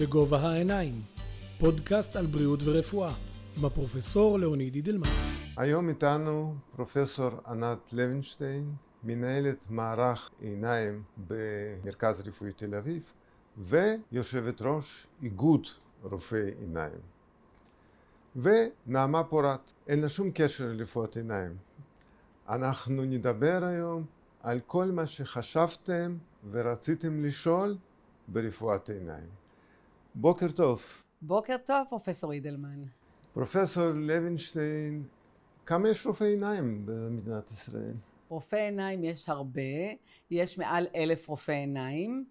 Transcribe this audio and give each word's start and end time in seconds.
בגובה 0.00 0.38
העיניים, 0.38 1.02
פודקאסט 1.58 2.16
על 2.16 2.26
בריאות 2.26 2.60
ורפואה, 2.64 3.12
עם 3.58 3.64
הפרופסור 3.64 4.38
ליאוניד 4.38 4.74
אידלמן. 4.74 5.08
היום 5.56 5.88
איתנו 5.88 6.54
פרופסור 6.76 7.30
ענת 7.46 7.92
לוינשטיין, 7.92 8.74
מנהלת 9.04 9.66
מערך 9.70 10.30
עיניים 10.40 11.02
במרכז 11.28 12.28
רפואי 12.28 12.52
תל 12.52 12.74
אביב, 12.74 13.12
ויושבת 13.58 14.62
ראש 14.62 15.06
איגוד 15.22 15.66
רופאי 16.02 16.50
עיניים. 16.60 17.00
ונעמה 18.36 19.24
פורת, 19.24 19.72
אין 19.88 20.00
לה 20.00 20.08
שום 20.08 20.30
קשר 20.34 20.72
לרפואת 20.72 21.16
עיניים. 21.16 21.56
אנחנו 22.48 23.04
נדבר 23.04 23.64
היום 23.64 24.04
על 24.42 24.60
כל 24.60 24.90
מה 24.90 25.06
שחשבתם 25.06 26.16
ורציתם 26.50 27.24
לשאול 27.24 27.76
ברפואת 28.28 28.90
עיניים. 28.90 29.43
בוקר 30.16 30.48
טוב. 30.48 31.02
בוקר 31.22 31.56
טוב, 31.64 31.86
פרופסור 31.88 32.32
אידלמן. 32.32 32.82
פרופסור 33.32 33.84
לוינשטיין, 33.94 35.02
כמה 35.66 35.88
יש 35.88 36.06
רופאי 36.06 36.26
עיניים 36.26 36.82
במדינת 36.86 37.50
ישראל? 37.50 37.92
רופאי 38.28 38.60
עיניים 38.60 39.04
יש 39.04 39.28
הרבה, 39.28 39.62
יש 40.30 40.58
מעל 40.58 40.86
אלף 40.96 41.28
רופאי 41.28 41.54
עיניים, 41.54 42.24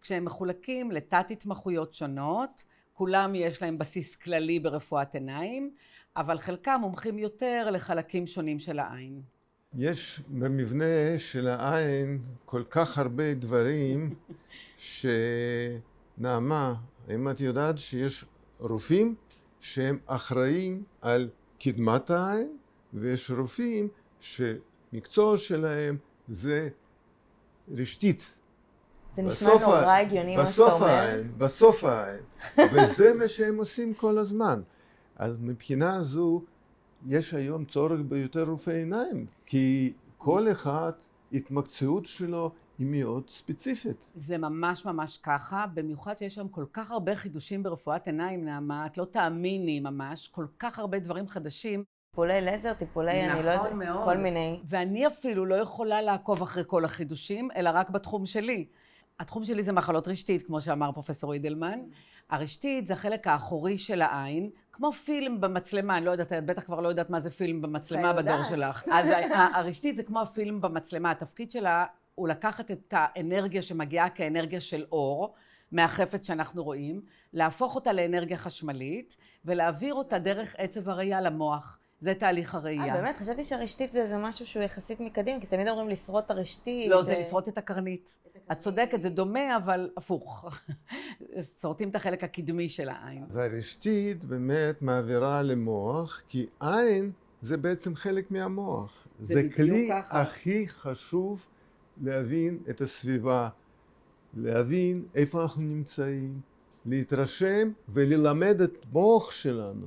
כשהם 0.00 0.24
מחולקים 0.24 0.90
לתת 0.90 1.30
התמחויות 1.30 1.94
שונות, 1.94 2.64
כולם 2.92 3.34
יש 3.34 3.62
להם 3.62 3.78
בסיס 3.78 4.16
כללי 4.16 4.60
ברפואת 4.60 5.14
עיניים, 5.14 5.70
אבל 6.16 6.38
חלקם 6.38 6.78
מומחים 6.80 7.18
יותר 7.18 7.70
לחלקים 7.70 8.26
שונים 8.26 8.58
של 8.58 8.78
העין. 8.78 9.22
יש 9.74 10.20
במבנה 10.28 11.18
של 11.18 11.48
העין 11.48 12.18
כל 12.44 12.62
כך 12.70 12.98
הרבה 12.98 13.34
דברים 13.34 14.14
שנעמה, 16.20 16.74
האם 17.08 17.30
את 17.30 17.40
יודעת 17.40 17.78
שיש 17.78 18.24
רופאים 18.58 19.14
שהם 19.60 19.98
אחראים 20.06 20.82
על 21.00 21.28
קדמת 21.60 22.10
העין 22.10 22.56
ויש 22.94 23.30
רופאים 23.30 23.88
שמקצוע 24.20 25.36
שלהם 25.36 25.96
זה 26.28 26.68
רשתית. 27.74 28.34
זה 29.14 29.22
נשמע 29.22 29.48
נורא 29.60 29.96
הגיוני 29.96 30.36
מה 30.36 30.46
שאתה 30.46 30.62
אומר. 30.62 30.86
העין, 30.86 31.32
בסוף 31.38 31.84
העין. 31.84 32.20
וזה 32.74 33.14
מה 33.14 33.28
שהם 33.28 33.58
עושים 33.58 33.94
כל 33.94 34.18
הזמן. 34.18 34.62
אז 35.16 35.36
מבחינה 35.40 36.02
זו 36.02 36.42
יש 37.06 37.34
היום 37.34 37.64
צורך 37.64 38.00
ביותר 38.08 38.42
רופאי 38.42 38.74
עיניים, 38.74 39.26
כי 39.46 39.92
כל 40.18 40.52
אחד, 40.52 40.92
התמקצעות 41.32 42.06
שלו 42.06 42.52
היא 42.80 42.86
מאוד 42.88 43.30
ספציפית. 43.30 44.10
זה 44.14 44.38
ממש 44.38 44.84
ממש 44.84 45.16
ככה, 45.16 45.66
במיוחד 45.74 46.18
שיש 46.18 46.34
שם 46.34 46.48
כל 46.48 46.64
כך 46.72 46.90
הרבה 46.90 47.14
חידושים 47.14 47.62
ברפואת 47.62 48.06
עיניים, 48.06 48.44
נעמה, 48.44 48.86
את 48.86 48.98
לא 48.98 49.04
תאמיני 49.04 49.80
ממש, 49.80 50.28
כל 50.28 50.46
כך 50.58 50.78
הרבה 50.78 50.98
דברים 50.98 51.28
חדשים. 51.28 51.84
טיפולי 52.10 52.40
לזר, 52.40 52.74
טיפולי, 52.74 53.22
נכון 53.22 53.36
אני 53.36 53.46
לא 53.46 53.50
יודעת, 53.50 53.72
מאוד. 53.72 54.04
כל 54.04 54.16
מיני. 54.16 54.60
ואני 54.64 55.06
אפילו 55.06 55.46
לא 55.46 55.54
יכולה 55.54 56.02
לעקוב 56.02 56.42
אחרי 56.42 56.62
כל 56.66 56.84
החידושים, 56.84 57.48
אלא 57.56 57.70
רק 57.74 57.90
בתחום 57.90 58.26
שלי. 58.26 58.66
התחום 59.18 59.44
שלי 59.44 59.62
זה 59.62 59.72
מחלות 59.72 60.08
רשתית, 60.08 60.46
כמו 60.46 60.60
שאמר 60.60 60.92
פרופסור 60.92 61.32
אידלמן. 61.32 61.80
הרשתית 62.30 62.86
זה 62.86 62.94
החלק 62.94 63.26
האחורי 63.26 63.78
של 63.78 64.02
העין, 64.02 64.50
כמו 64.72 64.92
פילם 64.92 65.40
במצלמה, 65.40 65.96
אני 65.96 66.04
לא 66.04 66.10
יודעת, 66.10 66.32
את 66.32 66.46
בטח 66.46 66.64
כבר 66.64 66.80
לא 66.80 66.88
יודעת 66.88 67.10
מה 67.10 67.20
זה 67.20 67.30
פילם 67.30 67.62
במצלמה 67.62 68.12
בדור 68.12 68.32
יודעת. 68.32 68.46
שלך. 68.48 68.84
אז 68.92 69.08
הרשתית 69.54 69.96
זה 69.96 70.02
כמו 70.02 70.20
הפילם 70.20 70.60
במצלמה, 70.60 71.10
התפקיד 71.10 71.50
שלה 71.50 71.84
הוא 72.20 72.28
לקחת 72.28 72.70
את 72.70 72.94
האנרגיה 72.96 73.62
שמגיעה 73.62 74.10
כאנרגיה 74.10 74.60
של 74.60 74.84
אור, 74.92 75.34
מהחפץ 75.72 76.26
שאנחנו 76.26 76.64
רואים, 76.64 77.00
להפוך 77.32 77.74
אותה 77.74 77.92
לאנרגיה 77.92 78.36
חשמלית, 78.36 79.16
ולהעביר 79.44 79.94
אותה 79.94 80.18
דרך 80.18 80.54
עצב 80.58 80.88
הראייה 80.88 81.20
למוח. 81.20 81.78
זה 82.00 82.14
תהליך 82.14 82.54
הראייה. 82.54 82.94
אה, 82.94 83.00
באמת? 83.00 83.16
חשבתי 83.16 83.44
שהרשתית 83.44 83.92
זה 83.92 84.02
איזה 84.02 84.18
משהו 84.18 84.46
שהוא 84.46 84.62
יחסית 84.62 85.00
מקדם, 85.00 85.40
כי 85.40 85.46
תמיד 85.46 85.68
אומרים 85.68 85.88
לשרוט 85.88 86.24
את 86.24 86.30
הרשתית. 86.30 86.90
לא, 86.90 87.02
זה 87.02 87.18
לשרוט 87.18 87.48
את 87.48 87.58
הקרנית. 87.58 88.16
את 88.52 88.58
צודקת, 88.58 89.02
זה 89.02 89.08
דומה, 89.08 89.56
אבל 89.56 89.90
הפוך. 89.96 90.44
שורטים 91.60 91.88
את 91.88 91.94
החלק 91.94 92.24
הקדמי 92.24 92.68
של 92.68 92.88
העין. 92.88 93.24
אז 93.28 93.36
הרשתית 93.36 94.24
באמת 94.24 94.82
מעבירה 94.82 95.42
למוח, 95.42 96.22
כי 96.28 96.46
עין 96.60 97.12
זה 97.42 97.56
בעצם 97.56 97.94
חלק 97.94 98.30
מהמוח. 98.30 99.06
זה 99.20 99.42
כלי 99.56 99.88
ככה. 99.90 100.20
הכי 100.20 100.68
חשוב 100.68 101.46
להבין 102.00 102.58
את 102.70 102.80
הסביבה, 102.80 103.48
להבין 104.34 105.04
איפה 105.14 105.42
אנחנו 105.42 105.62
נמצאים, 105.62 106.40
להתרשם 106.86 107.72
וללמד 107.88 108.60
את 108.60 108.86
מוח 108.92 109.32
שלנו 109.32 109.86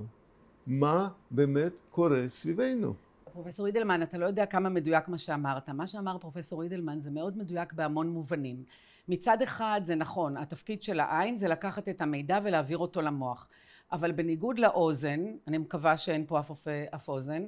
מה 0.68 1.10
באמת 1.32 1.74
קורה 1.90 2.30
סביבנו. 2.30 2.94
פרופסור 3.34 3.68
אידלמן, 3.68 4.02
אתה 4.02 4.18
לא 4.18 4.26
יודע 4.26 4.46
כמה 4.46 4.70
מדויק 4.70 5.08
מה 5.08 5.18
שאמרת. 5.18 5.70
מה 5.70 5.88
שאמר 5.88 6.18
פרופסור 6.18 6.64
אידלמן 6.64 7.00
זה 7.00 7.12
מאוד 7.12 7.38
מדויק 7.38 7.74
בהמון 7.74 8.10
מובנים. 8.10 8.64
מצד 9.08 9.42
אחד 9.42 9.82
זה 9.84 9.96
נכון, 9.96 10.38
התפקיד 10.38 10.84
של 10.84 11.00
העין 11.00 11.36
זה 11.36 11.48
לקחת 11.48 11.90
את 11.90 12.02
המידע 12.02 12.40
ולהעביר 12.44 12.78
אותו 12.78 13.02
למוח. 13.02 13.48
אבל 13.92 14.12
בניגוד 14.12 14.60
לאוזן, 14.60 15.26
אני 15.48 15.58
מקווה 15.58 15.98
שאין 15.98 16.26
פה 16.28 16.40
אף, 16.40 16.68
אף 16.96 17.10
אוזן, 17.10 17.46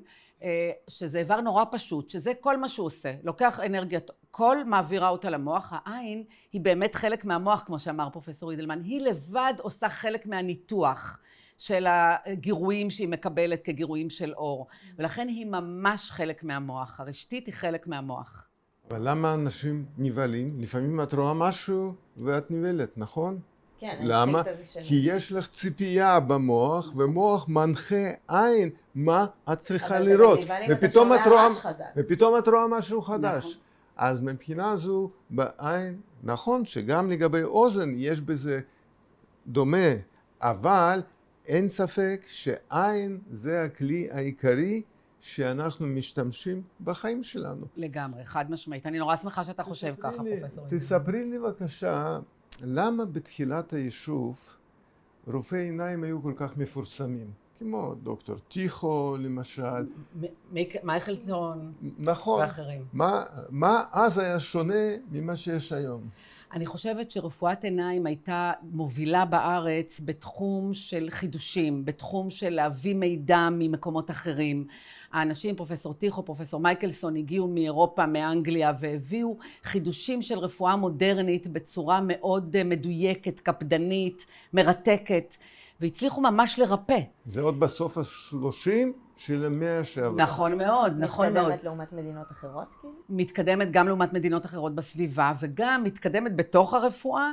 שזה 0.88 1.20
איבר 1.20 1.42
נורא 1.42 1.64
פשוט, 1.72 2.10
שזה 2.10 2.34
כל 2.40 2.58
מה 2.58 2.70
שהוא 2.70 2.86
עושה. 2.86 3.14
לוקח 3.24 3.60
אנרגיית 3.60 4.12
קול, 4.32 4.64
מעבירה 4.66 5.10
אותה 5.10 5.30
למוח. 5.30 5.74
העין 5.86 6.24
היא 6.54 6.62
באמת 6.62 6.96
חלק 6.96 7.26
מהמוח, 7.26 7.64
כמו 7.66 7.80
שאמר 7.80 8.10
פרופסור 8.10 8.52
אידלמן. 8.52 8.82
היא 8.84 9.02
לבד 9.02 9.54
עושה 9.62 9.90
חלק 9.90 10.26
מהניתוח. 10.26 11.20
של 11.58 11.86
הגירויים 11.90 12.90
שהיא 12.90 13.08
מקבלת 13.08 13.62
כגירויים 13.64 14.10
של 14.10 14.34
אור. 14.34 14.68
ולכן 14.98 15.28
היא 15.28 15.46
ממש 15.46 16.12
חלק 16.12 16.44
מהמוח. 16.44 17.00
הרשתית 17.00 17.46
היא 17.46 17.54
חלק 17.54 17.88
מהמוח. 17.88 18.48
אבל 18.90 19.10
למה 19.10 19.34
אנשים 19.34 19.86
נבהלים? 19.98 20.58
לפעמים 20.60 21.02
את 21.02 21.14
רואה 21.14 21.34
משהו 21.34 21.94
ואת 22.18 22.52
נבהלת, 22.52 22.98
נכון? 22.98 23.40
כן, 23.80 24.00
למה? 24.04 24.42
כי 24.84 25.02
יש 25.04 25.32
לך 25.32 25.48
ציפייה 25.48 26.20
במוח, 26.20 26.94
ומוח 26.96 27.50
מנחה 27.50 27.96
עין 28.28 28.70
מה 28.96 29.26
את 29.54 29.60
צריכה 29.60 30.00
לראות. 30.00 30.40
ופתאום 30.70 31.14
את 31.14 31.28
רואה. 31.28 31.48
ופתאום 31.98 32.38
את 32.38 32.48
רואה 32.48 32.68
משהו 32.68 33.02
חדש. 33.02 33.46
נכון. 33.46 33.62
אז 33.98 34.22
מבחינה 34.22 34.78
זו, 34.78 35.10
בעין, 35.30 36.00
נכון 36.24 36.66
שגם 36.66 37.10
לגבי 37.12 37.44
אוזן 37.44 37.94
יש 37.96 38.22
בזה 38.22 38.60
דומה, 39.48 39.88
אבל 40.42 41.00
אין 41.46 41.68
ספק 41.68 42.22
שעין 42.28 43.20
זה 43.32 43.64
הכלי 43.64 44.08
העיקרי 44.12 44.82
שאנחנו 45.22 45.88
משתמשים 45.88 46.62
בחיים 46.84 47.24
שלנו. 47.24 47.66
לגמרי, 47.78 48.26
חד 48.26 48.52
משמעית. 48.52 48.86
אני 48.86 49.00
נורא 49.00 49.16
שמחה 49.16 49.44
שאתה 49.44 49.64
חושב 49.64 49.94
ככה, 50.00 50.24
לי- 50.24 50.40
פרופסור. 50.40 50.66
תספרי 50.70 51.24
לי 51.26 51.40
בבקשה, 51.40 52.20
למה 52.62 53.06
בתחילת 53.06 53.74
היישוב 53.74 54.40
רופאי 55.28 55.60
עיניים 55.60 56.04
היו 56.04 56.22
כל 56.22 56.34
כך 56.36 56.58
מפורסמים? 56.58 57.28
כמו 57.60 57.96
דוקטור 58.04 58.36
טיחו 58.40 59.18
למשל. 59.20 59.82
מ- 59.84 60.26
מיק- 60.54 60.84
מייקלסון 60.84 61.74
נכון. 62.00 62.42
ואחרים. 62.42 62.86
מה, 62.94 63.22
מה 63.50 63.84
אז 63.92 64.18
היה 64.18 64.40
שונה 64.40 64.74
ממה 65.12 65.36
שיש 65.36 65.72
היום? 65.72 66.04
אני 66.54 66.66
חושבת 66.66 67.12
שרפואת 67.12 67.64
עיניים 67.64 68.06
הייתה 68.06 68.52
מובילה 68.72 69.26
בארץ 69.26 70.00
בתחום 70.06 70.74
של 70.74 71.08
חידושים, 71.10 71.86
בתחום 71.86 72.30
של 72.30 72.50
להביא 72.50 72.96
מידע 72.96 73.50
ממקומות 73.52 74.12
אחרים. 74.12 74.68
האנשים, 75.16 75.56
פרופסור 75.56 75.94
טיחו, 75.94 76.26
פרופסור 76.26 76.60
מייקלסון, 76.60 77.16
הגיעו 77.16 77.48
מאירופה, 77.48 78.06
מאנגליה, 78.06 78.74
והביאו 78.80 79.38
חידושים 79.64 80.22
של 80.22 80.40
רפואה 80.40 80.76
מודרנית 80.76 81.48
בצורה 81.48 82.00
מאוד 82.04 82.56
אה, 82.56 82.64
מדויקת, 82.64 83.40
קפדנית, 83.40 84.26
מרתקת, 84.54 85.36
והצליחו 85.82 86.22
ממש 86.22 86.60
לרפא. 86.60 87.00
זה 87.26 87.42
עוד 87.42 87.60
בסוף 87.60 87.98
השלושים 87.98 88.94
של 89.16 89.46
המאה 89.46 89.84
שעברה. 89.84 90.24
נכון 90.24 90.58
מאוד, 90.58 90.94
נכון 90.98 91.34
מאוד. 91.34 91.46
מתקדמת 91.46 91.64
לעומת 91.64 91.94
מדינות 91.94 92.32
אחרות, 92.32 92.68
כאילו? 92.82 92.94
מתקדמת 93.10 93.72
גם 93.72 93.88
לעומת 93.88 94.14
מדינות 94.14 94.46
אחרות 94.46 94.76
בסביבה, 94.76 95.34
וגם 95.40 95.84
מתקדמת 95.84 96.36
בתוך 96.36 96.74
הרפואה. 96.74 97.32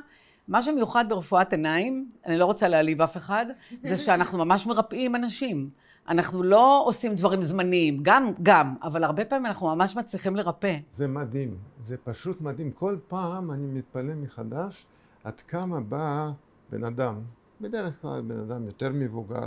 מה 0.49 0.63
שמיוחד 0.63 1.05
ברפואת 1.09 1.53
עיניים, 1.53 2.11
אני 2.27 2.39
לא 2.39 2.45
רוצה 2.45 2.69
להעליב 2.69 3.03
אף 3.03 3.17
אחד, 3.17 3.47
זה 3.83 3.99
שאנחנו 3.99 4.39
ממש 4.39 4.67
מרפאים 4.67 5.17
אנשים. 5.17 5.71
אנחנו 6.09 6.43
לא 6.43 6.83
עושים 6.87 7.15
דברים 7.15 7.43
זמניים, 7.43 7.99
גם, 8.03 8.33
גם, 8.43 8.75
אבל 8.83 9.05
הרבה 9.05 9.25
פעמים 9.25 9.47
אנחנו 9.47 9.67
ממש 9.67 9.97
מצליחים 9.97 10.37
לרפא. 10.37 10.77
זה 10.93 11.07
מדהים, 11.09 11.57
זה 11.85 11.97
פשוט 12.05 12.41
מדהים. 12.41 12.71
כל 12.71 12.97
פעם 13.09 13.51
אני 13.51 13.67
מתפלא 13.67 14.15
מחדש 14.15 14.87
עד 15.25 15.41
כמה 15.41 15.81
בא 15.81 16.31
בן 16.71 16.85
אדם, 16.85 17.21
בדרך 17.61 17.95
כלל 18.03 18.21
בן 18.21 18.39
אדם 18.39 18.67
יותר 18.67 18.91
מבוגר, 18.95 19.47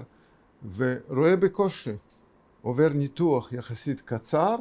ורואה 0.76 1.36
בקושי, 1.36 1.92
עובר 2.62 2.90
ניתוח 2.94 3.54
יחסית 3.54 4.02
קצר, 4.02 4.56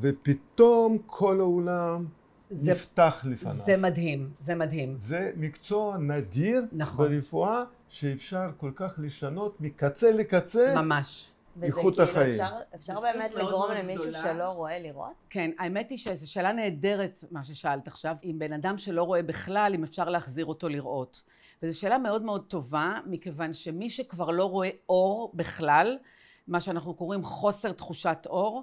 ופתאום 0.00 0.98
כל 1.06 1.40
העולם 1.40 2.04
זה- 2.50 2.70
נפתח 2.72 3.24
לפניו. 3.30 3.54
זה 3.66 3.76
מדהים, 3.76 4.30
זה 4.40 4.54
מדהים. 4.54 4.94
זה 4.98 5.30
מקצוע 5.36 5.96
נדיר 5.98 6.62
נכון. 6.72 7.08
ברפואה, 7.08 7.62
שאפשר 7.94 8.50
כל 8.56 8.70
כך 8.74 8.94
לשנות 8.98 9.60
מקצה 9.60 10.12
לקצה. 10.12 10.74
ממש. 10.76 11.30
וזה 11.56 11.66
איכות 11.66 11.94
כאילו, 11.94 12.08
החיים. 12.10 12.34
אפשר, 12.34 12.56
אפשר 12.74 13.00
באמת 13.00 13.30
לגרום 13.34 13.70
למישהו 13.70 14.04
גדולה. 14.04 14.22
שלא 14.22 14.44
רואה 14.44 14.78
לראות? 14.78 15.12
כן, 15.30 15.50
האמת 15.58 15.90
היא 15.90 15.98
שזו 15.98 16.32
שאלה 16.32 16.52
נהדרת, 16.52 17.24
מה 17.30 17.44
ששאלת 17.44 17.88
עכשיו, 17.88 18.16
אם 18.24 18.36
בן 18.38 18.52
אדם 18.52 18.78
שלא 18.78 19.02
רואה 19.02 19.22
בכלל, 19.22 19.72
אם 19.74 19.82
אפשר 19.82 20.08
להחזיר 20.08 20.46
אותו 20.46 20.68
לראות. 20.68 21.24
וזו 21.62 21.78
שאלה 21.78 21.98
מאוד 21.98 22.22
מאוד 22.22 22.44
טובה, 22.48 22.98
מכיוון 23.06 23.52
שמי 23.52 23.90
שכבר 23.90 24.30
לא 24.30 24.44
רואה 24.44 24.70
אור 24.88 25.32
בכלל, 25.34 25.98
מה 26.48 26.60
שאנחנו 26.60 26.94
קוראים 26.94 27.24
חוסר 27.24 27.72
תחושת 27.72 28.26
אור, 28.26 28.62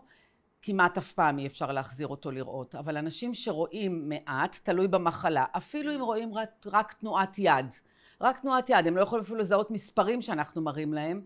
כמעט 0.61 0.97
אף 0.97 1.11
פעם 1.11 1.39
אי 1.39 1.47
אפשר 1.47 1.71
להחזיר 1.71 2.07
אותו 2.07 2.31
לראות. 2.31 2.75
אבל 2.75 2.97
אנשים 2.97 3.33
שרואים 3.33 4.09
מעט, 4.09 4.59
תלוי 4.63 4.87
במחלה, 4.87 5.45
אפילו 5.57 5.95
אם 5.95 6.01
רואים 6.01 6.33
רק, 6.33 6.49
רק 6.65 6.93
תנועת 6.93 7.39
יד, 7.39 7.65
רק 8.21 8.39
תנועת 8.39 8.69
יד, 8.69 8.87
הם 8.87 8.95
לא 8.95 9.01
יכולים 9.01 9.23
אפילו 9.23 9.37
לזהות 9.37 9.71
מספרים 9.71 10.21
שאנחנו 10.21 10.61
מראים 10.61 10.93
להם, 10.93 11.21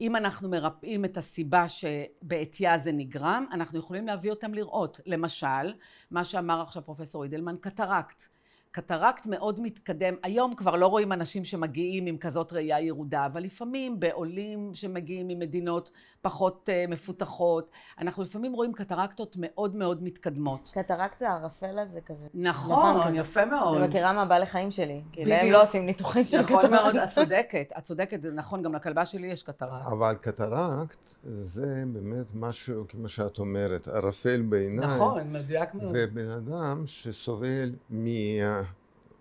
אם 0.00 0.16
אנחנו 0.16 0.48
מרפאים 0.48 1.04
את 1.04 1.16
הסיבה 1.16 1.64
שבעטייה 1.68 2.78
זה 2.78 2.92
נגרם, 2.92 3.46
אנחנו 3.52 3.78
יכולים 3.78 4.06
להביא 4.06 4.30
אותם 4.30 4.54
לראות. 4.54 5.00
למשל, 5.06 5.74
מה 6.10 6.24
שאמר 6.24 6.60
עכשיו 6.60 6.84
פרופסור 6.84 7.24
אידלמן, 7.24 7.56
קטרקט. 7.60 8.31
קטרקט 8.72 9.26
מאוד 9.26 9.60
מתקדם, 9.60 10.14
היום 10.22 10.54
כבר 10.54 10.76
לא 10.76 10.86
רואים 10.86 11.12
אנשים 11.12 11.44
שמגיעים 11.44 12.06
עם 12.06 12.16
כזאת 12.16 12.52
ראייה 12.52 12.80
ירודה, 12.80 13.26
אבל 13.26 13.42
לפעמים 13.42 14.00
בעולים 14.00 14.70
שמגיעים 14.74 15.28
ממדינות 15.28 15.90
פחות 16.22 16.68
אה, 16.68 16.90
מפותחות, 16.90 17.70
אנחנו 17.98 18.22
לפעמים 18.22 18.52
רואים 18.52 18.72
קטרקטות 18.72 19.36
מאוד 19.38 19.76
מאוד 19.76 20.02
מתקדמות. 20.02 20.70
קטרקט 20.74 21.18
זה 21.18 21.30
הערפל 21.30 21.78
הזה 21.78 22.00
כזה. 22.00 22.26
נכון, 22.34 23.02
כזה. 23.06 23.18
יפה 23.18 23.44
מאוד. 23.44 23.76
אני 23.78 23.88
מכירה 23.88 24.12
מהבעלי 24.12 24.46
חיים 24.46 24.70
שלי. 24.70 25.02
כי 25.12 25.24
להם. 25.24 25.52
לא 25.52 25.62
עושים 25.62 25.86
ניתוחים 25.86 26.26
של 26.26 26.40
נכון 26.40 26.70
מאוד, 26.70 26.96
את 26.96 27.10
קטרקט. 27.10 27.12
צודקת, 27.14 27.72
את 27.78 27.82
צודקת, 27.82 28.18
נכון, 28.34 28.62
גם 28.62 28.74
לכלבה 28.74 29.04
שלי 29.04 29.26
יש 29.26 29.42
קטרקט. 29.42 29.86
אבל 29.86 30.14
קטרקט 30.20 31.08
זה 31.24 31.84
באמת 31.92 32.34
משהו, 32.34 32.84
כמו 32.88 33.08
שאת 33.08 33.38
אומרת, 33.38 33.88
ערפל 33.88 34.42
בעיניים. 34.42 34.90
נכון, 34.90 35.32
מדויק 35.32 35.74
מאוד. 35.74 35.92
ובן 35.94 36.28
אדם 36.30 36.82
שסובל 36.86 37.70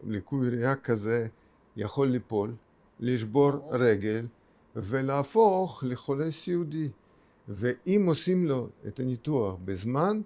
מליקוי 0.04 0.50
ראייה 0.50 0.76
כזה 0.76 1.28
יכול 1.76 2.08
ליפול, 2.08 2.56
לשבור 3.00 3.52
רגל 3.72 4.28
ולהפוך 4.76 5.84
לחולה 5.88 6.32
סיעודי. 6.32 6.90
ואם 7.48 8.06
עושים 8.08 8.46
לו 8.46 8.70
את 8.88 9.00
הניתוח 9.00 9.56
בזמן, 9.66 10.22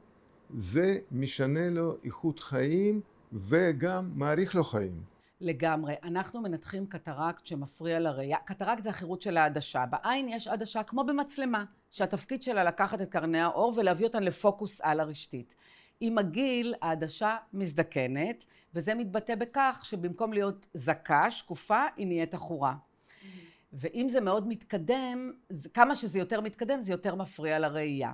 זה 0.58 0.98
משנה 1.12 1.70
לו 1.70 1.96
איכות 2.04 2.40
חיים 2.40 3.02
וגם 3.34 4.12
מאריך 4.16 4.56
לו 4.56 4.64
חיים. 4.64 5.02
לגמרי. 5.42 5.94
אנחנו 6.04 6.42
מנתחים 6.42 6.86
קטרקט 6.88 7.46
שמפריע 7.46 8.00
לראייה. 8.00 8.38
קטרקט 8.46 8.84
זה 8.84 8.90
החירות 8.90 9.22
של 9.22 9.38
העדשה. 9.38 9.86
בעין 9.86 10.30
יש 10.30 10.48
עדשה 10.48 10.84
כמו 10.84 11.04
במצלמה, 11.04 11.66
שהתפקיד 11.90 12.44
שלה 12.44 12.64
לקחת 12.64 13.02
את 13.02 13.10
קרני 13.10 13.42
האור 13.42 13.74
ולהביא 13.78 14.06
אותן 14.06 14.24
לפוקוס 14.24 14.82
על 14.82 15.00
הרשתית. 15.00 15.56
עם 16.00 16.18
הגיל 16.18 16.74
העדשה 16.82 17.38
מזדקנת, 17.54 18.46
וזה 18.74 18.96
מתבטא 18.96 19.36
בכך 19.36 19.82
שבמקום 19.84 20.34
להיות 20.34 20.68
זכה, 20.74 21.32
שקופה, 21.32 21.84
היא 21.98 22.08
נהיית 22.08 22.34
עכורה. 22.34 22.76
ואם 23.74 24.10
זה 24.10 24.22
מאוד 24.22 24.48
מתקדם, 24.48 25.32
כמה 25.74 25.96
שזה 25.96 26.20
יותר 26.20 26.42
מתקדם, 26.42 26.82
זה 26.82 26.94
יותר 26.94 27.16
מפריע 27.16 27.60
לראייה. 27.60 28.12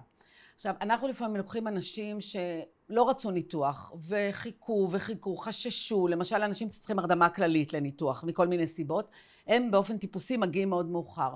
עכשיו, 0.56 0.76
אנחנו 0.82 1.08
לפעמים 1.08 1.36
לוקחים 1.36 1.68
אנשים 1.68 2.18
שלא 2.22 3.10
רצו 3.10 3.32
ניתוח, 3.32 3.94
וחיכו 4.08 4.90
וחיכו, 4.92 5.38
חששו, 5.38 6.08
למשל 6.08 6.42
אנשים 6.42 6.72
שצריכים 6.72 7.00
הרדמה 7.00 7.30
כללית 7.30 7.74
לניתוח, 7.74 8.24
מכל 8.24 8.48
מיני 8.48 8.68
סיבות, 8.68 9.10
הם 9.48 9.72
באופן 9.72 9.98
טיפוסי 9.98 10.38
מגיעים 10.38 10.70
מאוד 10.70 10.90
מאוחר. 10.90 11.32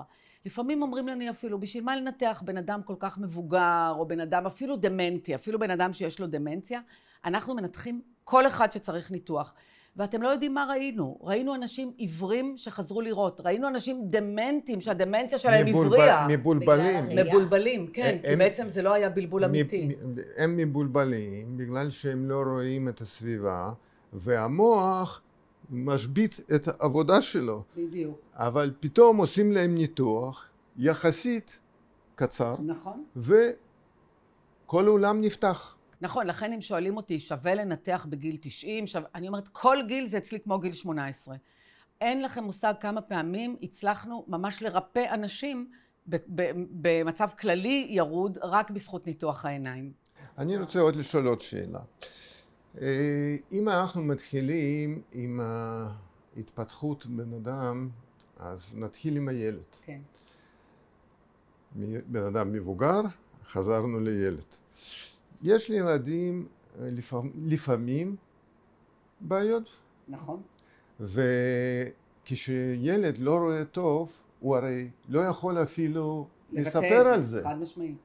לפעמים 0.46 0.82
אומרים 0.82 1.08
לנו 1.08 1.30
אפילו, 1.30 1.60
בשביל 1.60 1.84
מה 1.84 1.96
לנתח 1.96 2.42
בן 2.44 2.56
אדם 2.56 2.80
כל 2.84 2.94
כך 2.98 3.18
מבוגר, 3.18 3.92
או 3.98 4.08
בן 4.08 4.20
אדם 4.20 4.46
אפילו 4.46 4.76
דמנטי, 4.76 5.34
אפילו 5.34 5.58
בן 5.58 5.70
אדם 5.70 5.92
שיש 5.92 6.20
לו 6.20 6.26
דמנציה, 6.26 6.80
אנחנו 7.24 7.54
מנתחים 7.54 8.00
כל 8.24 8.46
אחד 8.46 8.72
שצריך 8.72 9.10
ניתוח. 9.10 9.54
ואתם 9.96 10.22
לא 10.22 10.28
יודעים 10.28 10.54
מה 10.54 10.66
ראינו. 10.70 11.18
ראינו 11.22 11.54
אנשים 11.54 11.92
עיוורים 11.96 12.54
שחזרו 12.56 13.00
לראות. 13.00 13.40
ראינו 13.44 13.68
אנשים 13.68 14.00
דמנטים 14.10 14.80
שהדמנציה 14.80 15.38
שלהם 15.38 15.66
מבולבל- 15.66 15.94
הבריאה. 16.00 16.26
מבולבלים. 16.28 17.04
מבולבלים, 17.16 17.86
כן, 17.86 18.18
כי 18.22 18.28
הם- 18.28 18.38
בעצם 18.38 18.68
זה 18.68 18.82
לא 18.82 18.92
היה 18.92 19.10
בלבול 19.10 19.44
אמיתי. 19.44 19.84
מ- 19.86 19.88
מ- 19.88 20.14
הם 20.36 20.56
מבולבלים 20.56 21.56
בגלל 21.56 21.90
שהם 21.90 22.28
לא 22.28 22.42
רואים 22.46 22.88
את 22.88 23.00
הסביבה, 23.00 23.70
והמוח 24.12 25.22
משבית 25.70 26.40
את 26.54 26.68
העבודה 26.68 27.22
שלו. 27.22 27.62
בדיוק. 27.76 28.20
אבל 28.34 28.72
פתאום 28.80 29.16
עושים 29.16 29.52
להם 29.52 29.74
ניתוח 29.74 30.50
יחסית 30.76 31.58
קצר, 32.14 32.56
נכון. 32.60 33.04
וכל 33.16 34.86
העולם 34.86 35.20
נפתח. 35.20 35.76
נכון, 36.00 36.26
לכן 36.26 36.52
אם 36.52 36.60
שואלים 36.60 36.96
אותי, 36.96 37.20
שווה 37.20 37.54
לנתח 37.54 38.06
בגיל 38.10 38.36
90? 38.40 38.86
שווה... 38.86 39.08
אני 39.14 39.28
אומרת, 39.28 39.48
כל 39.48 39.78
גיל 39.88 40.08
זה 40.08 40.18
אצלי 40.18 40.40
כמו 40.40 40.58
גיל 40.58 40.72
18. 40.72 41.36
אין 42.00 42.22
לכם 42.22 42.44
מושג 42.44 42.74
כמה 42.80 43.00
פעמים 43.00 43.56
הצלחנו 43.62 44.24
ממש 44.28 44.62
לרפא 44.62 45.14
אנשים 45.14 45.70
במצב 46.06 47.28
כללי 47.38 47.86
ירוד 47.90 48.38
רק 48.42 48.70
בזכות 48.70 49.06
ניתוח 49.06 49.44
העיניים. 49.44 49.92
אני 50.38 50.56
רוצה 50.56 50.80
עוד 50.80 50.96
לשאול 50.96 51.26
עוד 51.26 51.40
שאלה. 51.40 51.80
אה, 52.80 53.36
אם 53.52 53.68
אנחנו 53.68 54.02
מתחילים 54.02 55.02
עם 55.12 55.40
ההתפתחות 56.36 57.06
בן 57.06 57.32
אדם, 57.32 57.88
אז 58.36 58.74
נתחיל 58.74 59.16
עם 59.16 59.28
הילד. 59.28 59.66
כן. 59.84 60.00
בן 62.06 62.22
אדם 62.22 62.52
מבוגר, 62.52 63.00
חזרנו 63.46 64.00
לילד. 64.00 64.44
יש 65.42 65.70
לילדים 65.70 66.46
אה, 66.80 66.88
לפעמים, 66.90 67.32
לפעמים 67.36 68.16
בעיות, 69.20 69.68
נכון. 70.08 70.42
וכשילד 72.24 73.18
לא 73.18 73.38
רואה 73.38 73.64
טוב, 73.64 74.22
הוא 74.40 74.56
הרי 74.56 74.90
לא 75.08 75.20
יכול 75.20 75.62
אפילו 75.62 76.26
לבטא 76.52 76.68
לספר 76.68 77.06
על 77.06 77.22
זה. 77.22 77.42
חד 77.42 77.58
משמעית. 77.58 77.96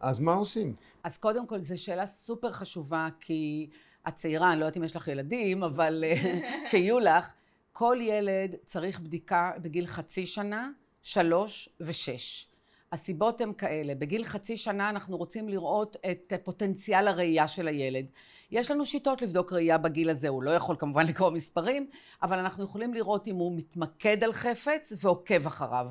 אז 0.00 0.18
מה 0.18 0.32
עושים? 0.32 0.74
אז 1.04 1.18
קודם 1.18 1.46
כל, 1.46 1.60
זו 1.60 1.82
שאלה 1.82 2.06
סופר 2.06 2.52
חשובה, 2.52 3.08
כי 3.20 3.70
את 4.08 4.14
צעירה, 4.14 4.52
אני 4.52 4.60
לא 4.60 4.64
יודעת 4.64 4.76
אם 4.76 4.84
יש 4.84 4.96
לך 4.96 5.08
ילדים, 5.08 5.62
אבל 5.62 6.04
אה, 6.06 6.40
כשיהיו 6.66 6.98
לך, 6.98 7.32
כל 7.72 7.98
ילד 8.00 8.54
צריך 8.64 9.00
בדיקה 9.00 9.52
בגיל 9.62 9.86
חצי 9.86 10.26
שנה, 10.26 10.70
שלוש 11.02 11.68
ושש. 11.80 12.46
הסיבות 12.92 13.40
הן 13.40 13.52
כאלה, 13.52 13.94
בגיל 13.94 14.24
חצי 14.24 14.56
שנה 14.56 14.90
אנחנו 14.90 15.16
רוצים 15.16 15.48
לראות 15.48 15.96
את 16.10 16.32
פוטנציאל 16.44 17.08
הראייה 17.08 17.48
של 17.48 17.68
הילד. 17.68 18.06
יש 18.50 18.70
לנו 18.70 18.86
שיטות 18.86 19.22
לבדוק 19.22 19.52
ראייה 19.52 19.78
בגיל 19.78 20.10
הזה, 20.10 20.28
הוא 20.28 20.42
לא 20.42 20.50
יכול 20.50 20.76
כמובן 20.78 21.06
לקרוא 21.06 21.30
מספרים, 21.30 21.90
אבל 22.22 22.38
אנחנו 22.38 22.64
יכולים 22.64 22.94
לראות 22.94 23.28
אם 23.28 23.36
הוא 23.36 23.56
מתמקד 23.56 24.24
על 24.24 24.32
חפץ 24.32 24.92
ועוקב 24.96 25.46
אחריו. 25.46 25.90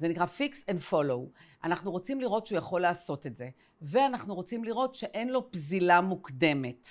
זה 0.00 0.08
נקרא 0.08 0.26
fix 0.26 0.70
and 0.70 0.92
follow. 0.92 1.38
אנחנו 1.64 1.90
רוצים 1.90 2.20
לראות 2.20 2.46
שהוא 2.46 2.58
יכול 2.58 2.80
לעשות 2.80 3.26
את 3.26 3.34
זה, 3.34 3.48
ואנחנו 3.82 4.34
רוצים 4.34 4.64
לראות 4.64 4.94
שאין 4.94 5.28
לו 5.28 5.50
פזילה 5.50 6.00
מוקדמת. 6.00 6.88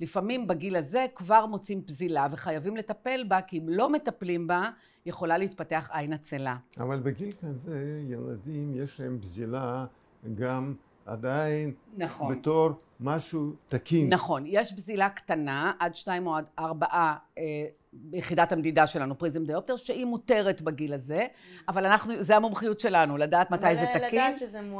לפעמים 0.00 0.46
בגיל 0.46 0.76
הזה 0.76 1.06
כבר 1.14 1.46
מוצאים 1.46 1.82
פזילה 1.82 2.26
וחייבים 2.30 2.76
לטפל 2.76 3.24
בה, 3.28 3.40
כי 3.40 3.58
אם 3.58 3.68
לא 3.68 3.90
מטפלים 3.90 4.46
בה, 4.46 4.70
יכולה 5.06 5.38
להתפתח 5.38 5.90
עין 5.92 6.12
עצלה. 6.12 6.56
אבל 6.78 7.00
בגיל 7.00 7.32
כזה 7.32 8.02
ילדים 8.08 8.82
יש 8.82 9.00
להם 9.00 9.20
בזילה 9.20 9.86
גם 10.34 10.74
עדיין 11.06 11.72
נכון. 11.96 12.34
בתור 12.34 12.70
משהו 13.00 13.52
תקין. 13.68 14.12
נכון, 14.12 14.44
יש 14.46 14.72
בזילה 14.72 15.10
קטנה, 15.10 15.72
עד 15.78 15.94
שתיים 15.94 16.26
או 16.26 16.36
עד 16.36 16.44
ארבעה 16.58 17.16
אה, 17.38 17.66
ביחידת 17.92 18.52
המדידה 18.52 18.86
שלנו, 18.86 19.18
פריזם 19.18 19.44
דיופטר, 19.44 19.76
שהיא 19.76 20.04
מותרת 20.04 20.60
בגיל 20.62 20.94
הזה, 20.94 21.26
אבל 21.68 21.86
אנחנו, 21.86 22.22
זה 22.22 22.36
המומחיות 22.36 22.80
שלנו, 22.80 23.16
לדעת 23.16 23.50
מתי 23.50 23.76
זה 23.76 23.86
תקין. 23.94 24.36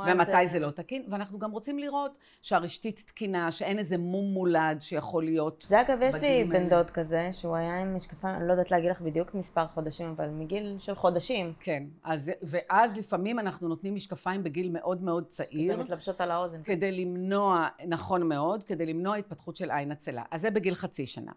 ומתי 0.07 0.33
אה, 0.33 0.47
זה 0.47 0.59
לא 0.59 0.71
תקין, 0.71 1.05
ואנחנו 1.09 1.39
גם 1.39 1.51
רוצים 1.51 1.79
לראות 1.79 2.13
שהרשתית 2.43 3.03
תקינה, 3.07 3.51
שאין 3.51 3.79
איזה 3.79 3.99
מום 3.99 4.35
מולד 4.35 4.83
שיכול 4.83 5.25
להיות. 5.25 5.67
זה 5.69 5.81
אגב, 5.81 5.99
יש 6.03 6.15
לי 6.15 6.45
בן. 6.45 6.69
דוד 6.69 6.91
כזה, 6.91 7.31
שהוא 7.33 7.57
היה 7.57 7.81
עם 7.81 7.97
משקפיים, 7.97 8.37
אני 8.37 8.47
לא 8.47 8.53
יודעת 8.53 8.71
להגיד 8.71 8.91
לך 8.91 9.01
בדיוק 9.01 9.35
מספר 9.35 9.67
חודשים, 9.75 10.15
אבל 10.17 10.29
מגיל 10.29 10.77
של 10.79 10.95
חודשים. 10.95 11.53
כן, 11.61 11.85
אז, 12.05 12.31
ואז 12.43 12.97
לפעמים 12.97 13.39
אנחנו 13.39 13.69
נותנים 13.69 13.95
משקפיים 13.95 14.43
בגיל 14.43 14.71
מאוד 14.71 15.03
מאוד 15.03 15.25
זה 15.29 15.37
צעיר, 15.45 15.81
מתלבשות 15.81 16.21
על 16.21 16.31
האוזן. 16.31 16.63
כדי 16.63 16.93
למנוע, 16.93 17.69
נכון 17.87 18.29
מאוד, 18.29 18.63
כדי 18.63 18.87
למנוע 18.87 19.17
התפתחות 19.17 19.57
של 19.57 19.71
עין 19.71 19.93
עצלה. 19.93 20.23
אז 20.31 20.41
זה 20.41 20.51
בגיל 20.51 20.75
חצי 20.75 21.07
שנה. 21.07 21.33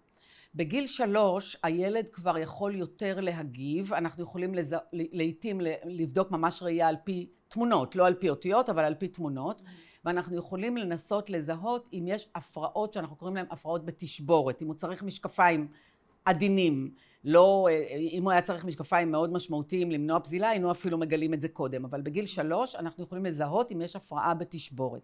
בגיל 0.56 0.88
שלוש 0.88 1.58
הילד 1.64 2.10
כבר 2.10 2.38
יכול 2.38 2.76
יותר 2.76 3.20
להגיב, 3.20 3.94
אנחנו 3.94 4.24
יכולים 4.24 4.56
לז... 4.56 4.76
לעתים 4.94 5.62
לבדוק 5.86 6.32
ממש 6.32 6.64
ראייה 6.64 6.88
על 6.88 6.96
פי 7.04 7.30
תמונות, 7.48 7.96
לא 7.96 8.08
על 8.08 8.14
פי 8.14 8.30
אותיות, 8.30 8.70
אבל 8.70 8.84
על 8.84 8.96
פי 8.96 9.08
תמונות, 9.08 9.62
ואנחנו 10.06 10.38
יכולים 10.38 10.78
לנסות 10.78 11.30
לזהות 11.30 11.90
אם 11.94 12.06
יש 12.08 12.28
הפרעות 12.36 12.94
שאנחנו 12.94 13.16
קוראים 13.16 13.36
להן 13.36 13.46
הפרעות 13.50 13.86
בתשבורת, 13.86 14.62
אם 14.62 14.68
הוא 14.68 14.76
צריך 14.76 15.04
משקפיים 15.04 15.68
עדינים, 16.26 16.92
לא, 17.24 17.68
אם 18.12 18.24
הוא 18.24 18.32
היה 18.32 18.42
צריך 18.42 18.66
משקפיים 18.66 19.12
מאוד 19.12 19.34
משמעותיים 19.34 19.92
למנוע 19.92 20.20
פזילה, 20.20 20.50
היינו 20.50 20.72
אפילו 20.72 20.98
מגלים 20.98 21.34
את 21.34 21.42
זה 21.42 21.50
קודם, 21.50 21.86
אבל 21.86 22.02
בגיל 22.02 22.26
שלוש 22.26 22.76
אנחנו 22.76 23.04
יכולים 23.04 23.26
לזהות 23.26 23.72
אם 23.72 23.82
יש 23.82 23.96
הפרעה 23.96 24.34
בתשבורת. 24.34 25.02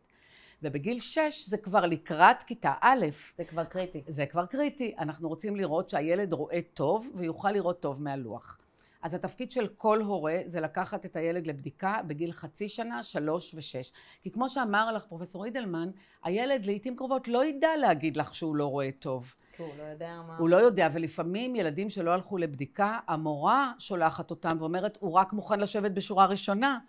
ובגיל 0.63 0.99
שש 0.99 1.45
זה 1.47 1.57
כבר 1.57 1.85
לקראת 1.85 2.43
כיתה 2.43 2.73
א'. 2.81 3.05
זה 3.37 3.43
כבר 3.43 3.63
קריטי. 3.63 4.03
זה 4.07 4.25
כבר 4.25 4.45
קריטי. 4.45 4.95
אנחנו 4.99 5.29
רוצים 5.29 5.55
לראות 5.55 5.89
שהילד 5.89 6.33
רואה 6.33 6.59
טוב 6.73 7.11
ויוכל 7.15 7.51
לראות 7.51 7.81
טוב 7.81 8.01
מהלוח. 8.01 8.57
אז 9.01 9.13
התפקיד 9.13 9.51
של 9.51 9.67
כל 9.67 10.01
הורה 10.01 10.37
זה 10.45 10.61
לקחת 10.61 11.05
את 11.05 11.15
הילד 11.15 11.47
לבדיקה 11.47 11.97
בגיל 12.07 12.31
חצי 12.31 12.69
שנה, 12.69 13.03
שלוש 13.03 13.55
ושש. 13.55 13.91
כי 14.21 14.31
כמו 14.31 14.49
שאמר 14.49 14.91
לך 14.91 15.05
פרופסור 15.05 15.45
אידלמן, 15.45 15.89
הילד 16.23 16.65
לעיתים 16.65 16.95
קרובות 16.95 17.27
לא 17.27 17.45
ידע 17.45 17.69
להגיד 17.77 18.17
לך 18.17 18.35
שהוא 18.35 18.55
לא 18.55 18.65
רואה 18.65 18.89
טוב. 18.99 19.35
כי 19.57 19.63
הוא 19.63 19.71
לא 19.77 19.83
יודע 19.83 20.21
מה... 20.27 20.37
הוא 20.37 20.49
לא 20.49 20.57
יודע, 20.57 20.89
ולפעמים 20.93 21.55
ילדים 21.55 21.89
שלא 21.89 22.11
הלכו 22.11 22.37
לבדיקה, 22.37 22.99
המורה 23.07 23.71
שולחת 23.79 24.29
אותם 24.29 24.57
ואומרת, 24.59 24.97
הוא 24.99 25.11
רק 25.11 25.33
מוכן 25.33 25.59
לשבת 25.59 25.91
בשורה 25.91 26.25
ראשונה. 26.25 26.79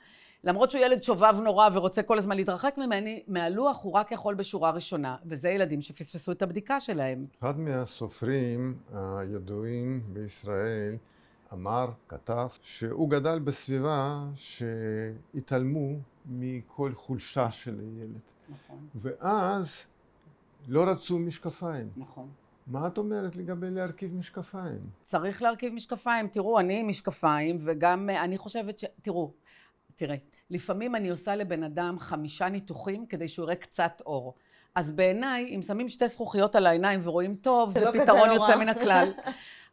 למרות 0.45 0.71
שהוא 0.71 0.85
ילד 0.85 1.03
שובב 1.03 1.35
נורא 1.45 1.69
ורוצה 1.73 2.03
כל 2.03 2.19
הזמן 2.19 2.37
להתרחק 2.37 2.75
ממני, 2.79 3.23
מהלוח 3.29 3.83
הוא 3.83 3.93
רק 3.93 4.13
יכול 4.13 4.35
בשורה 4.35 4.71
ראשונה, 4.71 5.17
וזה 5.27 5.49
ילדים 5.49 5.83
שפספסו 5.83 6.33
את 6.33 6.43
הבדיקה 6.43 6.81
שלהם. 6.81 7.27
אחד 7.39 7.59
מהסופרים 7.59 8.79
הידועים 8.93 10.01
בישראל 10.13 10.97
אמר, 11.53 11.91
כתב, 12.09 12.49
שהוא 12.63 13.11
גדל 13.11 13.39
בסביבה 13.39 14.25
שהתעלמו 14.35 15.97
מכל 16.27 16.93
חולשה 16.95 17.51
של 17.51 17.81
הילד. 17.81 18.21
נכון. 18.49 18.89
ואז 18.95 19.87
לא 20.69 20.85
רצו 20.91 21.19
משקפיים. 21.19 21.91
נכון. 21.97 22.29
מה 22.67 22.87
את 22.87 22.99
אומרת 22.99 23.37
לגבי 23.37 23.71
להרכיב 23.71 24.15
משקפיים? 24.15 24.81
צריך 25.03 25.43
להרכיב 25.43 25.73
משקפיים. 25.75 26.29
תראו, 26.29 26.61
אני 26.61 26.81
עם 26.81 26.89
משקפיים, 26.89 27.59
וגם 27.61 28.11
אני 28.11 28.39
חושבת 28.39 28.79
ש... 28.79 28.85
תראו, 29.03 29.31
תראה, 30.03 30.17
לפעמים 30.51 30.95
אני 30.95 31.09
עושה 31.09 31.37
לבן 31.37 31.63
אדם 31.63 31.97
חמישה 31.99 32.49
ניתוחים 32.49 33.07
כדי 33.07 33.29
שהוא 33.29 33.45
יראה 33.45 33.55
קצת 33.55 34.03
אור. 34.07 34.35
אז 34.75 34.93
בעיניי, 34.93 35.57
אם 35.57 35.63
שמים 35.63 35.89
שתי 35.89 36.09
זכוכיות 36.09 36.57
על 36.57 36.67
העיניים 36.67 37.01
ורואים 37.03 37.35
טוב, 37.35 37.71
זה, 37.71 37.81
זה 37.81 37.87
לא 37.87 37.93
פתרון 37.93 38.31
יוצא. 38.33 38.57
מן 38.57 38.69
הכלל. 38.69 39.13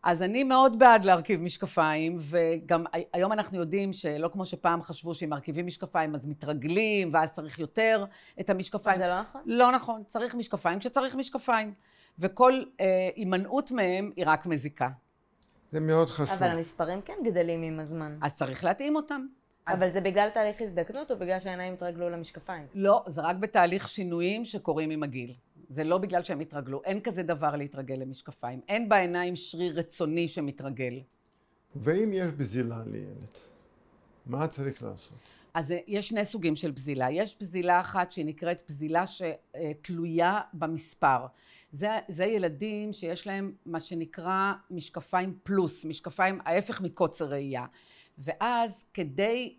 אז 0.04 0.22
אני 0.22 0.44
מאוד 0.44 0.80
בעד 0.80 1.06
להרכיב 1.06 1.42
משקפיים, 1.42 2.18
וגם 2.20 2.84
היום 3.14 3.32
אנחנו 3.32 3.58
יודעים 3.58 3.94
שלא 3.94 4.28
כמו 4.28 4.46
שפעם 4.46 4.84
חשבו 4.84 5.14
שאם 5.14 5.30
מרכיבים 5.30 5.66
משקפיים 5.66 6.16
אז 6.16 6.28
מתרגלים, 6.28 7.10
ואז 7.14 7.32
צריך 7.32 7.60
יותר 7.60 8.06
את 8.40 8.50
המשקפיים. 8.50 8.98
זה 8.98 9.08
לא 9.08 9.22
נכון? 9.22 9.42
לא 9.46 9.72
נכון, 9.72 10.04
צריך 10.08 10.36
משקפיים 10.36 10.80
כשצריך 10.80 11.16
משקפיים. 11.16 11.74
וכל 12.20 12.64
אה, 12.80 13.10
הימנעות 13.16 13.72
מהם 13.72 14.12
היא 14.16 14.26
רק 14.28 14.46
מזיקה. 14.46 14.90
זה 15.72 15.80
מאוד 15.80 16.10
חשוב. 16.10 16.36
אבל 16.36 16.48
המספרים 16.48 17.02
כן 17.02 17.18
גדלים 17.26 17.62
עם 17.62 17.80
הזמן. 17.80 18.18
אז 18.22 18.36
צריך 18.36 18.64
להתאים 18.64 18.96
אותם. 18.96 19.26
אז- 19.70 19.82
אבל 19.84 19.92
זה 19.92 20.02
בגלל 20.02 20.30
תהליך 20.30 20.62
הזדקנות 20.62 21.12
או 21.12 21.18
בגלל 21.20 21.40
שהעיניים 21.40 21.74
התרגלו 21.74 22.10
למשקפיים? 22.10 22.66
לא, 22.74 23.04
זה 23.08 23.22
רק 23.22 23.36
בתהליך 23.36 23.88
שינויים 23.88 24.46
שקורים 24.46 24.90
עם 24.90 25.04
הגיל. 25.04 25.34
זה 25.70 25.84
לא 25.84 25.98
בגלל 25.98 26.24
שהם 26.24 26.40
התרגלו. 26.40 26.82
אין 26.86 27.02
כזה 27.02 27.24
דבר 27.24 27.56
להתרגל 27.56 27.96
למשקפיים. 27.96 28.62
אין 28.68 28.90
בעיניים 28.90 29.36
שריר 29.36 29.80
רצוני 29.80 30.28
שמתרגל. 30.28 31.00
ואם 31.76 32.12
יש 32.14 32.32
בזילה 32.32 32.84
לילד, 32.86 33.38
מה 34.26 34.48
צריך 34.48 34.84
לעשות? 34.84 35.20
אז 35.54 35.72
אה, 35.72 35.80
יש 35.88 36.10
שני 36.10 36.26
סוגים 36.26 36.56
של 36.56 36.72
בזילה. 36.72 37.12
יש 37.12 37.38
בזילה 37.40 37.80
אחת 37.80 38.12
שהיא 38.12 38.26
נקראת 38.26 38.62
בזילה 38.70 39.04
שתלויה 39.08 40.40
במספר. 40.54 41.26
זה, 41.72 41.90
זה 42.08 42.26
ילדים 42.26 42.94
שיש 42.94 43.28
להם 43.28 43.54
מה 43.66 43.80
שנקרא 43.80 44.54
משקפיים 44.72 45.38
פלוס, 45.44 45.86
משקפיים 45.86 46.40
ההפך 46.46 46.82
מקוצר 46.82 47.26
ראייה. 47.26 47.66
ואז 48.20 48.86
כדי... 48.94 49.56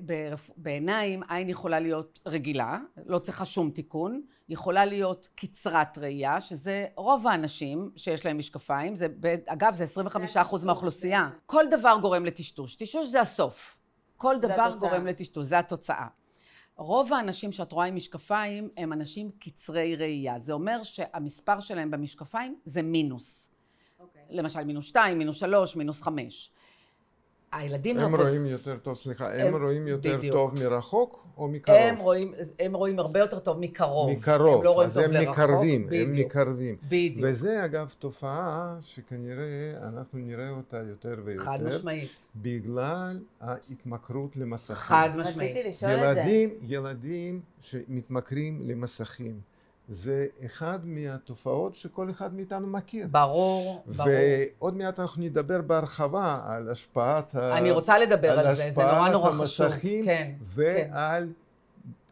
ברפ- 0.00 0.52
בעיניים 0.56 1.22
עין 1.28 1.48
יכולה 1.48 1.80
להיות 1.80 2.18
רגילה, 2.26 2.78
לא 3.06 3.18
צריכה 3.18 3.44
שום 3.44 3.70
תיקון, 3.70 4.22
יכולה 4.48 4.84
להיות 4.84 5.28
קצרת 5.34 5.98
ראייה, 5.98 6.40
שזה 6.40 6.86
רוב 6.96 7.26
האנשים 7.26 7.90
שיש 7.96 8.26
להם 8.26 8.38
משקפיים, 8.38 8.96
זה, 8.96 9.06
אגב 9.46 9.74
זה 9.74 9.84
25% 9.84 10.64
מהאוכלוסייה. 10.64 11.28
כל 11.46 11.64
דבר 11.70 11.98
גורם 12.02 12.24
לטשטוש, 12.24 12.74
טשטוש 12.76 13.08
זה 13.08 13.20
הסוף. 13.20 13.78
כל 14.16 14.36
דבר 14.40 14.52
התוצאה. 14.52 14.78
גורם 14.78 15.06
לטשטוש, 15.06 15.46
זה 15.46 15.58
התוצאה. 15.58 16.06
רוב 16.76 17.12
האנשים 17.12 17.52
שאת 17.52 17.72
רואה 17.72 17.86
עם 17.86 17.96
משקפיים 17.96 18.68
הם 18.76 18.92
אנשים 18.92 19.30
קצרי 19.38 19.96
ראייה, 19.96 20.38
זה 20.38 20.52
אומר 20.52 20.82
שהמספר 20.82 21.60
שלהם 21.60 21.90
במשקפיים 21.90 22.58
זה 22.64 22.82
מינוס. 22.82 23.50
למשל 24.30 24.64
מינוס 24.64 24.86
2, 24.86 25.18
מינוס 25.18 25.36
3, 25.36 25.76
מינוס 25.76 26.02
5. 26.02 26.50
הילדים 27.58 27.98
הם 27.98 28.14
הפוס- 28.14 28.26
רואים 28.26 28.46
יותר 28.46 28.76
טוב, 28.76 28.96
סליחה, 28.96 29.34
הם 29.34 29.54
הם- 29.54 29.62
רואים 29.62 29.88
יותר 29.88 30.16
בדיוק. 30.18 30.34
טוב 30.34 30.54
מרחוק 30.64 31.26
או 31.36 31.48
מקרוב? 31.48 31.78
הם 31.78 31.96
רואים, 31.96 32.32
הם 32.58 32.74
רואים 32.76 32.98
הרבה 32.98 33.20
יותר 33.20 33.38
טוב 33.38 33.58
מקרוב. 33.60 34.10
מקרוב, 34.10 34.58
הם 34.58 34.64
לא 34.64 34.70
רואים 34.72 34.86
אז 34.86 34.94
טוב 34.94 35.02
הם 35.04 35.12
לרחוק. 35.12 35.28
מקרבים, 35.38 35.82
הם 35.82 35.88
בדיוק. 35.88 36.26
מקרבים. 36.26 36.76
בדיוק. 36.88 37.18
וזה 37.22 37.64
אגב 37.64 37.94
תופעה 37.98 38.78
שכנראה 38.80 39.44
אנחנו 39.82 40.18
נראה 40.18 40.50
אותה 40.50 40.76
יותר 40.88 41.14
ויותר. 41.24 41.44
חד 41.44 41.58
משמעית. 41.62 42.28
בגלל 42.36 43.18
ההתמכרות 43.40 44.36
למסכים. 44.36 44.76
חד 44.76 45.08
משמעית. 45.16 45.52
רציתי 45.56 45.68
לשאול 45.68 45.90
את 45.92 45.98
זה. 46.14 46.20
ילדים, 46.20 46.50
ילדים 46.62 47.40
שמתמכרים 47.60 48.60
למסכים. 48.64 49.53
זה 49.88 50.26
אחד 50.46 50.78
מהתופעות 50.86 51.74
שכל 51.74 52.10
אחד 52.10 52.34
מאיתנו 52.34 52.66
מכיר. 52.66 53.06
ברור, 53.10 53.82
ברור. 53.86 54.08
ועוד 54.60 54.76
מעט 54.76 55.00
אנחנו 55.00 55.22
נדבר 55.22 55.60
בהרחבה 55.62 56.40
על 56.46 56.70
השפעת 56.70 57.34
ה... 57.34 57.58
אני 57.58 57.70
רוצה 57.70 57.98
לדבר 57.98 58.38
על 58.38 58.54
זה, 58.54 58.70
זה 58.70 58.82
נורא 58.82 59.08
נורא 59.08 59.28
השפעת 59.30 59.46
חשוב. 59.48 59.66
המסכים 59.66 60.04
כן, 60.04 60.30
כן. 60.38 60.44
ועל 60.92 61.28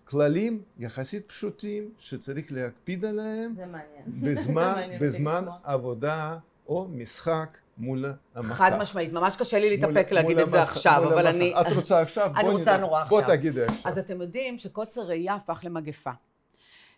כללים 0.05 0.63
יחסית 0.79 1.29
פשוטים 1.29 1.91
שצריך 1.99 2.47
להקפיד 2.53 3.05
עליהם 3.05 3.53
זה 3.55 3.67
מעניין. 3.67 4.05
בזמן, 4.07 4.55
מעניין 4.65 4.93
אותי 4.93 5.05
בזמן. 5.05 5.45
עבודה 5.65 6.37
או 6.69 6.89
משחק 6.91 7.59
מול 7.79 8.05
המסך. 8.35 8.53
חד 8.53 8.73
משמעית, 8.79 9.13
ממש 9.13 9.37
קשה 9.37 9.59
לי 9.59 9.77
מול- 9.77 9.89
להתאפק 9.93 10.13
להגיד 10.13 10.37
מול 10.37 10.45
את 10.45 10.51
זה 10.51 10.61
המסך- 10.61 10.73
עכשיו, 10.73 11.01
מול 11.05 11.13
אבל 11.13 11.27
המסך. 11.27 11.41
אני... 11.41 11.55
את 11.61 11.77
רוצה 11.77 12.01
עכשיו? 12.01 12.33
אני 12.37 12.49
בוא 12.49 12.59
רוצה. 12.59 12.77
נורא 12.77 13.05
בוא 13.05 13.21
עכשיו. 13.21 13.37
תגידי 13.37 13.65
עכשיו. 13.65 13.93
אז 13.93 13.99
אתם 13.99 14.21
יודעים 14.21 14.59
שקוצר 14.59 15.01
ראייה 15.03 15.35
הפך 15.35 15.61
למגפה. 15.65 16.11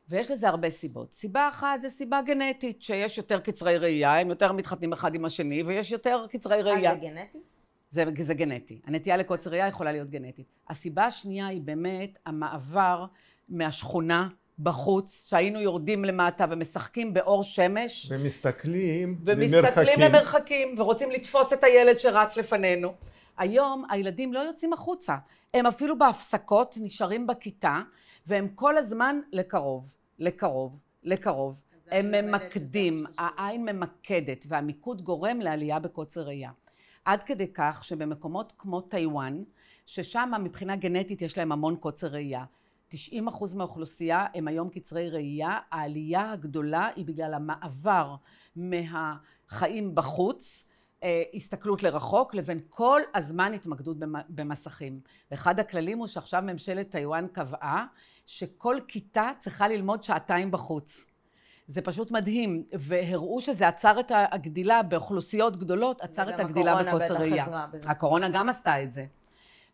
ויש 0.08 0.30
לזה 0.30 0.48
הרבה 0.48 0.70
סיבות. 0.70 1.12
סיבה 1.12 1.48
אחת 1.48 1.82
זה 1.82 1.90
סיבה 1.90 2.22
גנטית, 2.22 2.82
שיש 2.82 3.18
יותר 3.18 3.40
קצרי 3.40 3.78
ראייה, 3.78 4.20
הם 4.20 4.28
יותר 4.28 4.52
מתחתנים 4.52 4.92
אחד 4.92 5.14
עם 5.14 5.24
השני, 5.24 5.62
ויש 5.62 5.92
יותר 5.92 6.26
קצרי 6.30 6.62
ראייה. 6.62 6.90
אה, 6.90 6.96
זה 6.96 7.00
גנטי? 7.00 7.38
זה, 7.90 8.04
זה 8.24 8.34
גנטי. 8.34 8.80
הנטייה 8.86 9.16
לקוצר 9.16 9.50
ראייה 9.50 9.68
יכולה 9.68 9.92
להיות 9.92 10.10
גנטית. 10.10 10.46
הסיבה 10.68 11.04
השנייה 11.04 11.46
היא 11.46 11.60
באמת 11.60 12.18
המעבר 12.26 13.04
מהשכונה 13.48 14.28
בחוץ, 14.58 15.26
שהיינו 15.28 15.60
יורדים 15.60 16.04
למטה 16.04 16.44
ומשחקים 16.50 17.14
באור 17.14 17.44
שמש, 17.44 18.08
ומסתכלים 18.10 19.18
ומסתכלים 19.24 20.00
למרחקים. 20.00 20.00
למרחקים, 20.00 20.74
ורוצים 20.78 21.10
לתפוס 21.10 21.52
את 21.52 21.64
הילד 21.64 21.98
שרץ 21.98 22.36
לפנינו. 22.36 22.94
היום 23.38 23.84
הילדים 23.90 24.32
לא 24.32 24.40
יוצאים 24.40 24.72
החוצה, 24.72 25.16
הם 25.54 25.66
אפילו 25.66 25.98
בהפסקות 25.98 26.78
נשארים 26.80 27.26
בכיתה, 27.26 27.80
והם 28.26 28.48
כל 28.54 28.76
הזמן 28.76 29.20
לקרוב, 29.32 29.96
לקרוב, 30.18 30.82
לקרוב. 31.02 31.60
הם 31.90 32.10
ממקדים, 32.10 33.04
העין 33.18 33.64
ממקדת, 33.64 34.44
והמיקוד 34.48 35.02
גורם 35.02 35.40
לעלייה 35.40 35.78
בקוצר 35.78 36.22
ראייה. 36.22 36.50
עד 37.04 37.22
כדי 37.22 37.52
כך 37.54 37.84
שבמקומות 37.84 38.52
כמו 38.58 38.80
טיוואן, 38.80 39.42
ששם 39.86 40.32
מבחינה 40.42 40.76
גנטית 40.76 41.22
יש 41.22 41.38
להם 41.38 41.52
המון 41.52 41.76
קוצר 41.76 42.06
ראייה, 42.06 42.44
90 42.88 43.28
אחוז 43.28 43.54
מהאוכלוסייה 43.54 44.26
הם 44.34 44.48
היום 44.48 44.68
קצרי 44.68 45.10
ראייה, 45.10 45.58
העלייה 45.70 46.32
הגדולה 46.32 46.88
היא 46.96 47.04
בגלל 47.04 47.34
המעבר 47.34 48.14
מהחיים 48.56 49.94
בחוץ, 49.94 50.64
אה, 51.02 51.22
הסתכלות 51.34 51.82
לרחוק, 51.82 52.34
לבין 52.34 52.60
כל 52.68 53.00
הזמן 53.14 53.52
התמקדות 53.54 53.98
במ- 53.98 54.24
במסכים. 54.28 55.00
ואחד 55.30 55.60
הכללים 55.60 55.98
הוא 55.98 56.06
שעכשיו 56.06 56.42
ממשלת 56.42 56.90
טיוואן 56.90 57.26
קבעה 57.32 57.86
שכל 58.26 58.76
כיתה 58.88 59.30
צריכה 59.38 59.68
ללמוד 59.68 60.04
שעתיים 60.04 60.50
בחוץ. 60.50 61.04
זה 61.66 61.82
פשוט 61.82 62.10
מדהים, 62.10 62.64
והראו 62.72 63.40
שזה 63.40 63.68
עצר 63.68 64.00
את 64.00 64.12
הגדילה 64.14 64.82
באוכלוסיות 64.82 65.56
גדולות, 65.56 66.00
עצר 66.00 66.34
את 66.34 66.40
הגדילה 66.40 66.72
הקורונה 66.72 66.96
בקוצר 66.96 67.14
ראייה. 67.14 67.46
הקורונה 67.86 68.28
גם 68.28 68.48
עשתה 68.48 68.82
את 68.82 68.92
זה. 68.92 69.06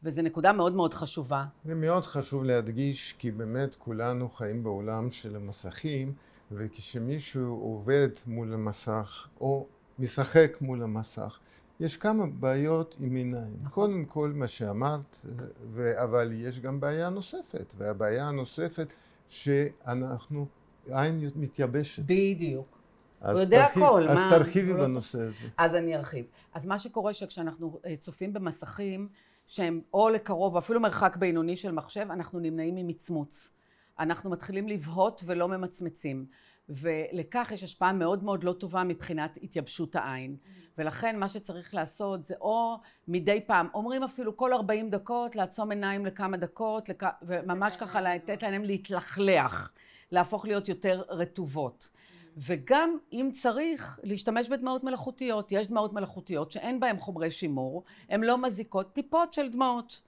וזו 0.02 0.22
נקודה 0.22 0.52
מאוד 0.52 0.74
מאוד 0.74 0.94
חשובה. 0.94 1.44
זה 1.64 1.74
מאוד 1.74 2.04
חשוב 2.04 2.44
להדגיש, 2.44 3.14
כי 3.18 3.30
באמת 3.30 3.76
כולנו 3.76 4.28
חיים 4.28 4.62
בעולם 4.62 5.10
של 5.10 5.36
המסכים, 5.36 6.12
וכשמישהו 6.52 7.60
עובד 7.62 8.08
מול 8.26 8.54
המסך, 8.54 9.28
או 9.40 9.66
משחק 9.98 10.58
מול 10.60 10.82
המסך, 10.82 11.38
יש 11.80 11.96
כמה 11.96 12.26
בעיות 12.26 12.96
עם 13.00 13.14
עיניים. 13.14 13.56
נכון. 13.62 13.70
קודם 13.90 14.04
כל 14.04 14.32
מה 14.34 14.48
שאמרת, 14.48 15.26
ו- 15.70 16.02
אבל 16.04 16.32
יש 16.32 16.60
גם 16.60 16.80
בעיה 16.80 17.10
נוספת, 17.10 17.74
והבעיה 17.78 18.28
הנוספת 18.28 18.88
שאנחנו, 19.28 20.46
עין 20.90 21.30
מתייבשת. 21.36 22.02
בדיוק. 22.06 22.78
אז 23.20 23.38
יודע 23.38 23.66
תרחיב- 23.68 23.82
הכל, 23.82 24.08
אז 24.08 24.18
מה- 24.18 24.30
תרחיבי 24.30 24.70
הוא 24.70 24.78
לא 24.78 24.84
בנושא 24.84 25.20
הזה. 25.22 25.48
אז 25.58 25.74
אני 25.74 25.96
ארחיב. 25.96 26.24
אז 26.54 26.66
מה 26.66 26.78
שקורה 26.78 27.12
שכשאנחנו 27.12 27.80
אה, 27.86 27.96
צופים 27.96 28.32
במסכים 28.32 29.08
שהם 29.46 29.80
או 29.94 30.08
לקרוב, 30.08 30.54
או 30.54 30.58
אפילו 30.58 30.80
מרחק 30.80 31.16
בינוני 31.16 31.56
של 31.56 31.72
מחשב, 31.72 32.06
אנחנו 32.10 32.40
נמנעים 32.40 32.74
ממצמוץ. 32.74 33.52
אנחנו 33.98 34.30
מתחילים 34.30 34.68
לבהות 34.68 35.22
ולא 35.26 35.48
ממצמצים. 35.48 36.26
ולכך 36.70 37.50
יש 37.52 37.64
השפעה 37.64 37.92
מאוד 37.92 38.24
מאוד 38.24 38.44
לא 38.44 38.52
טובה 38.52 38.84
מבחינת 38.84 39.38
התייבשות 39.42 39.96
העין. 39.96 40.36
ולכן 40.78 41.18
מה 41.18 41.28
שצריך 41.28 41.74
לעשות 41.74 42.24
זה 42.24 42.34
או 42.40 42.80
מדי 43.08 43.40
פעם, 43.46 43.68
אומרים 43.74 44.02
אפילו 44.02 44.36
כל 44.36 44.52
40 44.52 44.90
דקות 44.90 45.36
לעצום 45.36 45.70
עיניים 45.70 46.06
לכמה 46.06 46.36
דקות, 46.36 46.88
לכ... 46.88 47.06
וממש 47.22 47.76
ככה 47.76 48.00
לתת 48.00 48.42
לעיניים 48.42 48.64
להתלכלח, 48.64 49.72
להפוך 50.12 50.46
להיות 50.46 50.68
יותר 50.68 51.02
רטובות. 51.08 51.88
וגם 52.36 52.98
אם 53.12 53.30
צריך 53.34 54.00
להשתמש 54.02 54.48
בדמעות 54.48 54.84
מלאכותיות, 54.84 55.52
יש 55.52 55.68
דמעות 55.68 55.92
מלאכותיות 55.92 56.52
שאין 56.52 56.80
בהן 56.80 56.98
חומרי 56.98 57.30
שימור, 57.30 57.84
הן 58.08 58.24
לא 58.24 58.38
מזיקות, 58.38 58.92
טיפות 58.92 59.32
של 59.32 59.48
דמעות. 59.48 60.00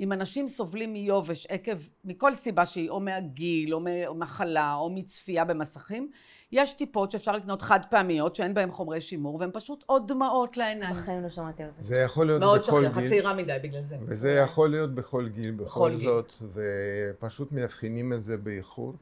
אם 0.00 0.12
אנשים 0.12 0.48
סובלים 0.48 0.92
מיובש 0.92 1.46
עקב, 1.46 1.72
מכל 2.04 2.34
סיבה 2.34 2.66
שהיא, 2.66 2.90
או 2.90 3.00
מהגיל, 3.00 3.74
או 3.74 3.80
ממחלה, 3.80 4.74
או 4.74 4.90
מצפייה 4.90 5.44
במסכים, 5.44 6.10
יש 6.52 6.74
טיפות 6.74 7.10
שאפשר 7.10 7.36
לקנות 7.36 7.62
חד 7.62 7.80
פעמיות 7.90 8.36
שאין 8.36 8.54
בהן 8.54 8.70
חומרי 8.70 9.00
שימור, 9.00 9.36
והן 9.40 9.50
פשוט 9.52 9.84
עוד 9.86 10.08
דמעות 10.08 10.56
לעיניים. 10.56 10.96
בחיים 10.96 11.22
לא 11.22 11.28
שמעתי 11.28 11.62
על 11.62 11.70
זה. 11.70 11.82
זה 11.82 12.00
יכול 12.00 12.26
להיות 12.26 12.40
מאוד 12.40 12.60
בכל 12.60 12.82
שכיח, 12.82 12.96
את 12.98 13.02
גיל, 13.02 13.08
צעירה 13.08 13.34
מדי 13.34 13.56
בגלל 13.62 13.84
זה. 13.84 13.96
וזה 14.06 14.32
יכול 14.32 14.70
להיות 14.70 14.94
בכל 14.94 15.28
גיל, 15.28 15.50
בכל 15.50 15.64
בכל 15.64 15.96
גיל. 15.96 16.04
זאת, 16.04 16.32
ופשוט 16.52 17.52
מאבחנים 17.52 18.12
את 18.12 18.22
זה 18.22 18.36
באיחור. 18.36 18.94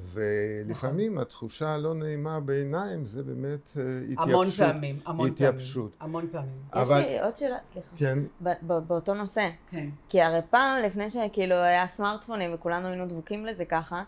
ולפעמים 0.00 1.18
התחושה 1.18 1.74
הלא 1.74 1.94
נעימה 1.94 2.40
בעיניים 2.40 3.06
זה 3.06 3.22
באמת 3.22 3.72
אה, 3.76 3.82
התייבשות. 4.12 4.28
המון 4.32 4.46
פעמים, 4.72 4.98
המון 5.06 5.28
התייבשות. 5.28 5.94
פעמים. 5.98 6.10
המון 6.16 6.28
פעמים. 6.32 6.50
יש 6.66 6.78
אבל- 6.78 6.98
לי 7.00 7.20
עוד 7.20 7.36
שאלה, 7.36 7.56
סליחה. 7.64 7.88
כן, 7.96 8.18
ב- 8.42 8.52
ב- 8.66 8.78
באותו 8.78 9.14
נושא. 9.14 9.48
כן. 9.70 9.88
כי 10.08 10.20
הרי 10.22 10.40
פעם, 10.50 10.82
לפני 10.82 11.10
שכאילו 11.10 11.54
היה 11.54 11.86
סמארטפונים 11.86 12.54
וכולנו 12.54 12.88
היינו 12.88 13.06
דבוקים 13.06 13.46
לזה 13.46 13.64
ככה, 13.64 14.02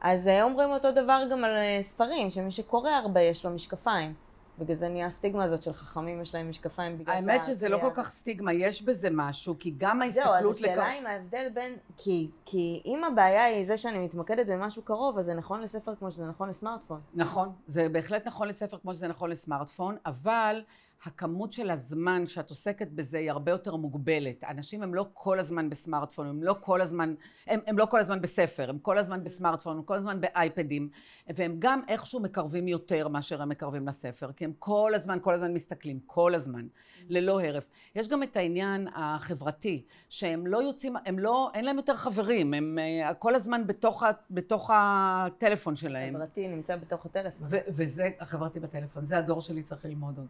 אז 0.00 0.28
אה, 0.28 0.42
אומרים 0.42 0.70
אותו 0.70 0.92
דבר 0.92 1.22
גם 1.30 1.44
על 1.44 1.56
אה, 1.56 1.78
ספרים, 1.82 2.30
שמי 2.30 2.50
שקורא 2.50 2.90
הרבה 2.90 3.20
יש 3.20 3.44
לו 3.44 3.50
משקפיים. 3.50 4.14
בגלל 4.58 4.76
זה 4.76 4.88
נהיה 4.88 5.06
הסטיגמה 5.06 5.44
הזאת 5.44 5.62
של 5.62 5.72
חכמים 5.72 6.22
יש 6.22 6.34
להם 6.34 6.50
משקפיים 6.50 6.98
בגלל 6.98 7.14
האמת 7.14 7.44
שזה 7.44 7.68
לא 7.68 7.78
כל 7.78 7.90
כך 7.94 8.08
סטיגמה, 8.08 8.52
יש 8.52 8.82
בזה 8.82 9.08
משהו, 9.12 9.54
כי 9.58 9.74
גם 9.78 10.00
זהו, 10.08 10.22
אז 10.24 10.28
ההסתכלות 10.28 10.54
השאלה 10.54 10.92
אם 10.92 11.06
ההבדל 11.06 11.48
בין... 11.54 11.76
כי, 11.96 12.30
כי 12.44 12.82
אם 12.84 13.04
הבעיה 13.04 13.44
היא 13.44 13.64
זה 13.64 13.78
שאני 13.78 13.98
מתמקדת 13.98 14.46
במשהו 14.46 14.82
קרוב, 14.82 15.18
אז 15.18 15.24
זה 15.24 15.34
נכון 15.34 15.60
לספר 15.60 15.94
כמו 15.94 16.12
שזה 16.12 16.26
נכון 16.26 16.48
לסמארטפון. 16.48 17.00
נכון, 17.14 17.52
זה 17.66 17.88
בהחלט 17.88 18.26
נכון 18.26 18.48
לספר 18.48 18.78
כמו 18.78 18.94
שזה 18.94 19.08
נכון 19.08 19.30
לסמארטפון, 19.30 19.96
אבל 20.06 20.62
הכמות 21.04 21.52
של 21.52 21.70
הזמן 21.70 22.26
שאת 22.26 22.50
עוסקת 22.50 22.88
בזה 22.88 23.18
היא 23.18 23.30
הרבה 23.30 23.52
יותר 23.52 23.76
מוגבלת. 23.76 24.44
אנשים 24.44 24.82
הם 24.82 24.94
לא 24.94 25.06
כל 25.12 25.38
הזמן 25.38 25.70
בסמארטפון, 25.70 26.26
הם 26.26 26.42
לא 26.42 26.56
כל 26.60 26.80
הזמן, 26.80 27.14
הם, 27.46 27.60
הם 27.66 27.78
לא 27.78 27.86
כל 27.86 28.00
הזמן 28.00 28.20
בספר, 28.20 28.70
הם 28.70 28.78
כל 28.78 28.98
הזמן 28.98 29.24
בסמארטפון, 29.24 29.76
הם 29.76 29.82
כל 29.82 29.94
הזמן 29.94 30.20
באייפדים, 30.20 30.88
והם 31.28 31.56
גם 31.58 31.80
איכשהו 31.88 32.20
מקרבים 32.20 32.68
יותר 32.68 33.08
מאשר 33.08 33.42
הם 33.42 33.48
מקרבים 33.48 33.88
לספר, 33.88 34.32
כי 34.32 34.44
הם 34.44 34.52
כל 34.58 34.92
הזמן, 34.94 35.18
כל 35.22 35.34
הזמן 35.34 35.54
מסתכלים, 35.54 36.00
כל 36.06 36.34
הזמן, 36.34 36.66
ללא 37.08 37.40
הרף. 37.40 37.66
יש 37.94 38.08
גם 38.08 38.22
את 38.22 38.36
העניין 38.36 38.88
החברתי, 38.94 39.84
שהם 40.08 40.46
לא 40.46 40.62
יוצאים, 40.62 40.94
הם 41.06 41.18
לא, 41.18 41.50
אין 41.54 41.64
להם 41.64 41.76
יותר 41.76 41.94
חברים, 41.94 42.54
הם 42.54 42.78
אה, 42.78 43.14
כל 43.14 43.34
הזמן 43.34 43.66
בתוך, 43.66 44.02
בתוך 44.30 44.70
הטלפון 44.74 45.76
שלהם. 45.76 46.14
חברתי 46.14 46.48
נמצא 46.48 46.76
בתוך 46.76 47.06
הטלפון. 47.06 47.46
וזה 47.50 48.10
החברתי 48.20 48.60
בטלפון, 48.60 49.04
זה 49.04 49.18
הדור 49.18 49.40
שלי 49.40 49.62
צריך 49.62 49.84
ללמוד 49.84 50.18
עוד. 50.18 50.28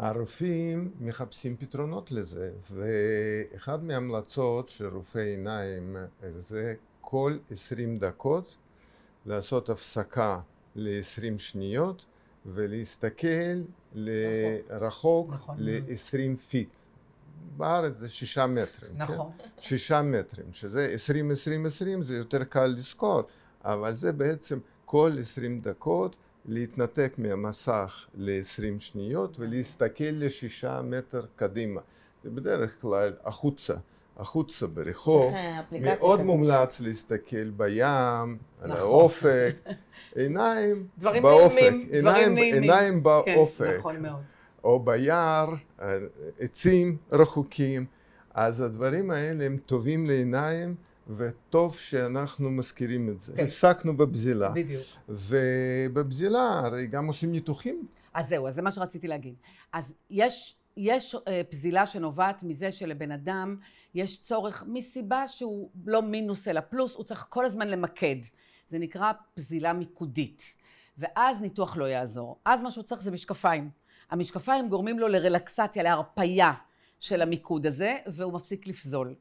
הרופאים 0.00 0.90
מחפשים 1.00 1.56
פתרונות 1.56 2.12
לזה, 2.12 2.52
ואחד 2.70 3.84
מההמלצות 3.84 4.68
של 4.68 4.86
רופאי 4.86 5.22
עיניים 5.22 5.96
זה 6.40 6.74
כל 7.00 7.36
20 7.50 7.96
דקות 7.96 8.56
לעשות 9.26 9.70
הפסקה 9.70 10.40
ל-20 10.76 11.38
שניות 11.38 12.04
ולהסתכל 12.46 13.62
לרחוק 13.94 15.30
נכון. 15.34 15.56
ל-20 15.58 16.36
פיט. 16.36 16.70
בארץ 17.56 17.94
זה 17.94 18.08
שישה 18.08 18.46
מטרים. 18.46 18.92
נכון. 18.96 19.30
כן? 19.38 19.48
שישה 19.60 20.02
מטרים, 20.02 20.52
שזה 20.52 20.86
20, 20.86 21.30
20, 21.30 21.66
20, 21.66 22.02
זה 22.02 22.16
יותר 22.16 22.44
קל 22.44 22.66
לזכור, 22.66 23.22
אבל 23.64 23.94
זה 23.94 24.12
בעצם 24.12 24.58
כל 24.84 25.16
20 25.20 25.60
דקות 25.60 26.16
להתנתק 26.44 27.14
מהמסך 27.18 28.06
ל-20 28.14 28.78
שניות 28.78 29.40
ולהסתכל 29.40 30.04
לשישה 30.12 30.80
מטר 30.82 31.22
קדימה. 31.36 31.80
זה 32.24 32.30
בדרך 32.30 32.80
כלל 32.80 33.12
החוצה, 33.24 33.74
החוצה 34.16 34.66
ברחוב. 34.66 35.34
מאוד. 35.80 36.20
מומלץ 36.20 36.80
להסתכל 36.80 37.50
בים, 37.50 37.82
על 37.82 38.36
נכון. 38.60 38.70
האופק, 38.70 39.56
עיניים 40.16 40.86
באופק, 40.98 41.58
דברים 41.58 41.88
עיניים, 41.90 42.34
נעימים. 42.34 42.62
עיניים 42.62 43.02
באופק. 43.02 43.66
כן, 43.66 43.78
נכון. 43.78 44.04
או 44.64 44.80
ביער, 44.80 45.54
עצים 46.38 46.96
רחוקים, 47.12 47.86
אז 48.34 48.60
הדברים 48.60 49.10
האלה 49.10 49.44
הם 49.44 49.56
טובים 49.66 50.06
לעיניים, 50.06 50.74
וטוב 51.16 51.76
שאנחנו 51.76 52.50
מזכירים 52.50 53.08
את 53.08 53.20
זה. 53.20 53.32
כן. 53.36 53.44
הפסקנו 53.44 53.96
בבזילה, 53.96 54.50
בדיוק. 54.50 54.82
ובבזילה 55.08 56.60
הרי 56.64 56.86
גם 56.86 57.06
עושים 57.06 57.32
ניתוחים. 57.32 57.86
אז 58.14 58.28
זהו, 58.28 58.48
אז 58.48 58.54
זה 58.54 58.62
מה 58.62 58.70
שרציתי 58.70 59.08
להגיד. 59.08 59.34
אז 59.72 59.94
יש, 60.10 60.56
יש 60.76 61.16
אה, 61.28 61.42
פזילה 61.48 61.86
שנובעת 61.86 62.42
מזה 62.42 62.72
שלבן 62.72 63.12
אדם 63.12 63.56
יש 63.94 64.22
צורך, 64.22 64.64
מסיבה 64.66 65.26
שהוא 65.26 65.70
לא 65.86 66.02
מינוס 66.02 66.48
אלא 66.48 66.60
פלוס, 66.60 66.94
הוא 66.94 67.04
צריך 67.04 67.26
כל 67.28 67.44
הזמן 67.44 67.68
למקד. 67.68 68.16
זה 68.68 68.78
נקרא 68.78 69.12
פזילה 69.34 69.72
מיקודית. 69.72 70.54
ואז 70.98 71.40
ניתוח 71.40 71.76
לא 71.76 71.84
יעזור. 71.84 72.38
אז 72.44 72.62
מה 72.62 72.70
שהוא 72.70 72.84
צריך 72.84 73.02
זה 73.02 73.10
משקפיים. 73.10 73.70
המשקפיים 74.10 74.68
גורמים 74.68 74.98
לו 74.98 75.08
לרלקסציה, 75.08 75.82
להרפייה 75.82 76.52
של 77.00 77.22
המיקוד 77.22 77.66
הזה, 77.66 77.96
והוא 78.06 78.32
מפסיק 78.32 78.66
לפזול. 78.66 79.14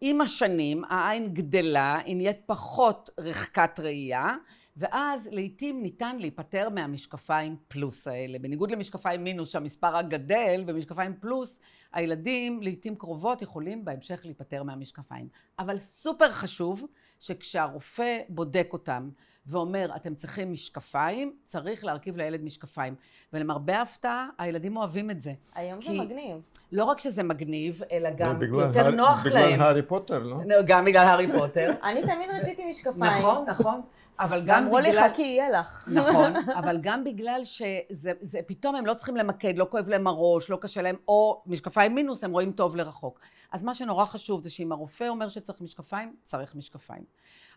עם 0.00 0.20
השנים 0.20 0.84
העין 0.88 1.34
גדלה, 1.34 1.98
היא 2.04 2.16
נהיית 2.16 2.40
פחות 2.46 3.10
רחקת 3.20 3.80
ראייה, 3.80 4.36
ואז 4.76 5.28
לעתים 5.32 5.82
ניתן 5.82 6.16
להיפטר 6.20 6.68
מהמשקפיים 6.68 7.56
פלוס 7.68 8.08
האלה. 8.08 8.38
בניגוד 8.38 8.70
למשקפיים 8.70 9.24
מינוס 9.24 9.50
שהמספר 9.52 9.94
רק 9.94 10.08
גדל, 10.08 10.64
במשקפיים 10.66 11.14
פלוס 11.20 11.60
הילדים 11.92 12.62
לעתים 12.62 12.96
קרובות 12.96 13.42
יכולים 13.42 13.84
בהמשך 13.84 14.20
להיפטר 14.24 14.62
מהמשקפיים. 14.62 15.28
אבל 15.58 15.78
סופר 15.78 16.32
חשוב 16.32 16.84
שכשהרופא 17.20 18.18
בודק 18.28 18.68
אותם 18.72 19.08
ואומר 19.46 19.90
אתם 19.96 20.14
צריכים 20.14 20.52
משקפיים, 20.52 21.32
צריך 21.44 21.84
להרכיב 21.84 22.16
לילד 22.16 22.44
משקפיים. 22.44 22.94
ולמרבה 23.32 23.78
ההפתעה 23.78 24.28
הילדים 24.38 24.76
אוהבים 24.76 25.10
את 25.10 25.20
זה. 25.20 25.32
היום 25.54 25.82
זה 25.82 25.92
מגניב. 25.92 26.36
לא 26.72 26.84
רק 26.84 27.00
שזה 27.00 27.22
מגניב, 27.22 27.82
אלא 27.92 28.10
גם 28.16 28.38
בגלל 28.38 28.60
יותר 28.60 28.84
הר- 28.84 28.90
נוח 28.90 29.26
בגלל 29.26 29.40
להם. 29.50 29.60
הארי 29.60 29.82
פוטר, 29.82 30.18
לא? 30.18 30.36
גם 30.66 30.84
בגלל 30.84 31.04
הארי 31.04 31.26
פוטר. 31.38 31.72
אני 31.90 32.02
תמיד 32.02 32.30
רציתי 32.42 32.70
משקפיים. 32.70 33.04
נכון, 33.04 33.44
נכון. 33.48 33.80
אבל 34.20 34.42
גם 34.46 34.62
אמרו 34.64 34.78
לי 34.78 34.90
בגלל... 34.90 35.08
חכי 35.12 35.22
יהיה 35.22 35.50
לך. 35.50 35.88
נכון, 35.92 36.32
אבל 36.58 36.78
גם 36.80 37.04
בגלל 37.04 37.40
שזה, 37.44 38.12
זה, 38.22 38.40
פתאום 38.46 38.76
הם 38.76 38.86
לא 38.86 38.94
צריכים 38.94 39.16
למקד, 39.16 39.58
לא 39.58 39.66
כואב 39.70 39.88
להם 39.88 40.06
הראש, 40.06 40.50
לא 40.50 40.58
קשה 40.60 40.82
להם, 40.82 40.96
או 41.08 41.42
משקפיים 41.46 41.94
מינוס, 41.94 42.24
הם 42.24 42.32
רואים 42.32 42.52
טוב 42.52 42.76
לרחוק. 42.76 43.20
אז 43.52 43.62
מה 43.62 43.74
שנורא 43.74 44.04
חשוב 44.04 44.42
זה 44.42 44.50
שאם 44.50 44.72
הרופא 44.72 45.08
אומר 45.08 45.28
שצריך 45.28 45.60
משקפיים, 45.60 46.16
צריך 46.22 46.54
משקפיים. 46.54 47.04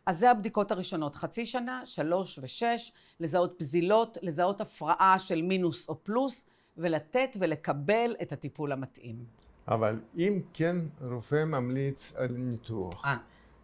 אז 0.06 0.19
זה 0.19 0.32
הבדיקות 0.32 0.71
הראשונות, 0.71 1.15
חצי 1.15 1.45
שנה, 1.45 1.82
שלוש 1.86 2.39
ושש, 2.41 2.91
לזהות 3.19 3.56
פזילות, 3.58 4.17
לזהות 4.21 4.62
הפרעה 4.62 5.19
של 5.19 5.41
מינוס 5.41 5.89
או 5.89 6.04
פלוס, 6.04 6.45
ולתת 6.78 7.38
ולקבל 7.39 8.15
את 8.21 8.32
הטיפול 8.32 8.71
המתאים. 8.71 9.25
אבל 9.67 9.99
אם 10.17 10.41
כן 10.54 10.75
רופא 11.02 11.45
ממליץ 11.45 12.13
על 12.15 12.32
ניתוח, 12.32 13.06
אה. 13.06 13.17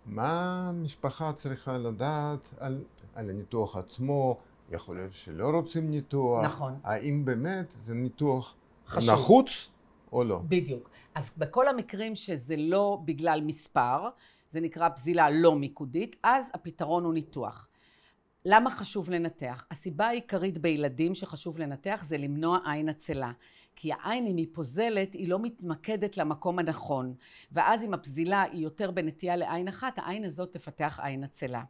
מה 0.05 0.67
המשפחה 0.69 1.33
צריכה 1.33 1.77
לדעת 1.77 2.53
על, 2.59 2.83
על 3.15 3.29
הניתוח 3.29 3.77
עצמו? 3.77 4.37
יכול 4.71 4.95
להיות 4.95 5.11
שלא 5.11 5.49
רוצים 5.49 5.89
ניתוח. 5.89 6.45
נכון. 6.45 6.79
האם 6.83 7.25
באמת 7.25 7.73
זה 7.77 7.93
ניתוח 7.93 8.55
חשוב. 8.87 9.13
נחוץ 9.13 9.69
או 10.11 10.23
לא? 10.23 10.41
בדיוק. 10.49 10.89
אז 11.15 11.31
בכל 11.37 11.67
המקרים 11.67 12.15
שזה 12.15 12.55
לא 12.57 12.99
בגלל 13.05 13.41
מספר, 13.41 14.09
זה 14.49 14.61
נקרא 14.61 14.89
פזילה 14.89 15.29
לא 15.29 15.55
מיקודית, 15.55 16.15
אז 16.23 16.51
הפתרון 16.53 17.03
הוא 17.03 17.13
ניתוח. 17.13 17.67
למה 18.45 18.71
חשוב 18.71 19.09
לנתח? 19.09 19.65
הסיבה 19.71 20.07
העיקרית 20.07 20.57
בילדים 20.57 21.15
שחשוב 21.15 21.59
לנתח 21.59 22.03
זה 22.07 22.17
למנוע 22.17 22.59
עין 22.65 22.89
עצלה. 22.89 23.31
כי 23.75 23.91
העין 23.93 24.27
אם 24.27 24.37
היא 24.37 24.47
פוזלת 24.53 25.13
היא 25.13 25.29
לא 25.29 25.39
מתמקדת 25.39 26.17
למקום 26.17 26.59
הנכון 26.59 27.13
ואז 27.51 27.83
אם 27.83 27.93
הפזילה 27.93 28.41
היא 28.41 28.63
יותר 28.63 28.91
בנטייה 28.91 29.35
לעין 29.35 29.67
אחת 29.67 29.93
העין 29.97 30.23
הזאת 30.23 30.51
תפתח 30.51 30.99
עין 31.03 31.23
עצלה. 31.23 31.63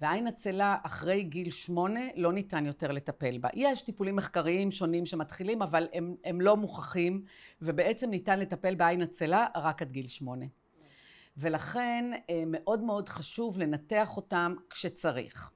ועין 0.00 0.26
עצלה 0.26 0.76
אחרי 0.82 1.22
גיל 1.22 1.50
שמונה 1.50 2.00
לא 2.16 2.32
ניתן 2.32 2.66
יותר 2.66 2.92
לטפל 2.92 3.38
בה. 3.38 3.48
יש 3.54 3.82
טיפולים 3.82 4.16
מחקריים 4.16 4.70
שונים 4.70 5.06
שמתחילים 5.06 5.62
אבל 5.62 5.88
הם, 5.92 6.14
הם 6.24 6.40
לא 6.40 6.56
מוכחים 6.56 7.24
ובעצם 7.62 8.10
ניתן 8.10 8.38
לטפל 8.38 8.74
בעין 8.74 9.02
עצלה 9.02 9.46
רק 9.56 9.82
עד 9.82 9.92
גיל 9.92 10.06
שמונה. 10.06 10.46
ולכן 11.36 12.10
אה, 12.30 12.42
מאוד 12.46 12.80
מאוד 12.80 13.08
חשוב 13.08 13.58
לנתח 13.58 14.16
אותם 14.16 14.54
כשצריך. 14.70 15.50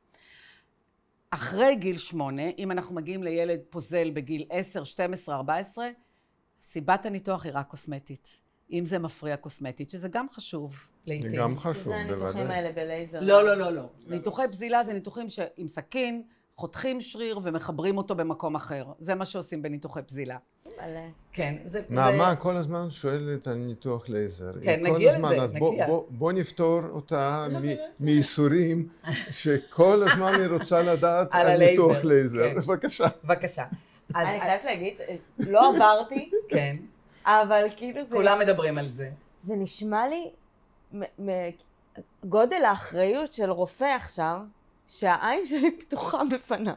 אחרי 1.31 1.77
גיל 1.77 1.97
שמונה, 1.97 2.43
אם 2.59 2.71
אנחנו 2.71 2.95
מגיעים 2.95 3.23
לילד 3.23 3.61
פוזל 3.71 4.11
בגיל 4.11 4.47
עשר, 4.51 4.85
שתים 4.85 5.13
עשרה, 5.13 5.37
ארבע 5.37 5.55
עשרה, 5.55 5.89
סיבת 6.61 7.07
הניתוח 7.07 7.45
היא 7.45 7.53
רק 7.55 7.67
קוסמטית. 7.67 8.41
אם 8.73 8.87
זה 8.87 8.99
מפריע 8.99 9.37
קוסמטית, 9.37 9.91
שזה 9.91 10.09
גם 10.09 10.27
חשוב 10.33 10.89
לעיתים. 11.07 11.31
זה 11.31 11.37
גם 11.37 11.57
חשוב, 11.57 11.83
שזה 11.83 11.95
הניתוחים 11.97 12.25
בוודאי. 12.27 12.57
האלה 12.57 12.73
בלייזר. 12.73 13.21
לא, 13.21 13.45
לא, 13.45 13.55
לא, 13.55 13.71
לא. 13.71 13.83
ניתוחי 14.07 14.43
פזילה 14.51 14.85
זה 14.85 14.93
ניתוחים 14.93 15.29
שעם 15.29 15.69
סכין 15.69 16.23
חותכים 16.57 17.01
שריר 17.01 17.41
ומחברים 17.43 17.99
אותו 17.99 18.15
במקום 18.15 18.55
אחר. 18.55 18.85
זה 18.99 19.15
מה 19.15 19.25
שעושים 19.25 19.63
בניתוחי 19.63 20.03
פזילה. 20.03 20.37
מלא. 20.67 21.01
כן, 21.33 21.55
זה... 21.65 21.81
נעמה 21.91 22.31
זה... 22.31 22.37
כל 22.37 22.57
הזמן 22.57 22.91
שואלת 22.91 23.47
על 23.47 23.55
ניתוח 23.55 24.09
לייזר. 24.09 24.53
כן, 24.63 24.81
נגיע 24.87 25.15
הזמן, 25.15 25.33
לזה, 25.33 25.43
אז 25.43 25.53
בוא, 25.53 25.73
נגיע. 25.73 25.87
בוא, 25.87 26.05
בוא 26.09 26.33
נפתור 26.33 26.81
אותה 26.91 27.47
מ- 27.51 28.05
מייסורים 28.05 28.89
שכל 29.31 30.03
הזמן 30.03 30.35
היא 30.35 30.47
רוצה 30.47 30.83
לדעת 30.83 31.29
על 31.31 31.47
על 31.47 31.59
ניתוח 31.59 31.97
הלייזר, 31.97 32.09
לייזר. 32.09 32.55
כן. 32.55 32.61
בבקשה. 32.61 33.07
בבקשה. 33.25 33.65
אז... 34.15 34.27
אני 34.29 34.41
חייבת 34.41 34.65
להגיד 34.65 34.97
שלא 35.45 35.75
עברתי, 35.75 36.31
כן, 36.49 36.77
אבל 37.25 37.67
כאילו 37.77 38.05
זה... 38.05 38.17
כולם 38.17 38.39
מדברים 38.41 38.79
על 38.79 38.91
זה. 38.91 39.11
זה 39.41 39.57
נשמע 39.57 40.09
לי 40.09 40.31
גודל 42.25 42.65
האחריות 42.65 43.35
של 43.35 43.51
רופא 43.51 43.85
עכשיו, 43.85 44.39
שהעין 44.89 45.47
שלי 45.47 45.79
פתוחה 45.81 46.23
בפניו, 46.31 46.75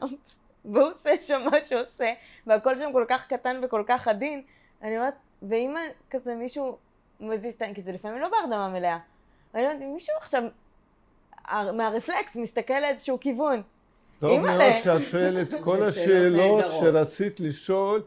והוא 0.64 0.88
עושה 0.90 1.10
שם 1.20 1.42
מה 1.52 1.60
שעושה, 1.60 2.12
והכל 2.46 2.76
שם 2.76 2.92
כל 2.92 3.04
כך 3.08 3.26
קטן 3.28 3.60
וכל 3.62 3.82
כך 3.86 4.08
עדין, 4.08 4.42
אני 4.82 4.96
אומרת, 4.98 5.14
ואם 5.42 5.74
כזה 6.10 6.34
מישהו 6.34 6.76
מזיז 7.20 7.54
את 7.54 7.62
העין, 7.62 7.74
כי 7.74 7.82
זה 7.82 7.92
לפעמים 7.92 8.20
לא 8.20 8.28
בהרדמה 8.28 8.68
מלאה, 8.68 8.98
ואני 9.54 9.66
אומרת, 9.66 9.80
אם 9.82 9.94
מישהו 9.94 10.14
עכשיו 10.20 10.42
הר- 11.44 11.72
מהרפלקס 11.72 12.36
מסתכל 12.36 12.80
לאיזשהו 12.80 13.20
כיוון, 13.20 13.62
טוב. 14.18 14.40
מאוד 14.40 14.60
שאת 14.84 15.00
שואלת 15.02 15.54
כל 15.64 15.82
השאלות. 15.82 16.64
שרצית 16.80 17.40
לשאול 17.40 18.02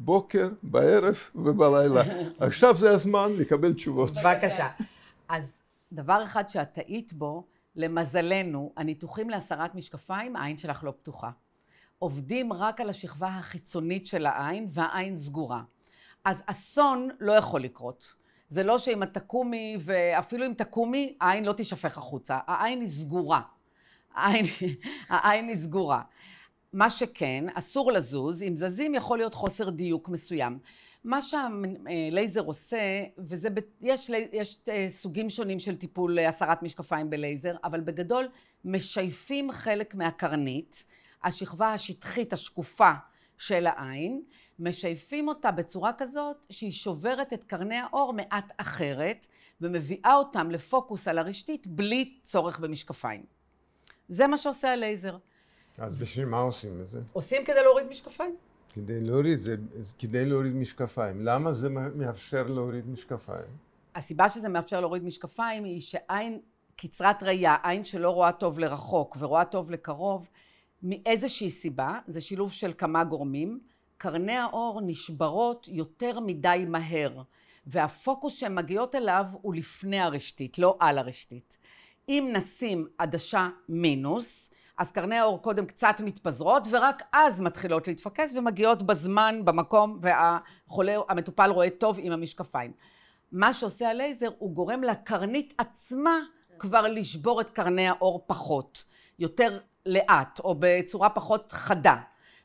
בבוקר, 0.00 0.48
בערב 0.62 1.18
ובלילה. 1.34 2.02
עכשיו 2.46 2.74
זה 2.74 2.90
הזמן 2.90 3.32
לקבל 3.32 3.72
תשובות. 3.72 4.10
בבקשה. 4.10 4.68
אז 5.28 5.52
דבר 5.92 6.24
אחד 6.24 6.48
שאת 6.48 6.72
טעית 6.72 7.12
בו, 7.12 7.44
למזלנו, 7.76 8.72
הניתוחים 8.76 9.30
להסרת 9.30 9.74
משקפיים, 9.74 10.36
העין 10.36 10.56
שלך 10.56 10.84
לא 10.84 10.90
פתוחה. 10.90 11.30
עובדים 11.98 12.52
רק 12.52 12.80
על 12.80 12.90
השכבה 12.90 13.28
החיצונית 13.28 14.06
של 14.06 14.26
העין, 14.26 14.66
והעין 14.70 15.18
סגורה. 15.18 15.62
אז 16.24 16.42
אסון 16.46 17.08
לא 17.20 17.32
יכול 17.32 17.60
לקרות. 17.60 18.14
זה 18.48 18.62
לא 18.62 18.78
שאם 18.78 19.02
את 19.02 19.14
תקומי, 19.14 19.76
ואפילו 19.80 20.46
אם 20.46 20.52
תקומי, 20.56 21.16
העין 21.20 21.44
לא 21.44 21.52
תישפך 21.52 21.98
החוצה. 21.98 22.38
העין 22.46 22.80
היא 22.80 22.88
סגורה. 22.88 23.40
העין, 24.14 24.44
העין 25.08 25.48
היא 25.48 25.56
סגורה. 25.56 26.02
מה 26.72 26.90
שכן, 26.90 27.44
אסור 27.54 27.92
לזוז, 27.92 28.42
אם 28.42 28.56
זזים 28.56 28.94
יכול 28.94 29.18
להיות 29.18 29.34
חוסר 29.34 29.70
דיוק 29.70 30.08
מסוים. 30.08 30.58
מה 31.04 31.22
שהלייזר 31.22 32.40
עושה, 32.40 32.78
וזה, 33.18 33.48
יש, 33.80 34.10
יש 34.32 34.58
אה, 34.68 34.86
סוגים 34.90 35.30
שונים 35.30 35.58
של 35.58 35.76
טיפול 35.76 36.18
אה, 36.18 36.28
הסרת 36.28 36.62
משקפיים 36.62 37.10
בלייזר, 37.10 37.56
אבל 37.64 37.80
בגדול 37.80 38.28
משייפים 38.64 39.52
חלק 39.52 39.94
מהקרנית, 39.94 40.84
השכבה 41.24 41.72
השטחית 41.72 42.32
השקופה 42.32 42.92
של 43.38 43.66
העין, 43.66 44.22
משייפים 44.58 45.28
אותה 45.28 45.50
בצורה 45.50 45.92
כזאת 45.98 46.46
שהיא 46.50 46.72
שוברת 46.72 47.32
את 47.32 47.44
קרני 47.44 47.76
האור 47.76 48.12
מעט 48.12 48.52
אחרת, 48.56 49.26
ומביאה 49.60 50.14
אותם 50.14 50.50
לפוקוס 50.50 51.08
על 51.08 51.18
הרשתית 51.18 51.66
בלי 51.66 52.18
צורך 52.22 52.58
במשקפיים. 52.60 53.22
זה 54.08 54.26
מה 54.26 54.36
שעושה 54.36 54.72
הלייזר. 54.72 55.16
אז 55.78 55.94
בשביל 55.94 56.26
מה 56.26 56.38
עושים 56.38 56.80
את 56.80 56.88
זה? 56.88 57.00
עושים 57.12 57.44
כדי 57.44 57.62
להוריד 57.62 57.86
משקפיים. 57.86 58.36
כדי 58.74 59.00
להוריד, 59.00 59.38
זה 59.38 59.56
כדי 59.98 60.26
להוריד 60.26 60.54
משקפיים. 60.54 61.20
למה 61.20 61.52
זה 61.52 61.68
מאפשר 61.94 62.46
להוריד 62.46 62.88
משקפיים? 62.88 63.46
הסיבה 63.94 64.28
שזה 64.28 64.48
מאפשר 64.48 64.80
להוריד 64.80 65.04
משקפיים 65.04 65.64
היא 65.64 65.80
שעין 65.80 66.40
קצרת 66.76 67.22
ראייה, 67.22 67.56
עין 67.62 67.84
שלא 67.84 68.10
רואה 68.10 68.32
טוב 68.32 68.58
לרחוק 68.58 69.16
ורואה 69.20 69.44
טוב 69.44 69.70
לקרוב, 69.70 70.28
מאיזושהי 70.82 71.50
סיבה, 71.50 71.98
זה 72.06 72.20
שילוב 72.20 72.52
של 72.52 72.72
כמה 72.78 73.04
גורמים, 73.04 73.60
קרני 73.96 74.36
האור 74.36 74.80
נשברות 74.80 75.68
יותר 75.70 76.20
מדי 76.20 76.64
מהר, 76.68 77.22
והפוקוס 77.66 78.36
שהן 78.36 78.54
מגיעות 78.54 78.94
אליו 78.94 79.26
הוא 79.32 79.54
לפני 79.54 80.00
הרשתית, 80.00 80.58
לא 80.58 80.76
על 80.80 80.98
הרשתית. 80.98 81.58
אם 82.08 82.30
נשים 82.32 82.86
עדשה 82.98 83.48
מינוס, 83.68 84.50
אז 84.80 84.92
קרני 84.92 85.16
האור 85.16 85.42
קודם 85.42 85.66
קצת 85.66 85.96
מתפזרות, 86.04 86.68
ורק 86.70 87.02
אז 87.12 87.40
מתחילות 87.40 87.88
להתפקס 87.88 88.34
ומגיעות 88.36 88.82
בזמן, 88.82 89.40
במקום, 89.44 89.98
והחולה, 90.02 90.96
המטופל 91.08 91.50
רואה 91.50 91.70
טוב 91.70 91.96
עם 92.00 92.12
המשקפיים. 92.12 92.72
מה 93.32 93.52
שעושה 93.52 93.90
הלייזר, 93.90 94.28
הוא 94.38 94.52
גורם 94.54 94.82
לקרנית 94.82 95.54
עצמה 95.58 96.18
כבר 96.58 96.86
לשבור 96.86 97.40
את 97.40 97.50
קרני 97.50 97.88
האור 97.88 98.24
פחות, 98.26 98.84
יותר 99.18 99.58
לאט, 99.86 100.40
או 100.44 100.56
בצורה 100.58 101.10
פחות 101.10 101.52
חדה. 101.52 101.96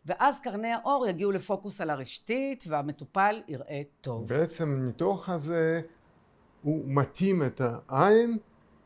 ואז 0.05 0.39
קרני 0.39 0.71
האור 0.71 1.07
יגיעו 1.07 1.31
לפוקוס 1.31 1.81
על 1.81 1.89
הרשתית, 1.89 2.63
והמטופל 2.67 3.41
יראה 3.47 3.81
טוב. 4.01 4.29
בעצם 4.29 4.77
הניתוח 4.81 5.29
הזה 5.29 5.81
הוא 6.63 6.83
מתאים 6.85 7.43
את 7.43 7.61
העין 7.61 8.37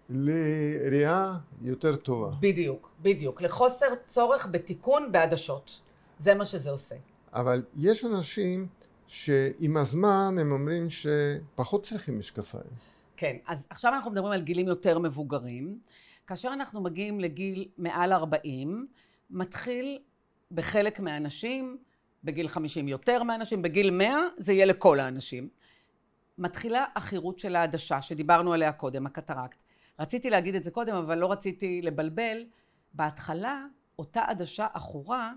לראייה 0.09 1.37
יותר 1.61 1.95
טובה. 1.95 2.29
בדיוק, 2.39 2.91
בדיוק. 3.01 3.41
לחוסר 3.41 3.85
צורך 4.05 4.47
בתיקון 4.51 5.11
בעדשות. 5.11 5.81
זה 6.17 6.35
מה 6.35 6.45
שזה 6.45 6.71
עושה. 6.71 6.95
אבל 7.33 7.63
יש 7.77 8.05
אנשים 8.05 8.67
שעם 9.07 9.77
הזמן 9.77 10.35
הם 10.39 10.51
אומרים 10.51 10.87
שפחות 10.89 11.85
צריכים 11.85 12.19
משקפיים. 12.19 12.71
כן, 13.17 13.37
אז 13.47 13.67
עכשיו 13.69 13.93
אנחנו 13.93 14.11
מדברים 14.11 14.31
על 14.31 14.41
גילים 14.41 14.67
יותר 14.67 14.99
מבוגרים. 14.99 15.79
כאשר 16.27 16.49
אנחנו 16.53 16.81
מגיעים 16.81 17.19
לגיל 17.19 17.67
מעל 17.77 18.13
40, 18.13 18.87
מתחיל 19.29 19.99
בחלק 20.51 20.99
מהאנשים, 20.99 21.77
בגיל 22.23 22.47
50 22.47 22.87
יותר 22.87 23.23
מהאנשים, 23.23 23.61
בגיל 23.61 23.91
100 23.91 24.17
זה 24.37 24.53
יהיה 24.53 24.65
לכל 24.65 24.99
האנשים. 24.99 25.49
מתחילה 26.37 26.85
החירות 26.95 27.39
של 27.39 27.55
העדשה, 27.55 28.01
שדיברנו 28.01 28.53
עליה 28.53 28.71
קודם, 28.71 29.05
הקטרקט. 29.05 29.63
רציתי 29.99 30.29
להגיד 30.29 30.55
את 30.55 30.63
זה 30.63 30.71
קודם, 30.71 30.95
אבל 30.95 31.17
לא 31.17 31.31
רציתי 31.31 31.81
לבלבל. 31.81 32.45
בהתחלה, 32.93 33.65
אותה 33.99 34.21
עדשה 34.21 34.67
עכורה, 34.73 35.31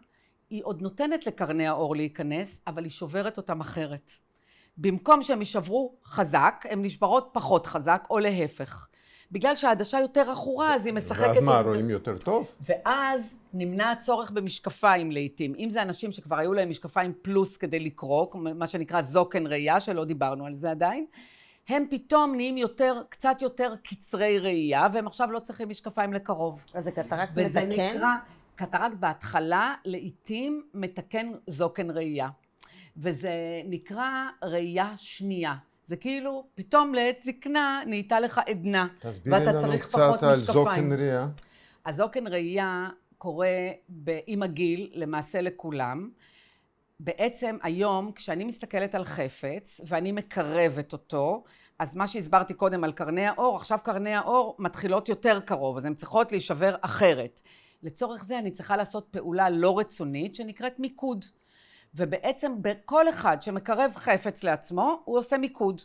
היא 0.51 0.62
עוד 0.64 0.83
נותנת 0.83 1.27
לקרני 1.27 1.66
האור 1.66 1.96
להיכנס, 1.96 2.61
אבל 2.66 2.85
היא 2.85 2.90
שוברת 2.90 3.37
אותם 3.37 3.61
אחרת. 3.61 4.12
במקום 4.77 5.22
שהם 5.22 5.40
יישברו 5.40 5.94
חזק, 6.05 6.64
הן 6.70 6.85
נשברות 6.85 7.31
פחות 7.33 7.66
חזק, 7.66 8.07
או 8.11 8.18
להפך. 8.18 8.88
בגלל 9.33 9.57
שהעדשה 9.57 10.01
יותר 10.01 10.31
עכורה, 10.31 10.75
אז 10.75 10.87
היא 10.87 10.94
משחקת... 10.94 11.29
ואז 11.29 11.42
מה, 11.42 11.61
רואים 11.61 11.90
יותר 11.90 12.18
טוב? 12.18 12.57
ואז 12.61 13.37
נמנע 13.55 13.90
הצורך 13.90 14.31
במשקפיים 14.31 15.11
לעיתים. 15.11 15.55
אם 15.59 15.70
זה 15.70 15.83
אנשים 15.83 16.12
שכבר 16.12 16.38
היו 16.38 16.53
להם 16.53 16.68
משקפיים 16.68 17.12
פלוס 17.22 17.57
כדי 17.57 17.81
לקרוא, 17.81 18.27
מה 18.35 18.66
שנקרא 18.66 19.03
זוקן 19.03 19.46
ראייה, 19.46 19.81
שלא 19.81 20.05
דיברנו 20.05 20.46
על 20.46 20.55
זה 20.55 20.70
עדיין, 20.70 21.07
הם 21.72 21.85
פתאום 21.90 22.35
נהיים 22.35 22.56
יותר, 22.56 23.02
קצת 23.08 23.42
יותר 23.42 23.74
קצרי 23.85 24.38
ראייה, 24.38 24.87
והם 24.92 25.06
עכשיו 25.06 25.32
לא 25.32 25.38
צריכים 25.38 25.68
משקפיים 25.68 26.12
לקרוב. 26.12 26.66
אז 26.74 26.85
זה 26.85 26.90
קטרקט 26.90 27.32
וזה 27.37 27.66
מתקן? 27.66 27.96
נקרא, 27.96 28.14
קטרקט 28.54 28.94
בהתחלה 29.00 29.74
לעיתים 29.85 30.62
מתקן 30.74 31.32
זוקן 31.46 31.90
ראייה. 31.90 32.28
וזה 32.96 33.32
נקרא 33.64 34.11
ראייה 34.44 34.92
שנייה. 34.96 35.54
זה 35.85 35.96
כאילו, 35.96 36.44
פתאום 36.54 36.94
לעת 36.94 37.22
זקנה 37.22 37.82
נהייתה 37.87 38.20
לך 38.20 38.40
עדנה, 38.46 38.87
תסבירי 39.00 39.38
ואתה 39.38 39.52
לנו 39.52 39.61
צריך 39.61 39.87
קצת 39.87 39.98
פחות 39.98 40.22
על 40.22 40.37
משקפיים. 40.37 40.54
זוקן 40.64 40.92
ראייה. 40.92 41.26
הזוקן 41.87 42.26
ראייה 42.26 42.88
קורה 43.18 43.48
ב- 43.88 44.18
עם 44.26 44.42
הגיל, 44.42 44.90
למעשה 44.94 45.40
לכולם. 45.40 46.11
בעצם 47.00 47.56
היום 47.62 48.12
כשאני 48.12 48.44
מסתכלת 48.44 48.94
על 48.94 49.04
חפץ 49.04 49.80
ואני 49.87 50.12
מקרבת 50.12 50.92
אותו, 50.92 51.44
אז 51.82 51.94
מה 51.96 52.06
שהסברתי 52.06 52.54
קודם 52.54 52.84
על 52.84 52.92
קרני 52.92 53.26
האור, 53.26 53.56
עכשיו 53.56 53.78
קרני 53.84 54.14
האור 54.14 54.56
מתחילות 54.58 55.08
יותר 55.08 55.40
קרוב, 55.40 55.76
אז 55.76 55.84
הן 55.84 55.94
צריכות 55.94 56.32
להישבר 56.32 56.74
אחרת. 56.80 57.40
לצורך 57.82 58.24
זה 58.24 58.38
אני 58.38 58.50
צריכה 58.50 58.76
לעשות 58.76 59.08
פעולה 59.10 59.50
לא 59.50 59.78
רצונית 59.78 60.34
שנקראת 60.34 60.78
מיקוד. 60.78 61.24
ובעצם 61.94 62.52
בכל 62.62 63.08
אחד 63.08 63.42
שמקרב 63.42 63.92
חפץ 63.96 64.44
לעצמו, 64.44 65.02
הוא 65.04 65.18
עושה 65.18 65.38
מיקוד. 65.38 65.80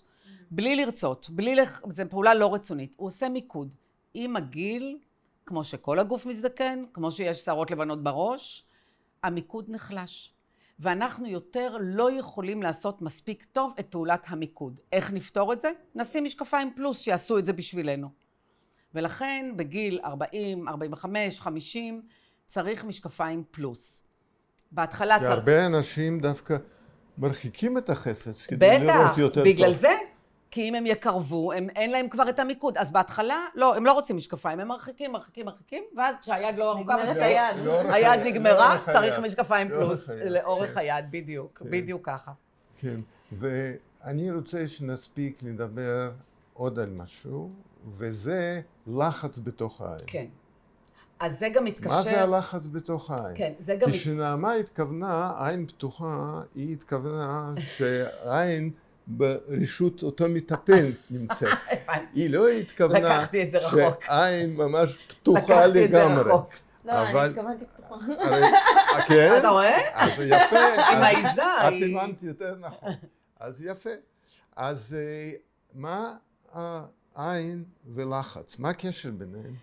בלי 0.51 0.75
לרצות, 0.75 1.29
בלי 1.29 1.55
לח... 1.55 1.81
זו 1.89 2.03
פעולה 2.09 2.33
לא 2.33 2.53
רצונית. 2.53 2.95
הוא 2.97 3.07
עושה 3.07 3.29
מיקוד. 3.29 3.75
עם 4.13 4.35
הגיל, 4.35 4.97
כמו 5.45 5.63
שכל 5.63 5.99
הגוף 5.99 6.25
מזדקן, 6.25 6.83
כמו 6.93 7.11
שיש 7.11 7.45
שערות 7.45 7.71
לבנות 7.71 8.03
בראש, 8.03 8.65
המיקוד 9.23 9.65
נחלש. 9.69 10.33
ואנחנו 10.79 11.27
יותר 11.27 11.77
לא 11.81 12.11
יכולים 12.11 12.63
לעשות 12.63 13.01
מספיק 13.01 13.45
טוב 13.51 13.73
את 13.79 13.87
פעולת 13.89 14.25
המיקוד. 14.29 14.79
איך 14.91 15.13
נפתור 15.13 15.53
את 15.53 15.61
זה? 15.61 15.71
נשים 15.95 16.23
משקפיים 16.23 16.73
פלוס 16.75 17.01
שיעשו 17.01 17.37
את 17.37 17.45
זה 17.45 17.53
בשבילנו. 17.53 18.09
ולכן 18.95 19.53
בגיל 19.55 19.99
40, 20.03 20.67
45, 20.67 21.39
50 21.39 22.01
צריך 22.45 22.85
משקפיים 22.85 23.43
פלוס. 23.51 24.03
בהתחלה 24.71 25.19
צריך... 25.19 25.29
והרבה 25.29 25.65
אנשים 25.65 26.19
דווקא 26.19 26.57
מרחיקים 27.17 27.77
את 27.77 27.89
החפץ 27.89 28.45
כדי 28.45 28.67
בטח, 28.69 28.95
לראות 28.95 29.17
יותר 29.17 29.43
טוב. 29.43 29.53
בגלל 29.53 29.73
זה. 29.73 29.89
כי 30.51 30.69
אם 30.69 30.75
הם 30.75 30.85
יקרבו, 30.85 31.53
הם, 31.53 31.67
אין 31.75 31.91
להם 31.91 32.09
כבר 32.09 32.29
את 32.29 32.39
המיקוד. 32.39 32.77
אז 32.77 32.91
בהתחלה, 32.91 33.45
לא, 33.55 33.75
הם 33.75 33.85
לא 33.85 33.93
רוצים 33.93 34.17
משקפיים, 34.17 34.59
הם 34.59 34.67
מרחיקים, 34.67 35.11
מרחיקים, 35.11 35.45
מרחיקים, 35.45 35.83
ואז 35.97 36.19
כשהיד 36.19 36.55
לא 36.57 36.71
ארוכה 36.71 36.81
נגמרת 36.81 37.17
היד. 37.17 37.67
היד 37.67 37.87
היד, 37.91 38.27
נגמרה, 38.27 38.77
צריך. 38.85 39.19
משקפיים 39.19 39.69
פלוס, 39.69 40.09
היד, 40.09 40.31
לאורך 40.31 40.73
כן. 40.73 40.79
היד, 40.79 41.05
בדיוק, 41.11 41.57
כן. 41.57 41.71
בדיוק 41.71 42.05
ככה. 42.05 42.31
כן, 42.77 42.95
ואני 43.31 44.31
רוצה 44.31 44.67
שנספיק 44.67 45.43
לדבר 45.43 46.11
עוד 46.53 46.79
על 46.79 46.89
משהו, 46.89 47.49
וזה 47.87 48.61
לחץ 48.87 49.39
בתוך 49.39 49.81
העין. 49.81 49.97
כן. 50.07 50.25
אז 51.19 51.39
זה 51.39 51.49
גם 51.49 51.65
מתקשר... 51.65 51.95
מה 51.95 52.01
זה 52.01 52.21
הלחץ 52.21 52.67
בתוך 52.67 53.11
העין? 53.11 53.35
כן, 53.35 53.53
זה 53.59 53.75
גם... 53.75 53.89
כשנעמה 53.91 54.53
התכוונה, 54.53 55.33
עין 55.37 55.67
פתוחה, 55.67 56.41
היא 56.55 56.73
התכוונה 56.73 57.53
שהעין 57.75 58.71
ברשות 59.07 60.03
אותו 60.03 60.29
מטפל 60.29 60.91
נמצאת. 61.11 61.57
היא 62.13 62.29
לא 62.29 62.47
התכוונה 62.49 62.99
לקחתי 62.99 63.43
את 63.43 63.51
זה 63.51 63.57
רחוק. 63.57 64.03
שעין 64.03 64.55
ממש 64.55 64.97
פתוחה 65.07 65.39
לקחתי 65.41 65.85
את 65.85 65.91
זה 65.91 65.99
לגמרי. 65.99 66.31
רחוק. 66.31 66.53
לא, 66.85 66.93
אני 66.93 67.19
התכוונתי 67.19 67.65
פתוחה. 67.77 67.95
אה, 68.21 69.05
כן? 69.07 69.35
אתה 69.39 69.49
רואה? 69.49 69.77
אז 69.93 70.11
יפה. 70.19 70.59
עם 70.91 71.03
העיזה, 71.03 71.43
את 71.43 71.73
הבנת 71.73 72.23
יותר 72.23 72.55
נכון. 72.59 72.93
אז 73.39 73.61
יפה. 73.61 73.89
אז 74.55 74.95
אה, 74.99 75.31
מה 75.73 76.13
העין 77.15 77.63
ולחץ? 77.93 78.59
מה 78.59 78.69
הקשר 78.69 79.11
ביניהם? 79.11 79.53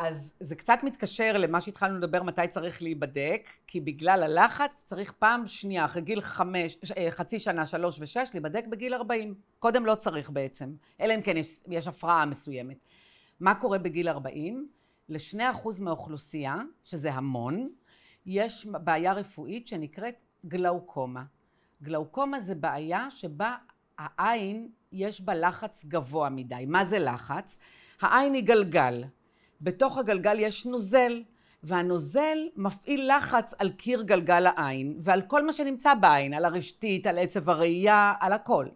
אז 0.00 0.32
זה 0.40 0.56
קצת 0.56 0.78
מתקשר 0.82 1.36
למה 1.38 1.60
שהתחלנו 1.60 1.98
לדבר 1.98 2.22
מתי 2.22 2.48
צריך 2.50 2.82
להיבדק, 2.82 3.48
כי 3.66 3.80
בגלל 3.80 4.22
הלחץ 4.22 4.82
צריך 4.84 5.12
פעם 5.12 5.46
שנייה, 5.46 5.84
אחרי 5.84 6.02
גיל 6.02 6.20
חמש, 6.20 6.76
אה, 6.96 7.10
חצי 7.10 7.38
שנה, 7.38 7.66
שלוש 7.66 8.00
ושש, 8.00 8.30
להיבדק 8.34 8.66
בגיל 8.66 8.94
ארבעים. 8.94 9.34
קודם 9.58 9.86
לא 9.86 9.94
צריך 9.94 10.30
בעצם, 10.30 10.74
אלא 11.00 11.14
אם 11.14 11.22
כן 11.22 11.36
יש, 11.36 11.62
יש 11.68 11.88
הפרעה 11.88 12.26
מסוימת. 12.26 12.76
מה 13.40 13.54
קורה 13.54 13.78
בגיל 13.78 14.08
ארבעים? 14.08 14.68
לשני 15.08 15.50
אחוז 15.50 15.80
מהאוכלוסייה, 15.80 16.56
שזה 16.84 17.12
המון, 17.12 17.68
יש 18.26 18.66
בעיה 18.66 19.12
רפואית 19.12 19.66
שנקראת 19.66 20.14
גלאוקומה. 20.46 21.22
גלאוקומה 21.82 22.40
זה 22.40 22.54
בעיה 22.54 23.10
שבה 23.10 23.56
העין 23.98 24.68
יש 24.92 25.20
בה 25.20 25.34
לחץ 25.34 25.84
גבוה 25.84 26.30
מדי. 26.30 26.64
מה 26.66 26.84
זה 26.84 26.98
לחץ? 26.98 27.58
העין 28.00 28.34
היא 28.34 28.42
גלגל. 28.42 29.04
בתוך 29.60 29.98
הגלגל 29.98 30.38
יש 30.38 30.66
נוזל, 30.66 31.22
והנוזל 31.62 32.38
מפעיל 32.56 33.16
לחץ 33.16 33.54
על 33.58 33.70
קיר 33.70 34.02
גלגל 34.02 34.46
העין 34.46 34.96
ועל 35.00 35.22
כל 35.22 35.46
מה 35.46 35.52
שנמצא 35.52 35.94
בעין, 35.94 36.34
על 36.34 36.44
הרשתית, 36.44 37.06
על 37.06 37.18
עצב 37.18 37.50
הראייה, 37.50 38.14
על 38.20 38.32
הכל. 38.32 38.66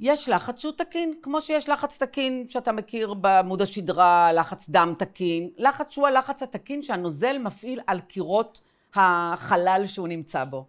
יש 0.00 0.28
לחץ 0.28 0.60
שהוא 0.60 0.72
תקין, 0.72 1.14
כמו 1.22 1.40
שיש 1.40 1.68
לחץ 1.68 2.02
תקין 2.02 2.46
שאתה 2.48 2.72
מכיר 2.72 3.14
בעמוד 3.14 3.62
השדרה, 3.62 4.32
לחץ 4.32 4.68
דם 4.68 4.94
תקין, 4.98 5.50
לחץ 5.56 5.90
שהוא 5.90 6.06
הלחץ 6.06 6.42
התקין 6.42 6.82
שהנוזל 6.82 7.38
מפעיל 7.38 7.80
על 7.86 8.00
קירות 8.00 8.60
החלל 8.94 9.82
שהוא 9.86 10.08
נמצא 10.08 10.44
בו. 10.44 10.66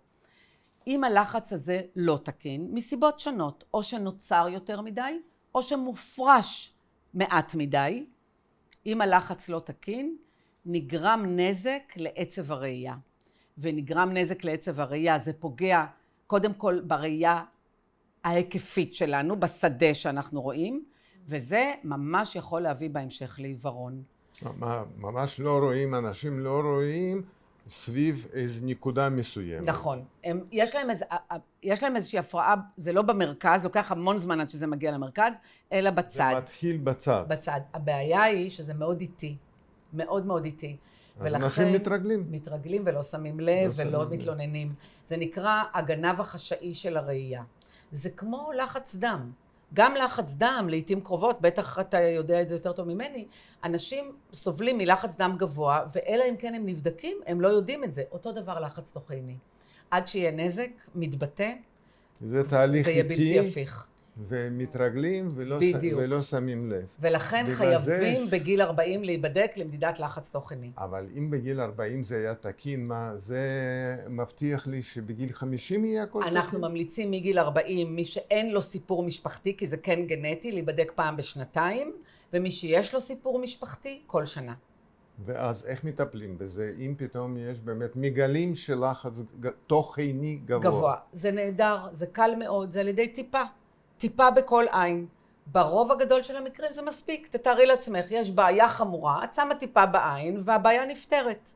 אם 0.87 1.03
הלחץ 1.03 1.53
הזה 1.53 1.81
לא 1.95 2.19
תקין, 2.23 2.67
מסיבות 2.71 3.19
שונות, 3.19 3.63
או 3.73 3.83
שנוצר 3.83 4.47
יותר 4.49 4.81
מדי, 4.81 5.19
או 5.55 5.63
שמופרש 5.63 6.73
מעט 7.13 7.55
מדי, 7.55 8.05
אם 8.89 9.01
הלחץ 9.01 9.49
לא 9.49 9.61
תקין, 9.65 10.17
נגרם 10.65 11.23
נזק 11.27 11.93
לעצב 11.95 12.51
הראייה. 12.51 12.95
ונגרם 13.57 14.09
נזק 14.13 14.43
לעצב 14.43 14.79
הראייה, 14.79 15.19
זה 15.19 15.33
פוגע 15.33 15.85
קודם 16.27 16.53
כל 16.53 16.79
בראייה 16.81 17.43
ההיקפית 18.23 18.93
שלנו, 18.93 19.39
בשדה 19.39 19.93
שאנחנו 19.93 20.41
רואים, 20.41 20.85
וזה 21.27 21.73
ממש 21.83 22.35
יכול 22.35 22.61
להביא 22.61 22.89
בהמשך 22.89 23.39
לעיוורון. 23.39 24.03
ממש 24.97 25.39
לא 25.39 25.59
רואים, 25.59 25.95
אנשים 25.95 26.39
לא 26.39 26.61
רואים 26.61 27.21
סביב 27.69 28.27
איזו 28.33 28.65
נקודה 28.65 29.09
מסוימת. 29.09 29.67
נכון. 29.67 30.03
הם, 30.23 30.43
יש, 30.51 30.75
להם 30.75 30.89
איז, 30.89 31.03
יש 31.63 31.83
להם 31.83 31.95
איזושהי 31.95 32.19
הפרעה, 32.19 32.55
זה 32.77 32.93
לא 32.93 33.01
במרכז, 33.01 33.63
לוקח 33.63 33.91
המון 33.91 34.17
זמן 34.17 34.39
עד 34.39 34.49
שזה 34.49 34.67
מגיע 34.67 34.91
למרכז, 34.91 35.33
אלא 35.73 35.89
זה 35.89 35.95
בצד. 35.95 36.33
מתחיל 36.37 36.77
בצד. 36.77 37.23
בצד. 37.27 37.59
הבעיה 37.73 38.23
היא 38.23 38.49
שזה 38.49 38.73
מאוד 38.73 39.01
איטי. 39.01 39.35
מאוד 39.93 40.25
מאוד 40.25 40.45
איטי. 40.45 40.77
אז 41.19 41.35
אנשים 41.35 41.73
מתרגלים. 41.73 42.25
מתרגלים 42.31 42.83
ולא 42.85 43.03
שמים 43.03 43.39
לב 43.39 43.67
לא 43.67 43.73
שמים 43.73 43.87
ולא 43.87 44.01
לב. 44.03 44.13
מתלוננים. 44.13 44.73
זה 45.05 45.17
נקרא 45.17 45.63
הגנב 45.73 46.19
החשאי 46.19 46.73
של 46.73 46.97
הראייה. 46.97 47.43
זה 47.91 48.09
כמו 48.09 48.51
לחץ 48.57 48.95
דם. 48.95 49.31
גם 49.73 49.95
לחץ 49.95 50.33
דם, 50.33 50.67
לעיתים 50.69 51.01
קרובות, 51.01 51.41
בטח 51.41 51.79
אתה 51.79 52.01
יודע 52.01 52.41
את 52.41 52.49
זה 52.49 52.55
יותר 52.55 52.71
טוב 52.71 52.87
ממני, 52.87 53.25
אנשים 53.63 54.15
סובלים 54.33 54.77
מלחץ 54.77 55.17
דם 55.17 55.35
גבוה, 55.37 55.85
ואלא 55.95 56.23
אם 56.29 56.35
כן 56.37 56.53
הם 56.53 56.65
נבדקים, 56.65 57.17
הם 57.27 57.41
לא 57.41 57.47
יודעים 57.47 57.83
את 57.83 57.93
זה. 57.93 58.03
אותו 58.11 58.31
דבר 58.31 58.59
לחץ 58.59 58.91
תוכני. 58.91 59.35
עד 59.91 60.07
שיהיה 60.07 60.31
נזק, 60.31 60.69
מתבטא, 60.95 61.51
זה 62.21 62.49
תהליך 62.49 62.85
זה 62.85 62.91
יהיה 62.91 63.03
בלתי 63.03 63.39
הפיך. 63.39 63.88
ומתרגלים 64.27 65.27
ולא, 65.35 65.61
ש... 65.61 65.63
ולא 65.97 66.21
שמים 66.21 66.71
לב. 66.71 66.85
ולכן 66.99 67.45
חייבים 67.49 67.83
זה- 68.25 68.31
בגיל 68.31 68.61
40 68.61 69.03
להיבדק 69.03 69.51
למדידת 69.55 69.99
לחץ 69.99 70.31
תוכני. 70.31 70.71
אבל 70.77 71.07
אם 71.17 71.29
בגיל 71.31 71.59
40 71.59 72.03
זה 72.03 72.17
היה 72.17 72.33
תקין, 72.35 72.87
מה, 72.87 73.11
זה 73.17 73.47
מבטיח 74.09 74.67
לי 74.67 74.81
שבגיל 74.81 75.31
50 75.33 75.85
יהיה 75.85 76.03
הכל 76.03 76.21
תקין? 76.23 76.37
אנחנו 76.37 76.59
ממליצים 76.59 77.11
מגיל 77.11 77.39
40, 77.39 77.95
מי 77.95 78.05
שאין 78.05 78.51
לו 78.51 78.61
סיפור 78.61 79.03
משפחתי, 79.03 79.57
כי 79.57 79.67
זה 79.67 79.77
כן 79.77 79.99
גנטי, 80.05 80.51
להיבדק 80.51 80.91
פעם 80.95 81.17
בשנתיים, 81.17 81.93
ומי 82.33 82.51
שיש 82.51 82.93
לו 82.93 83.01
סיפור 83.01 83.39
משפחתי, 83.39 84.01
כל 84.07 84.25
שנה. 84.25 84.53
ואז 85.25 85.65
איך 85.65 85.83
מטפלים 85.83 86.37
בזה, 86.37 86.71
אם 86.79 86.93
פתאום 86.97 87.37
יש 87.37 87.59
באמת 87.59 87.95
מגלים 87.95 88.55
של 88.55 88.85
לחץ 88.85 89.19
ג- 89.39 89.47
תוכני 89.67 90.39
גבוה? 90.45 90.59
גבוה. 90.71 90.95
זה 91.13 91.31
נהדר, 91.31 91.77
זה 91.91 92.05
קל 92.07 92.31
מאוד, 92.39 92.71
זה 92.71 92.79
על 92.79 92.87
ידי 92.87 93.07
טיפה. 93.07 93.41
טיפה 93.99 94.31
בכל 94.31 94.65
עין. 94.71 95.05
ברוב 95.47 95.91
הגדול 95.91 96.23
של 96.23 96.35
המקרים 96.35 96.73
זה 96.73 96.81
מספיק. 96.81 97.27
תתארי 97.27 97.65
לעצמך, 97.65 98.11
יש 98.11 98.31
בעיה 98.31 98.69
חמורה, 98.69 99.23
את 99.23 99.33
שמה 99.33 99.55
טיפה 99.55 99.85
בעין 99.85 100.37
והבעיה 100.43 100.85
נפתרת. 100.85 101.49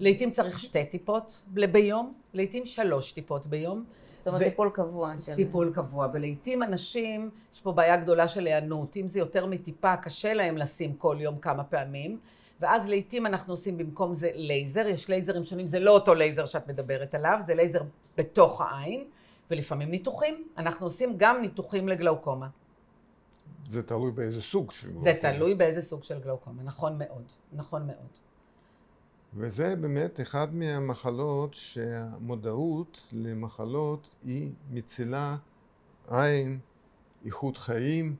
לעתים 0.00 0.30
צריך 0.30 0.58
שתי 0.60 0.84
טיפות 0.84 1.42
ביום, 1.46 2.12
לעתים 2.34 2.66
שלוש 2.66 3.12
טיפות 3.12 3.46
ביום. 3.46 3.84
זאת 4.18 4.28
אומרת, 4.28 4.40
ו- 4.40 4.44
טיפול 4.44 4.70
קבוע. 4.74 5.12
של- 5.20 5.34
טיפול 5.36 5.72
קבוע, 5.74 6.08
ולעיתים 6.12 6.62
אנשים, 6.62 7.30
יש 7.52 7.60
פה 7.60 7.72
בעיה 7.72 7.96
גדולה 7.96 8.28
של 8.28 8.46
היענות, 8.46 8.96
אם 8.96 9.08
זה 9.08 9.18
יותר 9.18 9.46
מטיפה, 9.46 9.96
קשה 9.96 10.34
להם 10.34 10.56
לשים 10.56 10.94
כל 10.94 11.16
יום 11.20 11.38
כמה 11.38 11.64
פעמים, 11.64 12.18
ואז 12.60 12.88
לעיתים 12.88 13.26
אנחנו 13.26 13.52
עושים 13.52 13.78
במקום 13.78 14.14
זה 14.14 14.30
לייזר, 14.34 14.86
יש 14.88 15.08
לייזרים 15.08 15.44
שונים, 15.44 15.66
זה 15.66 15.80
לא 15.80 15.90
אותו 15.90 16.14
לייזר 16.14 16.44
שאת 16.44 16.68
מדברת 16.68 17.14
עליו, 17.14 17.36
זה 17.40 17.54
לייזר 17.54 17.80
בתוך 18.16 18.60
העין, 18.60 19.04
ולפעמים 19.50 19.90
ניתוחים, 19.90 20.44
אנחנו 20.58 20.86
עושים 20.86 21.14
גם 21.16 21.40
ניתוחים 21.40 21.88
לגלאוקומה. 21.88 22.48
זה 23.68 23.82
תלוי 23.82 24.10
באיזה 24.12 24.42
סוג 24.42 24.70
של 24.70 24.88
זה 24.98 25.12
גלאוקומה. 25.12 25.32
תלוי 25.32 25.54
באיזה 25.54 25.82
סוג 25.82 26.02
של 26.02 26.20
גלאוקומה, 26.20 26.62
נכון 26.62 26.98
מאוד, 26.98 27.22
נכון 27.52 27.86
מאוד. 27.86 28.08
וזה 29.34 29.76
באמת 29.76 30.20
אחד 30.20 30.54
מהמחלות 30.54 31.54
שהמודעות 31.54 33.08
למחלות 33.12 34.14
היא 34.24 34.50
מצילה 34.70 35.36
עין, 36.10 36.58
איכות 37.24 37.56
חיים, 37.56 38.16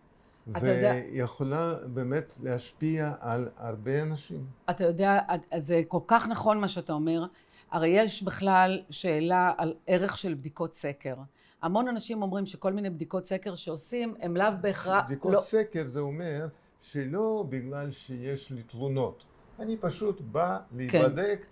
אתה 0.57 0.69
יודע- 0.69 0.95
ויכולה 1.13 1.75
באמת 1.87 2.35
להשפיע 2.43 3.13
על 3.21 3.49
הרבה 3.57 4.03
אנשים. 4.03 4.47
אתה 4.71 4.85
יודע, 4.85 5.19
זה 5.59 5.83
כל 5.89 6.01
כך 6.07 6.29
נכון 6.29 6.61
מה 6.61 6.69
שאתה 6.69 6.93
אומר. 6.93 7.25
הרי 7.71 7.89
יש 7.89 8.23
בכלל 8.23 8.83
שאלה 8.91 9.53
על 9.59 9.75
ערך 9.87 10.19
של 10.19 10.35
בדיקות 10.35 10.75
סקר. 10.75 11.15
המון 11.63 11.89
אנשים 11.89 12.23
אומרים 12.23 12.47
שכל 12.47 12.73
מיני 12.73 12.91
בדיקות 12.91 13.25
סקר 13.25 13.55
שעושים, 13.55 14.15
הם 14.21 14.37
לאו 14.37 14.47
בהכרח... 14.61 15.05
בדיקות 15.05 15.33
לא, 15.33 15.41
סקר 15.41 15.87
זה 15.87 16.01
אומר 16.01 16.47
שלא 16.81 17.45
בגלל 17.49 17.91
שיש 17.91 18.51
לי 18.51 18.63
תלונות, 18.63 19.25
אני 19.59 19.77
פשוט 19.77 20.21
בא 20.21 20.59
להיבדק 20.77 21.47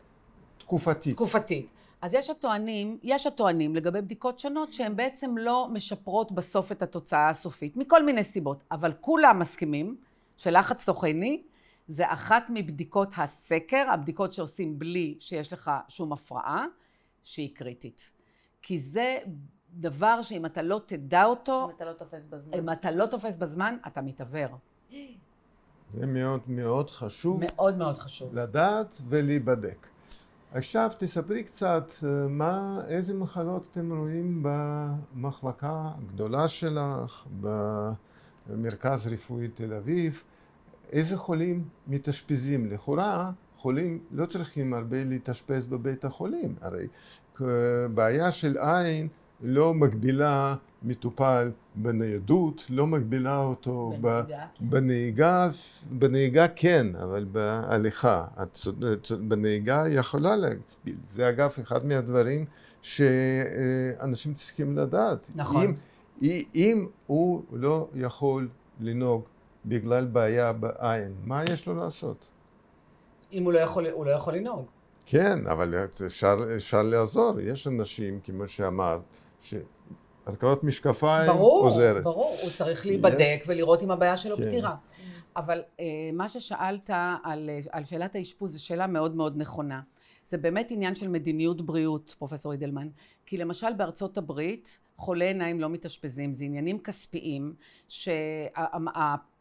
תקופתית. 0.58 1.14
תקופתית. 1.14 1.72
אז 2.02 2.14
יש 2.14 2.30
הטוענים, 2.30 2.98
יש 3.02 3.26
הטוענים 3.26 3.76
לגבי 3.76 4.00
בדיקות 4.00 4.38
שונות 4.38 4.72
שהן 4.72 4.96
בעצם 4.96 5.38
לא 5.38 5.68
משפרות 5.72 6.32
בסוף 6.32 6.72
את 6.72 6.82
התוצאה 6.82 7.28
הסופית, 7.28 7.76
מכל 7.76 8.04
מיני 8.04 8.24
סיבות, 8.24 8.64
אבל 8.70 8.92
כולם 9.00 9.38
מסכימים 9.38 9.96
שלחץ 10.36 10.84
תוכני 10.84 11.42
זה 11.88 12.12
אחת 12.12 12.50
מבדיקות 12.54 13.12
הסקר, 13.16 13.86
הבדיקות 13.90 14.32
שעושים 14.32 14.78
בלי 14.78 15.16
שיש 15.20 15.52
לך 15.52 15.70
שום 15.88 16.12
הפרעה, 16.12 16.66
שהיא 17.24 17.54
קריטית. 17.54 18.12
כי 18.62 18.78
זה 18.78 19.18
דבר 19.74 20.22
שאם 20.22 20.46
אתה 20.46 20.62
לא 20.62 20.80
תדע 20.86 21.24
אותו, 21.24 21.64
אם 21.64 21.76
אתה 21.76 21.84
לא 21.84 21.92
תופס 21.92 22.26
בזמן. 22.26 22.58
אם 22.58 22.72
אתה 22.72 22.90
לא 22.90 23.06
תופס 23.06 23.36
בזמן, 23.36 23.76
אתה 23.86 24.02
מתעוור. 24.02 24.48
זה 25.90 26.06
מאוד 26.06 26.40
מאוד 26.46 26.90
חשוב 26.90 27.40
מאוד 27.44 27.78
מאוד 27.78 27.98
חשוב. 27.98 28.38
לדעת 28.38 29.00
ולהיבדק. 29.08 29.86
עכשיו 30.52 30.90
תספרי 30.98 31.42
קצת 31.44 31.92
אה, 32.02 32.28
מה, 32.28 32.80
איזה 32.88 33.14
מחלות 33.14 33.68
אתם 33.72 33.98
רואים 33.98 34.42
במחלקה 34.42 35.82
הגדולה 35.98 36.48
שלך, 36.48 37.26
במרכז 38.48 39.06
רפואי 39.06 39.48
תל 39.48 39.74
אביב, 39.74 40.22
איזה 40.92 41.16
חולים 41.16 41.64
מתאשפזים? 41.86 42.70
לכאורה 42.70 43.30
חולים 43.56 43.98
לא 44.10 44.26
צריכים 44.26 44.74
הרבה 44.74 45.04
להתאשפז 45.04 45.66
בבית 45.66 46.04
החולים, 46.04 46.54
הרי 46.60 46.86
בעיה 47.94 48.30
של 48.30 48.56
עין 48.58 49.08
לא 49.40 49.74
מגבילה 49.74 50.54
מטופל 50.82 51.50
בניידות, 51.74 52.66
לא 52.70 52.86
מגבילה 52.86 53.38
אותו 53.38 53.92
בנהיגה, 54.00 54.22
ב- 54.60 54.70
בנהיגה, 54.70 55.48
בנהיגה 55.90 56.48
כן, 56.48 56.86
אבל 57.02 57.24
בהליכה. 57.32 58.26
בנהיגה 59.28 59.84
יכולה 59.88 60.36
להגביל. 60.36 60.96
זה 61.10 61.28
אגב 61.28 61.50
אחד 61.62 61.86
מהדברים 61.86 62.44
שאנשים 62.82 64.34
צריכים 64.34 64.76
לדעת. 64.76 65.30
נכון. 65.34 65.74
אם, 66.22 66.42
אם 66.54 66.86
הוא 67.06 67.42
לא 67.52 67.88
יכול 67.94 68.48
לנהוג 68.80 69.22
בגלל 69.66 70.04
בעיה 70.04 70.52
בעין, 70.52 71.14
מה 71.24 71.44
יש 71.44 71.66
לו 71.66 71.74
לעשות? 71.74 72.30
אם 73.32 73.44
הוא 73.44 73.52
לא 73.52 73.58
יכול, 73.58 73.86
הוא 73.86 74.06
לא 74.06 74.10
יכול 74.10 74.34
לנהוג. 74.34 74.66
כן, 75.06 75.46
אבל 75.46 75.74
אפשר, 76.06 76.36
אפשר 76.56 76.82
לעזור. 76.82 77.40
יש 77.40 77.68
אנשים, 77.68 78.20
כמו 78.24 78.48
שאמרת, 78.48 79.00
שהרכבת 79.40 80.64
משקפיים 80.64 81.32
ברור, 81.32 81.64
עוזרת. 81.64 82.02
ברור, 82.02 82.36
הוא 82.42 82.50
צריך 82.50 82.86
להיבדק 82.86 83.44
ולראות 83.46 83.82
אם 83.82 83.90
הבעיה 83.90 84.16
שלו 84.16 84.36
כן. 84.36 84.48
פתירה. 84.48 84.76
אבל 85.36 85.62
אה, 85.80 85.84
מה 86.12 86.28
ששאלת 86.28 86.90
על, 87.24 87.50
על 87.70 87.84
שאלת 87.84 88.14
האשפוז 88.14 88.52
זו 88.52 88.64
שאלה 88.64 88.86
מאוד 88.86 89.16
מאוד 89.16 89.36
נכונה. 89.36 89.80
זה 90.26 90.38
באמת 90.38 90.70
עניין 90.70 90.94
של 90.94 91.08
מדיניות 91.08 91.62
בריאות, 91.62 92.14
פרופסור 92.18 92.52
אידלמן. 92.52 92.88
כי 93.26 93.36
למשל 93.36 93.72
בארצות 93.76 94.18
הברית, 94.18 94.78
חולי 94.96 95.24
עיניים 95.24 95.60
לא 95.60 95.68
מתאשפזים, 95.68 96.32
זה 96.32 96.44
עניינים 96.44 96.78
כספיים, 96.78 97.54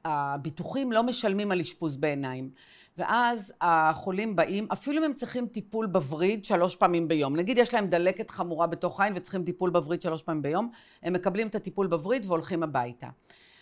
שהביטוחים 0.08 0.91
לא 0.91 1.04
משלמים 1.04 1.52
על 1.52 1.60
אשפוז 1.60 1.98
בעיניים. 1.98 2.50
ואז 2.98 3.54
החולים 3.62 4.36
באים, 4.36 4.67
אפילו 4.74 4.98
אם 4.98 5.04
הם 5.04 5.13
צריכים 5.13 5.48
טיפול 5.48 5.86
בווריד 5.86 6.46
שלוש 6.46 6.76
פעמים 6.76 7.08
ביום. 7.08 7.36
נגיד 7.36 7.58
יש 7.58 7.74
להם 7.74 7.88
דלקת 7.88 8.30
חמורה 8.30 8.67
בתוך 8.67 9.00
העין 9.00 9.13
וצריכים 9.15 9.43
טיפול 9.43 9.70
בווריד 9.70 10.02
שלוש 10.02 10.24
פעמים 10.24 10.41
ביום, 10.41 10.72
הם 11.04 11.13
מקבלים 11.13 11.48
את 11.48 11.56
הטיפול 11.56 11.88
בווריד 11.88 12.26
והולכים 12.26 12.63
הביתה. 12.63 13.08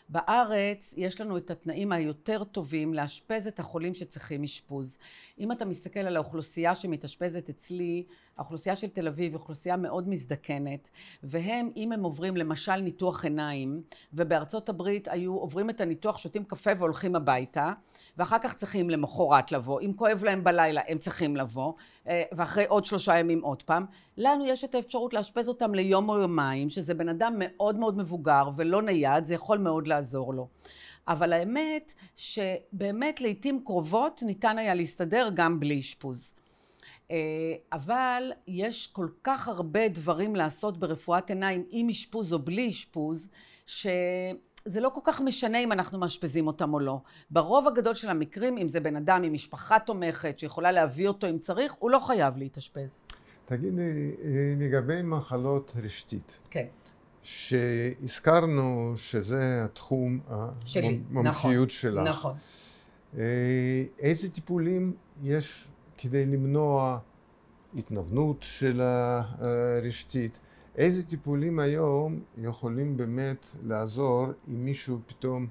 בארץ 0.10 0.94
יש 0.98 1.22
לנו 1.22 1.38
את 1.38 1.52
התנאים 1.52 1.92
היותר 1.92 2.44
טובים 2.44 2.94
לאשפז 2.94 3.48
את 3.48 3.60
החולים 3.60 3.94
שצריכים 3.94 4.44
אשפוז. 4.44 4.98
אם 5.40 5.52
אתה 5.52 5.66
מסתכל 5.66 6.00
על 6.00 6.16
האוכלוסייה 6.16 6.76
שמתאשפזת 6.76 7.50
אצלי, 7.50 8.06
האוכלוסייה 8.38 8.76
של 8.76 8.88
תל 8.88 9.08
אביב 9.08 9.32
היא 9.32 9.40
אוכלוסייה 9.40 9.78
מאוד 9.78 10.10
מזדקנת, 10.10 10.90
והם, 11.24 11.70
אם 11.76 11.92
הם 11.92 12.04
עוברים 12.04 12.38
למשל 12.38 12.76
ניתוח 12.76 13.24
עיניים, 13.24 13.82
ובארצות 14.14 14.70
הברית 14.70 15.08
היו 15.08 15.34
עוברים 15.34 15.70
את 15.70 15.82
הניתוח, 15.82 16.18
שותים 16.18 16.44
קפה 16.44 16.72
והולכים 16.78 17.16
הביתה, 17.16 17.72
ואחר 18.18 18.38
כך 18.40 18.54
צריכים 18.54 18.90
למחרת 18.90 19.52
לבוא. 19.52 19.82
אם 19.82 19.94
כואב 19.96 20.24
להם 20.24 20.44
בלילה, 20.44 20.82
הם 20.88 20.98
צריכים 20.98 21.36
לבוא, 21.36 21.74
אה, 22.08 22.24
ואחרי 22.32 22.66
עוד 22.66 22.86
שלושה 22.86 23.20
ימים 23.20 23.42
עוד 23.42 23.64
פעם. 23.64 23.86
לנו 24.18 24.46
יש 24.46 24.64
את 24.64 24.76
האפשרות 24.76 25.14
לאשפז 25.14 25.50
אותם 25.50 25.76
ליום 25.76 26.10
או 26.10 26.20
יומיים, 26.20 26.70
שזה 26.70 26.94
בן 26.94 27.10
אדם 27.10 27.34
מאוד 27.38 27.76
מאוד 27.76 27.98
מבוגר 27.98 28.50
ולא 28.56 28.82
נייד, 28.82 29.26
זה 29.26 29.34
יכול 29.34 29.58
מאוד 29.58 29.88
לעזור 29.88 30.34
לו. 30.34 30.48
אבל 31.08 31.34
האמת 31.34 31.94
שבאמת 32.16 33.22
לעיתים 33.22 33.64
קרובות 33.64 34.22
ניתן 34.26 34.58
היה 34.58 34.74
להסתדר 34.74 35.30
גם 35.34 35.60
בלי 35.60 35.80
אשפוז. 35.80 36.34
אה, 37.12 37.18
אבל 37.74 38.32
יש 38.48 38.88
כל 38.88 39.08
כך 39.24 39.48
הרבה 39.48 39.88
דברים 39.88 40.36
לעשות 40.36 40.80
ברפואת 40.80 41.30
עיניים 41.30 41.66
עם 41.70 41.90
אשפוז 41.90 42.34
או 42.34 42.40
בלי 42.40 42.70
אשפוז, 42.70 43.30
שזה 43.66 44.80
לא 44.80 44.90
כל 44.90 45.02
כך 45.04 45.22
משנה 45.22 45.60
אם 45.60 45.72
אנחנו 45.72 46.00
מאשפזים 46.00 46.48
אותם 46.48 46.74
או 46.74 46.80
לא. 46.80 47.00
ברוב 47.30 47.68
הגדול 47.68 47.94
של 47.94 48.10
המקרים, 48.10 48.58
אם 48.58 48.68
זה 48.68 48.80
בן 48.80 48.96
אדם 48.96 49.24
עם 49.24 49.34
משפחה 49.34 49.80
תומכת 49.80 50.40
שיכולה 50.40 50.72
להביא 50.72 51.08
אותו 51.08 51.30
אם 51.30 51.40
צריך, 51.40 51.74
הוא 51.80 51.92
לא 51.92 52.00
חייב 52.00 52.38
להתאשפז. 52.38 53.04
תגידי, 53.46 54.12
אה, 54.24 54.30
לגבי 54.58 55.02
מחלות 55.02 55.74
רשתית, 55.84 56.40
כן. 56.50 56.66
שהזכרנו 57.24 58.94
שזה 58.98 59.64
התחום 59.64 60.20
שלי, 60.66 61.00
המומחיות 61.10 61.56
נכון, 61.56 61.70
שלך. 61.70 62.08
נכון. 62.08 62.36
אה, 63.18 63.84
איזה 64.00 64.30
טיפולים 64.30 64.94
יש 65.24 65.68
כדי 66.06 66.26
למנוע 66.26 66.98
התנוונות 67.78 68.38
של 68.42 68.82
הרשתית? 68.84 70.40
איזה 70.78 71.08
טיפולים 71.08 71.60
היום 71.60 72.20
יכולים 72.38 72.98
באמת 72.98 73.46
לעזור 73.64 74.26
אם 74.48 74.66
מישהו 74.66 75.00
פתאום, 75.06 75.48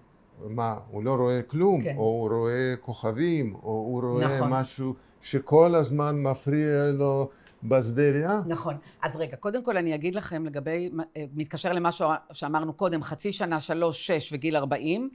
מה, 0.48 0.78
הוא 0.90 1.04
לא 1.04 1.14
רואה 1.14 1.42
כלום, 1.42 1.82
כן. 1.82 1.94
או 1.96 2.02
הוא 2.02 2.28
רואה 2.30 2.74
כוכבים, 2.80 3.54
או 3.54 3.60
הוא 3.70 4.00
רואה 4.02 4.36
נכון. 4.38 4.50
משהו 4.52 4.94
שכל 5.20 5.74
הזמן 5.74 6.22
מפריע 6.22 6.92
לו 6.92 7.28
בשדה 7.62 8.10
ראייה? 8.10 8.40
נכון. 8.46 8.74
אז 9.02 9.16
רגע, 9.16 9.36
קודם 9.36 9.64
כל 9.64 9.76
אני 9.76 9.94
אגיד 9.94 10.14
לכם 10.14 10.46
לגבי, 10.46 10.90
אה, 11.16 11.24
מתקשר 11.34 11.72
למה 11.72 11.90
שאמרנו 12.32 12.72
קודם, 12.72 13.02
חצי 13.02 13.32
שנה, 13.32 13.60
שלוש, 13.60 14.06
שש 14.06 14.32
וגיל 14.32 14.56
ארבעים, 14.56 15.10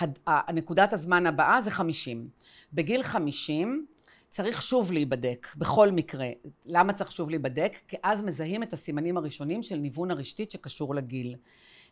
הד- 0.00 0.18
ה- 0.26 0.52
נקודת 0.52 0.92
הזמן 0.92 1.26
הבאה 1.26 1.60
זה 1.60 1.70
חמישים. 1.70 2.28
בגיל 2.72 3.02
חמישים 3.02 3.86
צריך 4.32 4.62
שוב 4.62 4.92
להיבדק, 4.92 5.46
בכל 5.56 5.90
מקרה. 5.90 6.26
למה 6.66 6.92
צריך 6.92 7.12
שוב 7.12 7.30
להיבדק? 7.30 7.78
כי 7.88 7.96
אז 8.02 8.22
מזהים 8.22 8.62
את 8.62 8.72
הסימנים 8.72 9.16
הראשונים 9.16 9.62
של 9.62 9.76
ניוון 9.76 10.10
הרשתית 10.10 10.50
שקשור 10.50 10.94
לגיל. 10.94 11.36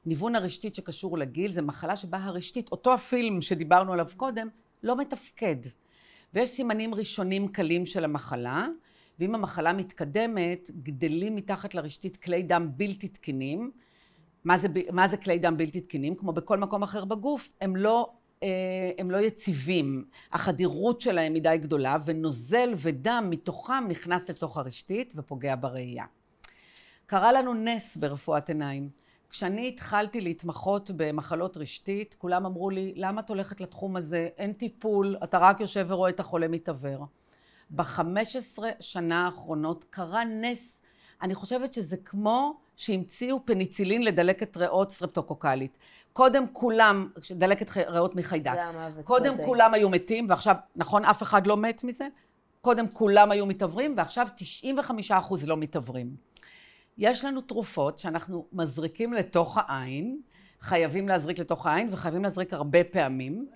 ניוון 0.06 0.36
הרשתית 0.36 0.74
שקשור 0.74 1.18
לגיל 1.18 1.52
זה 1.52 1.62
מחלה 1.62 1.96
שבה 1.96 2.18
הרשתית, 2.18 2.72
אותו 2.72 2.94
הפילם 2.94 3.40
שדיברנו 3.40 3.92
עליו 3.92 4.06
קודם, 4.16 4.48
לא 4.82 4.96
מתפקד. 4.96 5.56
ויש 6.34 6.50
סימנים 6.50 6.94
ראשונים 6.94 7.48
קלים 7.48 7.86
של 7.86 8.04
המחלה, 8.04 8.68
ואם 9.18 9.34
המחלה 9.34 9.72
מתקדמת, 9.72 10.70
גדלים 10.82 11.36
מתחת 11.36 11.74
לרשתית 11.74 12.16
כלי 12.16 12.42
דם 12.42 12.70
בלתי 12.76 13.08
תקינים. 13.08 13.70
מה 14.44 14.56
זה, 14.56 14.68
מה 14.92 15.08
זה 15.08 15.16
כלי 15.16 15.38
דם 15.38 15.56
בלתי 15.56 15.80
תקינים? 15.80 16.14
כמו 16.14 16.32
בכל 16.32 16.58
מקום 16.58 16.82
אחר 16.82 17.04
בגוף, 17.04 17.52
הם 17.60 17.76
לא, 17.76 18.12
הם 18.98 19.10
לא 19.10 19.16
יציבים. 19.16 20.04
החדירות 20.32 21.00
שלהם 21.00 21.32
מדי 21.32 21.58
גדולה, 21.60 21.96
ונוזל 22.04 22.72
ודם 22.76 23.26
מתוכם 23.30 23.84
נכנס 23.88 24.30
לתוך 24.30 24.58
הרשתית 24.58 25.12
ופוגע 25.16 25.54
בראייה. 25.60 26.04
קרה 27.06 27.32
לנו 27.32 27.54
נס 27.54 27.96
ברפואת 27.96 28.48
עיניים. 28.48 28.90
כשאני 29.30 29.68
התחלתי 29.68 30.20
להתמחות 30.20 30.90
במחלות 30.96 31.56
רשתית, 31.56 32.14
כולם 32.18 32.46
אמרו 32.46 32.70
לי, 32.70 32.92
למה 32.96 33.20
את 33.20 33.28
הולכת 33.28 33.60
לתחום 33.60 33.96
הזה? 33.96 34.28
אין 34.38 34.52
טיפול, 34.52 35.16
אתה 35.24 35.38
רק 35.38 35.60
יושב 35.60 35.86
ורואה 35.88 36.10
את 36.10 36.20
החולה 36.20 36.48
מתעוור. 36.48 37.06
ב-15 37.70 38.62
שנה 38.80 39.24
האחרונות 39.24 39.84
קרה 39.90 40.24
נס. 40.24 40.82
אני 41.22 41.34
חושבת 41.34 41.74
שזה 41.74 41.96
כמו 41.96 42.60
שהמציאו 42.80 43.46
פניצילין 43.46 44.02
לדלקת 44.02 44.56
ריאות 44.56 44.90
סטרפטוקוקלית. 44.90 45.78
קודם 46.12 46.44
כולם, 46.52 47.08
דלקת 47.30 47.76
ריאות 47.76 48.16
מחיידק. 48.16 48.52
קודם 49.04 49.36
בודק. 49.36 49.44
כולם 49.46 49.74
היו 49.74 49.88
מתים, 49.88 50.26
ועכשיו, 50.28 50.56
נכון, 50.76 51.04
אף 51.04 51.22
אחד 51.22 51.46
לא 51.46 51.56
מת 51.56 51.84
מזה? 51.84 52.08
קודם 52.60 52.88
כולם 52.88 53.30
היו 53.30 53.46
מתעוורים, 53.46 53.94
ועכשיו 53.96 54.28
95% 55.10 55.12
לא 55.46 55.56
מתעוורים. 55.56 56.16
יש 56.98 57.24
לנו 57.24 57.40
תרופות 57.40 57.98
שאנחנו 57.98 58.46
מזריקים 58.52 59.12
לתוך 59.12 59.58
העין, 59.60 60.20
חייבים 60.60 61.08
להזריק 61.08 61.38
לתוך 61.38 61.66
העין, 61.66 61.88
וחייבים 61.90 62.22
להזריק 62.22 62.52
הרבה 62.52 62.84
פעמים. 62.84 63.46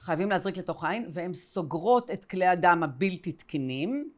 חייבים 0.00 0.30
להזריק 0.30 0.56
לתוך 0.56 0.84
העין, 0.84 1.06
והן 1.08 1.34
סוגרות 1.34 2.10
את 2.10 2.24
כלי 2.24 2.46
הדם 2.46 2.82
הבלתי 2.84 3.32
תקינים, 3.32 4.10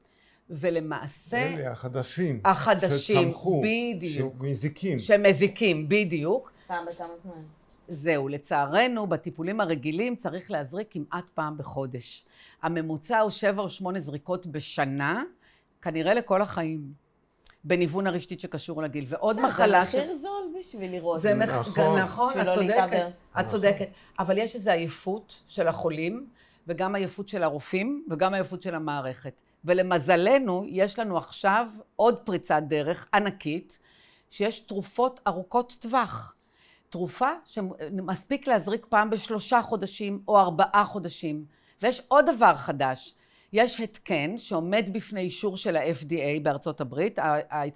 ולמעשה... 0.51 1.55
אלה 1.55 1.70
החדשים. 1.72 2.40
החדשים, 2.44 3.22
שצמחו, 3.22 3.62
בדיוק. 3.64 4.34
שמזיקים. 4.40 4.98
שמזיקים, 4.98 5.88
בדיוק. 5.88 6.53
פעם 6.66 6.86
בכמה 6.86 7.18
זמן. 7.22 7.42
זהו, 7.88 8.28
לצערנו, 8.28 9.07
בטיפולים 9.07 9.61
הרגילים 9.61 10.16
צריך 10.16 10.51
להזריק 10.51 10.88
כמעט 10.90 11.24
פעם 11.34 11.59
בחודש. 11.59 12.24
הממוצע 12.62 13.20
הוא 13.20 13.30
שבע 13.30 13.62
או 13.62 13.70
שמונה 13.70 14.01
זריקות 14.01 14.46
בשנה, 14.46 15.22
כנראה 15.82 16.14
לכל 16.14 16.42
החיים, 16.42 16.92
בניוון 17.64 18.07
הרשתית 18.07 18.40
שקשור 18.40 18.82
לגיל. 18.82 19.05
ועוד 19.09 19.40
מחלה 19.40 19.84
זה 19.84 19.98
מחיר 19.98 20.16
זול 20.16 20.55
בשביל 20.61 20.90
לראות. 20.90 21.20
זה 21.20 21.34
מח... 21.34 21.51
נכון. 21.51 22.01
נכון, 22.01 22.40
את 22.40 22.46
צודקת. 22.55 22.92
את 22.92 23.12
נכון. 23.32 23.44
צודקת. 23.44 23.88
אבל 24.18 24.38
יש 24.38 24.55
איזו 24.55 24.70
עייפות 24.70 25.42
של 25.46 25.68
החולים, 25.68 26.26
וגם 26.66 26.94
עייפות 26.94 27.28
של 27.28 27.42
הרופאים, 27.42 28.05
וגם 28.11 28.34
עייפות 28.34 28.62
של 28.62 28.74
המערכת. 28.74 29.42
ולמזלנו, 29.64 30.64
יש 30.66 30.98
לנו 30.98 31.18
עכשיו 31.18 31.70
עוד 31.96 32.18
פריצת 32.18 32.62
דרך 32.68 33.08
ענקית, 33.14 33.78
שיש 34.30 34.61
תרופות 34.61 35.20
ארוכות 35.26 35.76
טווח. 35.80 36.34
תרופה 36.90 37.30
שמספיק 37.44 38.48
להזריק 38.48 38.86
פעם 38.88 39.11
בשלושה 39.11 39.62
חודשים 39.62 40.22
או 40.28 40.38
ארבעה 40.38 40.84
חודשים. 40.84 41.44
ויש 41.82 42.02
עוד 42.08 42.26
דבר 42.36 42.54
חדש, 42.54 43.14
יש 43.52 43.80
התקן 43.80 44.38
שעומד 44.38 44.90
בפני 44.92 45.20
אישור 45.20 45.56
של 45.56 45.76
ה-FDA 45.76 46.42
בארצות 46.42 46.80
הברית, 46.80 47.18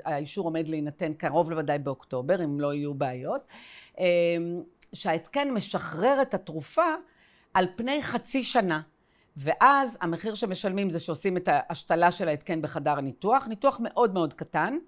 האישור 0.05 0.45
עומד 0.45 0.69
להינתן 0.69 1.13
קרוב 1.15 1.51
לוודאי 1.51 1.79
באוקטובר, 1.79 2.45
אם 2.45 2.61
לא 2.61 2.75
יהיו 2.75 2.95
בעיות, 2.95 3.47
אמ, 3.99 4.05
שההתקן 4.93 5.51
משחרר 5.51 6.23
את 6.23 6.35
התרופה 6.35 6.95
על 7.55 7.67
פני 7.77 8.03
חצי 8.03 8.45
שנה. 8.45 8.81
ואז 9.37 9.99
המחיר 10.01 10.35
שמשלמים 10.35 10.91
זה 10.91 11.01
שעושים 11.01 11.37
את 11.37 11.49
ההשתלה 11.53 12.11
של 12.11 12.29
ההתקן 12.29 12.63
בחדר 12.63 12.99
הניתוח, 12.99 13.47
ניתוח 13.49 13.81
מאוד 13.83 14.15
מאוד 14.15 14.35
קטן, 14.35 14.79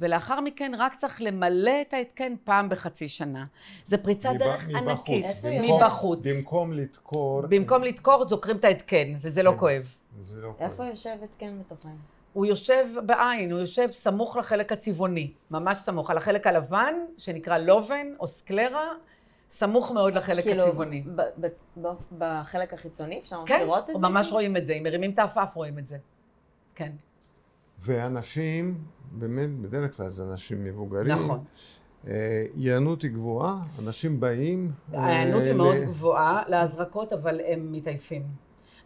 ולאחר 0.00 0.40
מכן 0.40 0.72
רק 0.78 0.94
צריך 0.94 1.22
למלא 1.22 1.72
את 1.88 1.94
ההתקן 1.94 2.34
פעם 2.44 2.68
בחצי 2.68 3.08
שנה. 3.08 3.44
זה 3.86 3.98
פריצת 3.98 4.30
מב- 4.30 4.38
דרך 4.38 4.68
מבחוץ. 4.68 4.82
ענקית. 4.88 5.24
איפה 5.24 5.48
במקום- 5.48 5.82
מבחוץ. 5.82 6.26
במקום 6.26 6.72
לדקור. 6.72 7.42
במקום 7.48 7.82
לדקור, 7.82 8.28
זוקרים 8.28 8.56
את 8.56 8.64
ההתקן, 8.64 9.12
וזה 9.20 9.42
לא 9.42 9.50
כן. 9.50 9.56
כואב. 9.58 9.96
זה 10.24 10.40
לא 10.40 10.52
איפה 10.60 10.76
קורה. 10.76 10.88
יושבת 10.88 11.28
כן 11.38 11.52
בתוכן? 11.60 11.88
הוא 12.32 12.46
יושב 12.46 12.86
בעין, 13.06 13.52
הוא 13.52 13.60
יושב 13.60 13.88
סמוך 13.92 14.36
לחלק 14.36 14.72
הצבעוני, 14.72 15.30
ממש 15.50 15.78
סמוך, 15.78 16.10
על 16.10 16.16
החלק 16.16 16.46
הלבן, 16.46 16.94
שנקרא 17.18 17.58
לובן 17.58 18.06
או 18.20 18.26
סקלרה, 18.26 18.86
סמוך 19.50 19.92
מאוד 19.92 20.14
לחלק 20.14 20.44
כאילו, 20.44 20.64
הצבעוני. 20.64 21.00
ב- 21.16 21.20
ב- 21.40 21.46
ב- 21.86 21.94
בחלק 22.18 22.74
החיצוני 22.74 23.20
אפשר 23.22 23.42
כן, 23.46 23.60
לראות 23.60 23.90
את 23.90 23.94
זה? 23.94 24.00
ממש 24.00 24.32
רואים 24.32 24.56
את 24.56 24.66
זה, 24.66 24.72
אם 24.72 24.82
מרימים 24.82 25.10
את 25.10 25.18
העפעף 25.18 25.56
רואים 25.56 25.78
את 25.78 25.86
זה. 25.86 25.96
כן, 26.74 26.92
ואנשים, 27.78 28.78
באמת, 29.12 29.50
בדרך 29.50 29.96
כלל 29.96 30.08
זה 30.10 30.22
אנשים 30.24 30.64
מבוגרים. 30.64 31.06
נכון. 31.12 31.44
אה, 32.08 32.44
היענות 32.56 33.02
היא 33.02 33.10
גבוהה, 33.10 33.56
אנשים 33.78 34.20
באים. 34.20 34.72
אה, 34.94 35.00
ההיענות 35.00 35.42
היא 35.42 35.52
ל- 35.52 35.56
מאוד 35.56 35.76
גבוהה 35.76 36.42
להזרקות, 36.48 37.12
אבל 37.12 37.40
הם 37.46 37.72
מתעייפים. 37.72 38.22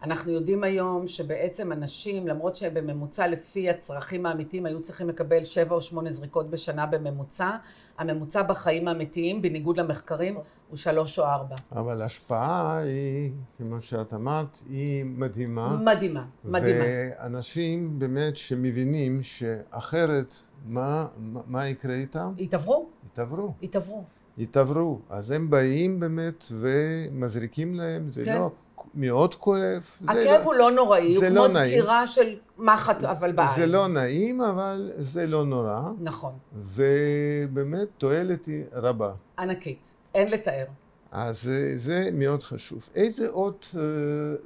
אנחנו 0.05 0.33
יודעים 0.33 0.65
היום 0.65 1.07
שבעצם 1.07 1.73
אנשים, 1.73 2.29
למרות 2.29 2.57
שבממוצע 2.57 3.27
לפי 3.27 3.71
הצרכים 3.71 4.27
האמיתיים 4.27 4.67
היו 4.67 4.83
צריכים 4.83 5.09
לקבל 5.09 5.45
שבע 5.45 5.75
או 5.75 5.81
שמונה 5.81 6.13
זריקות 6.13 6.51
בשנה 6.51 6.87
בממוצע, 6.87 7.51
הממוצע 7.99 8.43
בחיים 8.43 8.89
האמיתיים, 8.89 9.43
בניגוד 9.43 9.81
למחקרים, 9.81 10.35
הוא 10.69 10.77
שלוש 10.77 11.19
או 11.19 11.25
ארבע. 11.25 11.57
אבל 11.73 12.03
ההשפעה 12.03 12.79
היא, 12.79 13.33
כמו 13.59 13.81
שאת 13.81 14.15
אמרת, 14.15 14.59
היא 14.69 15.05
מדהימה. 15.05 15.77
מדהימה, 15.85 16.25
מדהימה. 16.45 16.85
ואנשים 16.85 17.99
באמת 17.99 18.37
שמבינים 18.37 19.23
שאחרת, 19.23 20.35
מה, 20.67 21.07
מה, 21.17 21.41
מה 21.47 21.69
יקרה 21.69 21.95
איתם? 21.95 22.33
התעברו, 22.39 22.89
יתעברו. 23.07 23.55
התעברו. 23.63 24.05
יתעברו. 24.39 25.01
אז 25.11 25.31
הם 25.31 25.51
באים 25.51 26.01
באמת 26.01 26.45
ומזריקים 26.51 27.75
להם, 27.75 28.09
זה 28.09 28.25
כן. 28.25 28.39
לא 28.39 28.51
מאוד 28.97 29.35
כואב. 29.35 29.91
הכאב 30.03 30.17
לא- 30.25 30.43
הוא 30.45 30.55
לא 30.55 30.71
נוראי, 30.71 31.11
הוא 31.15 31.21
זה 31.21 31.27
כמו 31.27 31.35
לא 31.37 31.49
נעים. 31.49 31.79
דקירה 31.79 32.07
של 32.07 32.37
מחט 32.59 33.05
אבל 33.05 33.33
בעין. 33.33 33.49
זה 33.57 33.67
לא 33.67 33.87
נעים, 33.89 34.41
אבל 34.41 34.91
זה 34.99 35.27
לא 35.27 35.45
נורא, 35.45 35.81
נכון, 36.01 36.33
ובאמת 36.55 37.89
תועלת 37.99 38.47
היא 38.47 38.65
רבה. 38.73 39.13
ענקית, 39.39 39.95
אין 40.15 40.31
לתאר. 40.31 40.65
אז 41.13 41.43
זה, 41.43 41.73
זה 41.77 42.09
מאוד 42.13 42.43
חשוב. 42.43 42.89
איזה 42.95 43.29
עוד 43.31 43.55
אה, 43.77 43.81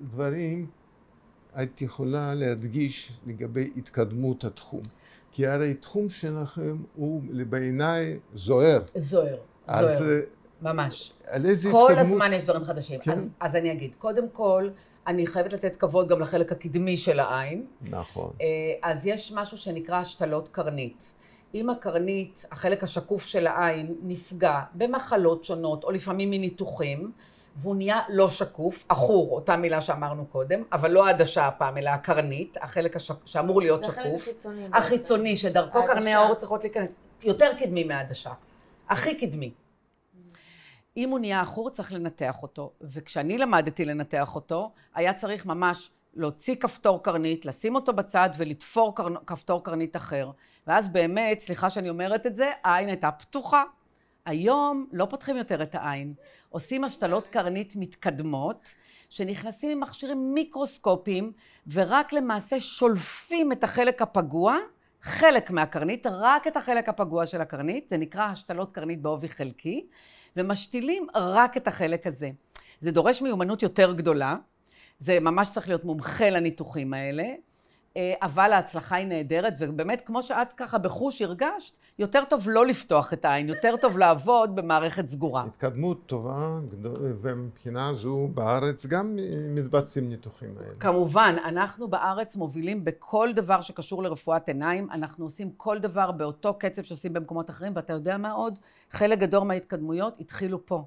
דברים 0.00 0.66
את 1.62 1.82
יכולה 1.82 2.34
להדגיש 2.34 3.12
לגבי 3.26 3.70
התקדמות 3.76 4.44
התחום? 4.44 4.80
כי 5.32 5.46
הרי 5.46 5.74
תחום 5.74 6.08
שלכם 6.08 6.76
הוא 6.96 7.22
בעיניי 7.48 8.18
זוהר. 8.34 8.80
זוהר, 8.96 9.36
אז 9.66 9.98
זוהר, 9.98 10.10
אה, 10.10 10.20
ממש. 10.62 11.12
על 11.26 11.46
איזה 11.46 11.70
כל 11.70 11.92
התקדמות... 11.92 12.12
הזמן 12.12 12.32
יש 12.32 12.44
דברים 12.44 12.64
חדשים. 12.64 13.00
כן. 13.00 13.12
אז, 13.12 13.30
אז 13.40 13.56
אני 13.56 13.72
אגיד, 13.72 13.94
קודם 13.98 14.28
כל, 14.32 14.68
אני 15.06 15.26
חייבת 15.26 15.52
לתת 15.52 15.76
כבוד 15.76 16.08
גם 16.08 16.20
לחלק 16.20 16.52
הקדמי 16.52 16.96
של 16.96 17.20
העין. 17.20 17.66
נכון. 17.82 18.30
אה, 18.40 18.46
אז 18.82 19.06
יש 19.06 19.32
משהו 19.32 19.58
שנקרא 19.58 19.96
השתלות 19.96 20.48
קרנית. 20.48 21.14
אם 21.54 21.70
הקרנית, 21.70 22.46
החלק 22.50 22.82
השקוף 22.82 23.26
של 23.26 23.46
העין, 23.46 23.94
נפגע 24.02 24.60
במחלות 24.74 25.44
שונות, 25.44 25.84
או 25.84 25.90
לפעמים 25.90 26.30
מניתוחים, 26.30 27.12
והוא 27.56 27.76
נהיה 27.76 28.00
לא 28.08 28.28
שקוף, 28.28 28.84
עכור, 28.88 29.34
אותה 29.34 29.56
מילה 29.56 29.80
שאמרנו 29.80 30.26
קודם, 30.26 30.62
אבל 30.72 30.90
לא 30.90 31.06
העדשה 31.06 31.46
הפעם, 31.46 31.78
אלא 31.78 31.90
הקרנית, 31.90 32.56
החלק 32.60 32.96
השק... 32.96 33.14
שאמור 33.24 33.60
להיות 33.60 33.84
זה 33.84 33.90
החלק 33.90 34.06
שקוף. 34.06 34.22
החיצוני. 34.22 34.62
בעצם. 34.62 34.74
החיצוני, 34.74 35.36
שדרכו 35.36 35.78
העדשה. 35.78 35.94
קרני 35.94 36.14
האור 36.14 36.34
צריכות 36.34 36.64
להיכנס. 36.64 36.94
יותר 37.22 37.50
קדמי 37.58 37.84
מהעדשה. 37.84 38.30
הכי 38.88 39.14
קדמי. 39.14 39.52
אם 40.98 41.10
הוא 41.10 41.18
נהיה 41.18 41.40
עכור, 41.40 41.70
צריך 41.70 41.92
לנתח 41.92 42.42
אותו. 42.42 42.72
וכשאני 42.80 43.38
למדתי 43.38 43.84
לנתח 43.84 44.34
אותו, 44.34 44.72
היה 44.94 45.14
צריך 45.14 45.46
ממש 45.46 45.90
להוציא 46.14 46.54
כפתור 46.54 47.02
קרנית, 47.02 47.46
לשים 47.46 47.74
אותו 47.74 47.92
בצד 47.92 48.30
ולתפור 48.36 48.96
קר... 48.96 49.08
כפתור 49.26 49.64
קרנית 49.64 49.96
אחר. 49.96 50.30
ואז 50.66 50.88
באמת, 50.88 51.40
סליחה 51.40 51.70
שאני 51.70 51.90
אומרת 51.90 52.26
את 52.26 52.36
זה, 52.36 52.50
העין 52.64 52.88
הייתה 52.88 53.10
פתוחה. 53.10 53.62
היום 54.26 54.86
לא 54.92 55.04
פותחים 55.10 55.36
יותר 55.36 55.62
את 55.62 55.74
העין. 55.74 56.14
עושים 56.48 56.84
השתלות 56.84 57.26
קרנית 57.26 57.72
מתקדמות, 57.76 58.74
שנכנסים 59.08 59.70
עם 59.70 59.80
מכשירים 59.80 60.34
מיקרוסקופיים, 60.34 61.32
ורק 61.72 62.12
למעשה 62.12 62.60
שולפים 62.60 63.52
את 63.52 63.64
החלק 63.64 64.02
הפגוע, 64.02 64.56
חלק 65.02 65.50
מהקרנית, 65.50 66.06
רק 66.10 66.46
את 66.46 66.56
החלק 66.56 66.88
הפגוע 66.88 67.26
של 67.26 67.40
הקרנית, 67.40 67.88
זה 67.88 67.96
נקרא 67.96 68.22
השתלות 68.22 68.72
קרנית 68.72 69.02
בעובי 69.02 69.28
חלקי, 69.28 69.86
ומשתילים 70.36 71.06
רק 71.14 71.56
את 71.56 71.68
החלק 71.68 72.06
הזה. 72.06 72.30
זה 72.80 72.90
דורש 72.90 73.22
מיומנות 73.22 73.62
יותר 73.62 73.92
גדולה, 73.92 74.36
זה 74.98 75.20
ממש 75.20 75.52
צריך 75.52 75.68
להיות 75.68 75.84
מומחה 75.84 76.30
לניתוחים 76.30 76.94
האלה, 76.94 77.34
אה, 77.96 78.14
אבל 78.22 78.52
ההצלחה 78.52 78.96
היא 78.96 79.06
נהדרת, 79.06 79.54
ובאמת, 79.58 80.02
כמו 80.06 80.22
שאת 80.22 80.52
ככה 80.52 80.78
בחוש 80.78 81.22
הרגשת, 81.22 81.74
יותר 81.98 82.24
טוב 82.28 82.48
לא 82.48 82.66
לפתוח 82.66 83.12
את 83.12 83.24
העין, 83.24 83.48
יותר 83.48 83.76
טוב 83.76 83.98
לעבוד 83.98 84.56
במערכת 84.56 85.08
סגורה. 85.08 85.44
התקדמות 85.44 86.06
טובה, 86.06 86.58
ומבחינה 87.22 87.94
זו 87.94 88.28
בארץ 88.34 88.86
גם 88.86 89.18
מתבצעים 89.54 90.08
ניתוחים 90.08 90.54
האלה. 90.58 90.74
כמובן, 90.80 91.36
אנחנו 91.44 91.88
בארץ 91.88 92.36
מובילים 92.36 92.84
בכל 92.84 93.32
דבר 93.34 93.60
שקשור 93.60 94.02
לרפואת 94.02 94.48
עיניים, 94.48 94.88
אנחנו 94.90 95.24
עושים 95.24 95.50
כל 95.56 95.78
דבר 95.78 96.12
באותו 96.12 96.54
קצב 96.54 96.82
שעושים 96.82 97.12
במקומות 97.12 97.50
אחרים, 97.50 97.72
ואתה 97.76 97.92
יודע 97.92 98.16
מה 98.18 98.32
עוד? 98.32 98.58
חלק 98.90 99.18
גדול 99.18 99.42
מההתקדמויות 99.42 100.20
התחילו 100.20 100.66
פה. 100.66 100.84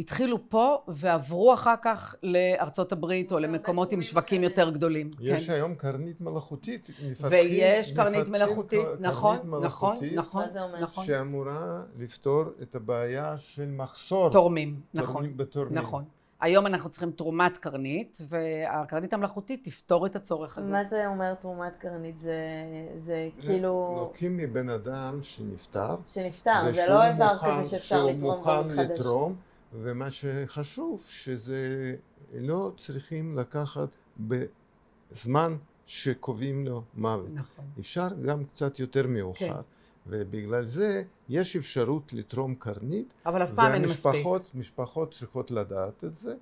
התחילו 0.00 0.48
פה 0.48 0.78
ועברו 0.88 1.54
אחר 1.54 1.74
כך 1.82 2.14
לארצות 2.22 2.92
הברית 2.92 3.32
או 3.32 3.38
למקומות 3.38 3.92
עם 3.92 4.02
שווקים 4.02 4.42
יותר 4.42 4.70
גדולים. 4.70 5.10
יש 5.20 5.46
כן. 5.46 5.52
היום 5.52 5.74
קרנית 5.74 6.20
מלאכותית, 6.20 6.90
מפתחים, 7.10 7.30
ויש 7.30 7.92
קרנית 7.92 8.14
מפתחים 8.18 8.32
מלאכותית, 8.32 8.84
קרנית 8.84 9.00
נכון, 9.00 9.36
נכון, 9.36 9.50
מלאכותית 9.60 10.14
נכון, 10.18 10.42
מה 10.42 10.50
זה 10.50 10.62
אומר? 10.62 10.80
נכון. 10.80 11.04
שאמורה 11.06 11.62
לפתור 11.98 12.42
את 12.62 12.74
הבעיה 12.74 13.34
של 13.38 13.66
מחסור. 13.66 14.30
תורמים, 14.30 14.80
נכון, 14.94 15.12
תורמים 15.12 15.36
בתורמים. 15.36 15.74
נכון. 15.74 16.04
היום 16.40 16.66
אנחנו 16.66 16.90
צריכים 16.90 17.10
תרומת 17.10 17.56
קרנית, 17.56 18.18
והקרנית 18.28 19.12
המלאכותית 19.12 19.64
תפתור 19.64 20.06
את 20.06 20.16
הצורך 20.16 20.58
הזה. 20.58 20.72
מה 20.72 20.84
זה 20.84 21.06
אומר 21.06 21.34
תרומת 21.34 21.76
קרנית? 21.78 22.18
זה, 22.18 22.34
זה 22.96 23.28
כאילו... 23.40 23.96
לוקחים 24.00 24.36
מבן 24.36 24.68
אדם 24.68 25.18
שנפטר, 25.22 25.94
שנפטר, 26.06 26.72
זה 26.72 26.86
לא 26.88 27.02
איבר 27.04 27.32
מוכן- 27.32 27.46
כזה 27.60 27.70
שאפשר 27.70 27.96
שהוא 27.98 28.10
לתרום 28.10 28.36
מוכן 28.38 28.50
דברים 28.50 28.70
חדשים. 28.70 28.90
לתרום, 28.94 29.34
ומה 29.72 30.10
שחשוב, 30.10 31.04
שזה 31.08 31.94
לא 32.34 32.72
צריכים 32.76 33.38
לקחת 33.38 33.88
בזמן 34.20 35.56
שקובעים 35.86 36.66
לו 36.66 36.82
מוות. 36.94 37.30
נכון. 37.34 37.64
אפשר 37.78 38.08
גם 38.26 38.44
קצת 38.44 38.78
יותר 38.80 39.06
מאוחר. 39.06 39.54
כן. 39.54 39.60
ובגלל 40.06 40.64
זה 40.64 41.02
יש 41.28 41.56
אפשרות 41.56 42.12
לתרום 42.12 42.54
קרנית, 42.54 43.14
אבל 43.26 43.42
אף 43.42 43.52
פעם 43.54 43.72
אין 43.72 43.84
מספיק. 43.84 44.04
והמשפחות 44.06 44.50
משפחות 44.54 45.14
צריכות 45.14 45.50
לדעת 45.50 46.04
את 46.04 46.16
זה, 46.16 46.34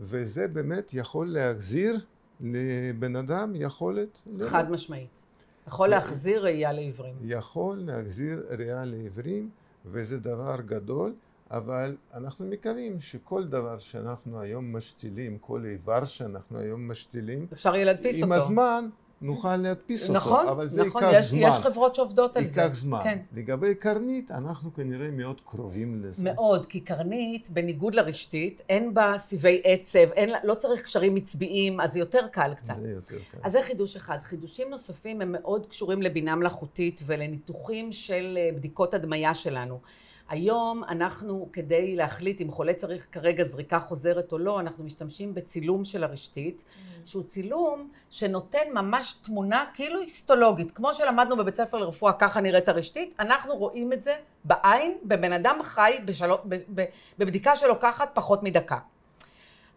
וזה 0.00 0.48
באמת 0.48 0.94
יכול 0.94 1.28
להחזיר 1.28 1.96
לבן 2.40 3.16
אדם 3.16 3.52
יכולת 3.54 4.18
לראות. 4.26 4.50
חד 4.50 4.70
משמעית. 4.70 5.22
יכול 5.66 5.88
להחזיר 5.88 6.44
ראייה 6.44 6.72
לעיוורים. 6.72 7.14
יכול 7.22 7.78
להחזיר 7.78 8.46
ראייה 8.58 8.84
לעיוורים, 8.84 9.50
וזה 9.86 10.18
דבר 10.18 10.56
גדול, 10.66 11.14
אבל 11.50 11.96
אנחנו 12.14 12.46
מקווים 12.46 13.00
שכל 13.00 13.44
דבר 13.44 13.78
שאנחנו 13.78 14.40
היום 14.40 14.76
משתילים, 14.76 15.38
כל 15.38 15.64
איבר 15.64 16.04
שאנחנו 16.04 16.58
היום 16.58 16.90
משתילים, 16.90 17.46
אפשר 17.52 17.74
יהיה 17.74 17.84
להדפיס 17.84 18.22
עם 18.22 18.32
אותו. 18.32 18.42
הזמן 18.42 18.88
נוכל 19.20 19.56
להדפיס 19.56 20.10
נכון, 20.10 20.40
אותו, 20.40 20.50
אבל 20.50 20.68
זה 20.68 20.84
נכון, 20.84 21.02
ייקח 21.02 21.18
יש, 21.18 21.30
זמן. 21.30 21.38
יש 21.38 21.54
חברות 21.54 21.94
שעובדות 21.94 22.36
על 22.36 22.46
זה. 22.46 22.60
ייקח 22.60 22.74
זמן. 22.74 23.00
כן. 23.02 23.18
לגבי 23.32 23.74
קרנית, 23.74 24.30
אנחנו 24.30 24.74
כנראה 24.74 25.10
מאוד 25.10 25.40
קרובים 25.40 26.02
לזה. 26.02 26.22
מאוד, 26.24 26.66
כי 26.66 26.80
קרנית, 26.80 27.50
בניגוד 27.50 27.94
לרשתית, 27.94 28.62
אין 28.68 28.94
בה 28.94 29.14
סיבי 29.18 29.60
עצב, 29.64 30.10
אין, 30.12 30.30
לא 30.44 30.54
צריך 30.54 30.82
קשרים 30.82 31.16
עצביים, 31.16 31.80
אז 31.80 31.92
זה 31.92 31.98
יותר 31.98 32.26
קל 32.32 32.54
קצת. 32.54 32.74
זה 32.82 32.90
יותר 32.90 33.16
קל. 33.32 33.38
אז 33.42 33.52
זה 33.52 33.62
חידוש 33.62 33.96
אחד. 33.96 34.18
חידושים 34.22 34.70
נוספים 34.70 35.20
הם 35.20 35.32
מאוד 35.32 35.66
קשורים 35.66 36.02
לבינה 36.02 36.36
מלאכותית 36.36 37.02
ולניתוחים 37.06 37.92
של 37.92 38.38
אה, 38.40 38.50
בדיקות 38.56 38.94
הדמיה 38.94 39.34
שלנו. 39.34 39.80
היום 40.28 40.84
אנחנו, 40.84 41.48
כדי 41.52 41.96
להחליט 41.96 42.40
אם 42.40 42.50
חולה 42.50 42.74
צריך 42.74 43.08
כרגע 43.12 43.44
זריקה 43.44 43.78
חוזרת 43.78 44.32
או 44.32 44.38
לא, 44.38 44.60
אנחנו 44.60 44.84
משתמשים 44.84 45.34
בצילום 45.34 45.84
של 45.84 46.04
הרשתית, 46.04 46.64
שהוא 47.04 47.22
צילום 47.22 47.90
שנותן 48.10 48.72
ממש 48.74 49.12
תמונה 49.22 49.64
כאילו 49.74 50.00
היסטולוגית. 50.00 50.72
כמו 50.72 50.94
שלמדנו 50.94 51.36
בבית 51.36 51.54
ספר 51.54 51.78
לרפואה, 51.78 52.12
ככה 52.12 52.40
נראית 52.40 52.68
הרשתית, 52.68 53.14
אנחנו 53.20 53.56
רואים 53.56 53.92
את 53.92 54.02
זה 54.02 54.16
בעין, 54.44 54.98
בבן 55.04 55.32
אדם 55.32 55.58
חי, 55.62 55.98
בשל... 56.04 56.30
ב... 56.44 56.56
ב... 56.74 56.84
בבדיקה 57.18 57.56
שלוקחת 57.56 58.10
פחות 58.14 58.42
מדקה. 58.42 58.78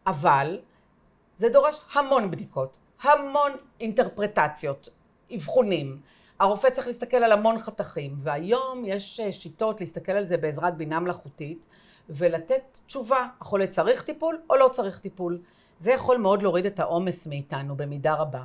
אבל 0.07 0.59
זה 1.37 1.49
דורש 1.49 1.81
המון 1.93 2.31
בדיקות, 2.31 2.77
המון 3.01 3.51
אינטרפרטציות, 3.79 4.89
אבחונים. 5.35 5.99
הרופא 6.39 6.69
צריך 6.69 6.87
להסתכל 6.87 7.17
על 7.17 7.31
המון 7.31 7.57
חתכים, 7.59 8.15
והיום 8.17 8.83
יש 8.85 9.19
אה, 9.19 9.31
שיטות 9.31 9.79
להסתכל 9.79 10.11
על 10.11 10.23
זה 10.23 10.37
בעזרת 10.37 10.77
בינה 10.77 10.99
מלאכותית 10.99 11.67
ולתת 12.09 12.79
תשובה, 12.87 13.27
החולה 13.41 13.67
צריך 13.67 14.01
טיפול 14.03 14.39
או 14.49 14.55
לא 14.55 14.67
צריך 14.71 14.99
טיפול. 14.99 15.39
זה 15.79 15.91
יכול 15.91 16.17
מאוד 16.17 16.41
להוריד 16.41 16.65
את 16.65 16.79
העומס 16.79 17.27
מאיתנו 17.27 17.77
במידה 17.77 18.13
רבה. 18.13 18.43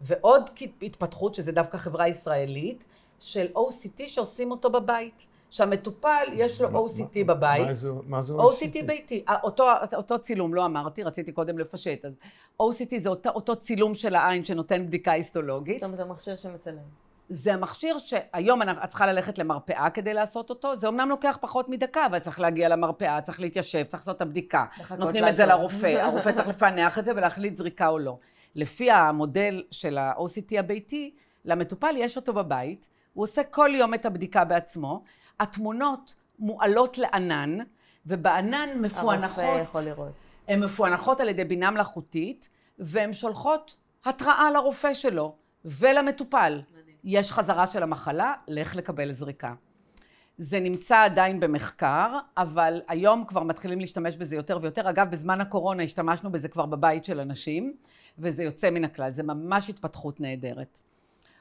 ועוד 0.00 0.50
התפתחות, 0.82 1.34
שזה 1.34 1.52
דווקא 1.52 1.76
חברה 1.78 2.08
ישראלית, 2.08 2.84
של 3.20 3.46
OCT 3.56 4.06
שעושים 4.06 4.50
אותו 4.50 4.70
בבית. 4.70 5.26
שהמטופל 5.50 6.24
יש 6.34 6.60
לו 6.60 6.70
מה- 6.70 6.78
OCT 6.78 7.18
מה- 7.18 7.34
בבית. 7.34 7.66
מה 7.66 7.74
זה- 7.74 7.88
מה 8.06 8.22
זה 8.22 8.34
OCT 8.34 8.82
ביתי, 8.86 9.24
אה, 9.28 9.36
אותו, 9.42 9.66
אותו 9.96 10.18
צילום, 10.18 10.54
לא 10.54 10.64
אמרתי, 10.66 11.02
רציתי 11.02 11.32
קודם 11.32 11.58
לפשט. 11.58 12.04
אז 12.04 12.16
OCT 12.62 12.98
זה 12.98 13.08
אותו, 13.08 13.30
אותו 13.30 13.56
צילום 13.56 13.94
של 13.94 14.14
העין 14.16 14.44
שנותן 14.44 14.86
בדיקה 14.86 15.12
היסטולוגית. 15.12 15.76
זאת 15.80 15.84
אומרת, 15.84 16.00
המכשיר 16.00 16.36
שמצלם. 16.36 17.07
זה 17.28 17.54
המכשיר 17.54 17.98
שהיום 17.98 18.62
את 18.62 18.68
צריכה 18.88 19.06
ללכת 19.06 19.38
למרפאה 19.38 19.90
כדי 19.90 20.14
לעשות 20.14 20.50
אותו, 20.50 20.76
זה 20.76 20.88
אמנם 20.88 21.08
לוקח 21.08 21.38
פחות 21.40 21.68
מדקה, 21.68 22.06
אבל 22.06 22.18
צריך 22.18 22.40
להגיע 22.40 22.68
למרפאה, 22.68 23.20
צריך 23.20 23.40
להתיישב, 23.40 23.82
צריך 23.82 24.02
לעשות 24.02 24.16
את 24.16 24.22
הבדיקה. 24.22 24.64
נותנים 24.98 25.28
את 25.28 25.36
זה. 25.36 25.46
לרופא, 25.46 25.86
הרופא 25.86 26.32
צריך 26.32 26.48
לפענח 26.48 26.98
את 26.98 27.04
זה 27.04 27.12
ולהחליט 27.16 27.54
זריקה 27.54 27.88
או 27.88 27.98
לא. 27.98 28.18
לפי 28.54 28.90
המודל 28.90 29.62
של 29.70 29.98
ה-OCT 29.98 30.58
הביתי, 30.58 31.14
למטופל 31.44 31.94
יש 31.96 32.16
אותו 32.16 32.32
בבית, 32.32 32.88
הוא 33.14 33.24
עושה 33.24 33.42
כל 33.44 33.70
יום 33.74 33.94
את 33.94 34.06
הבדיקה 34.06 34.44
בעצמו, 34.44 35.02
התמונות 35.40 36.14
מועלות 36.38 36.98
לענן, 36.98 37.58
ובענן 38.06 38.68
מפוענחות... 38.80 39.44
הרופא 39.44 39.62
יכול 39.62 39.82
לראות. 39.82 40.12
הן 40.48 40.64
מפוענחות 40.64 41.20
על 41.20 41.28
ידי 41.28 41.44
בינה 41.44 41.70
מלאכותית, 41.70 42.48
והן 42.78 43.12
שולחות 43.12 43.76
התראה 44.04 44.50
לרופא 44.50 44.94
שלו 44.94 45.34
ולמטופל. 45.64 46.60
יש 47.04 47.32
חזרה 47.32 47.66
של 47.66 47.82
המחלה, 47.82 48.34
לך 48.48 48.76
לקבל 48.76 49.12
זריקה. 49.12 49.54
זה 50.38 50.60
נמצא 50.60 51.04
עדיין 51.04 51.40
במחקר, 51.40 52.18
אבל 52.36 52.80
היום 52.88 53.24
כבר 53.24 53.42
מתחילים 53.42 53.80
להשתמש 53.80 54.16
בזה 54.16 54.36
יותר 54.36 54.58
ויותר. 54.62 54.90
אגב, 54.90 55.10
בזמן 55.10 55.40
הקורונה 55.40 55.82
השתמשנו 55.82 56.32
בזה 56.32 56.48
כבר 56.48 56.66
בבית 56.66 57.04
של 57.04 57.20
אנשים, 57.20 57.76
וזה 58.18 58.42
יוצא 58.42 58.70
מן 58.70 58.84
הכלל. 58.84 59.10
זה 59.10 59.22
ממש 59.22 59.70
התפתחות 59.70 60.20
נהדרת. 60.20 60.80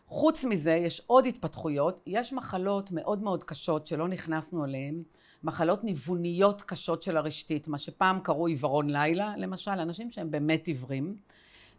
חוץ 0.08 0.46
מזה, 0.46 0.72
יש 0.72 1.02
עוד 1.08 1.26
התפתחויות. 1.26 2.02
יש 2.08 2.34
מחלות 2.34 2.92
מאוד 2.92 3.24
מאוד 3.24 3.44
קשות 3.44 3.88
שלא 3.88 4.08
נכנסנו 4.08 4.66
אליהן, 4.66 5.04
מחלות 5.44 5.84
ניווניות 5.84 6.62
קשות 6.62 7.02
של 7.02 7.18
הרשתית, 7.18 7.68
מה 7.68 7.78
שפעם 7.78 8.20
קראו 8.20 8.48
עיוורון 8.48 8.90
לילה, 8.90 9.34
למשל, 9.38 9.72
אנשים 9.72 10.12
שהם 10.12 10.32
באמת 10.32 10.68
עיוורים. 10.68 11.16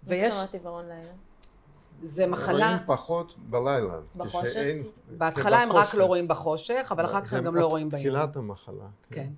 מה 0.02 0.30
זאת 0.30 0.38
אומרת 0.38 0.54
עיוורון 0.54 0.88
לילה? 0.88 1.12
זה 2.02 2.26
מחלה, 2.26 2.66
רואים 2.66 2.78
פחות 2.86 3.34
בלילה. 3.38 3.98
בחושך? 4.16 4.48
כשאין- 4.50 4.82
בהתחלה 5.18 5.62
הם 5.62 5.72
רק. 5.72 5.94
לא 5.94 6.04
רואים 6.04 6.28
בחושך, 6.28 6.88
אבל 6.90 7.04
אחר 7.04 7.20
כך 7.20 7.30
זה 7.30 7.38
הם 7.38 7.44
גם 7.44 7.54
לא 7.56 7.66
רואים 7.66 7.88
ביום. 7.88 8.02
תחילת 8.02 8.36
המחלה. 8.36 8.84
כן. 9.10 9.28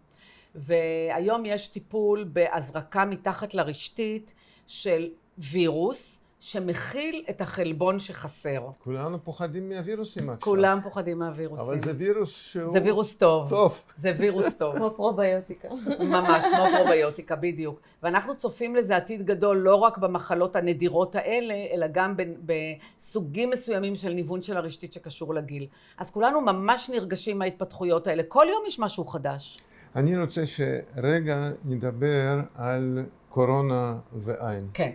והיום 0.55 1.43
יש 1.47 1.69
טיפול 1.69 2.25
בהזרקה 2.33 3.05
מתחת 3.05 3.55
לרשתית 3.55 4.35
של 4.67 5.09
וירוס 5.39 6.21
שמכיל 6.41 7.25
את 7.31 7.41
החלבון 7.41 7.99
שחסר. 7.99 8.69
כולנו 8.85 9.25
פוחדים 9.25 9.69
מהווירוסים 9.69 10.31
עכשיו. 10.31 10.41
כולם 10.41 10.79
פוחדים 10.83 11.19
מהווירוסים. 11.19 11.67
אבל 11.67 11.79
זה 11.79 11.93
וירוס 11.97 12.31
שהוא... 12.31 12.73
זה 12.73 12.81
וירוס 12.83 13.15
טוב. 13.15 13.51
טוב. 13.51 13.83
זה 13.97 14.13
וירוס 14.19 14.55
טוב. 14.55 14.77
כמו 14.77 14.91
פרוביוטיקה. 14.91 15.69
ממש, 16.01 16.45
כמו 16.45 16.65
פרוביוטיקה, 16.77 17.37
בדיוק. 17.37 17.81
ואנחנו 18.03 18.37
צופים 18.37 18.77
לזה 18.77 18.97
עתיד 18.97 19.23
גדול 19.23 19.57
לא 19.57 19.75
רק 19.75 19.99
במחלות 19.99 20.57
הנדירות 20.57 21.15
האלה, 21.15 21.55
אלא 21.73 21.87
גם 21.93 22.15
בסוגים 22.47 23.51
מסוימים 23.51 23.97
של 23.97 24.13
ניוון 24.13 24.43
של 24.43 24.57
הרשתית 24.57 24.93
שקשור 24.93 25.35
לגיל. 25.35 25.67
אז 25.99 26.11
כולנו 26.11 26.41
ממש 26.41 26.91
נרגשים 26.91 27.39
מההתפתחויות 27.39 28.07
האלה. 28.07 28.23
כל 28.29 28.47
יום 28.51 28.63
יש 28.67 28.79
משהו 28.79 29.05
חדש. 29.05 29.59
אני 29.97 30.21
רוצה 30.21 30.43
שרגע 30.47 31.51
נדבר 31.65 32.41
על 32.55 33.05
קורונה 33.29 33.97
ועין. 34.13 34.69
כן. 34.75 34.93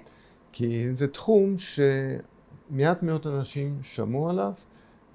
כי 0.57 0.95
זה 0.95 1.07
תחום 1.07 1.55
שמעט 1.57 3.03
מאוד 3.03 3.27
אנשים 3.27 3.79
שמעו 3.83 4.29
עליו, 4.29 4.53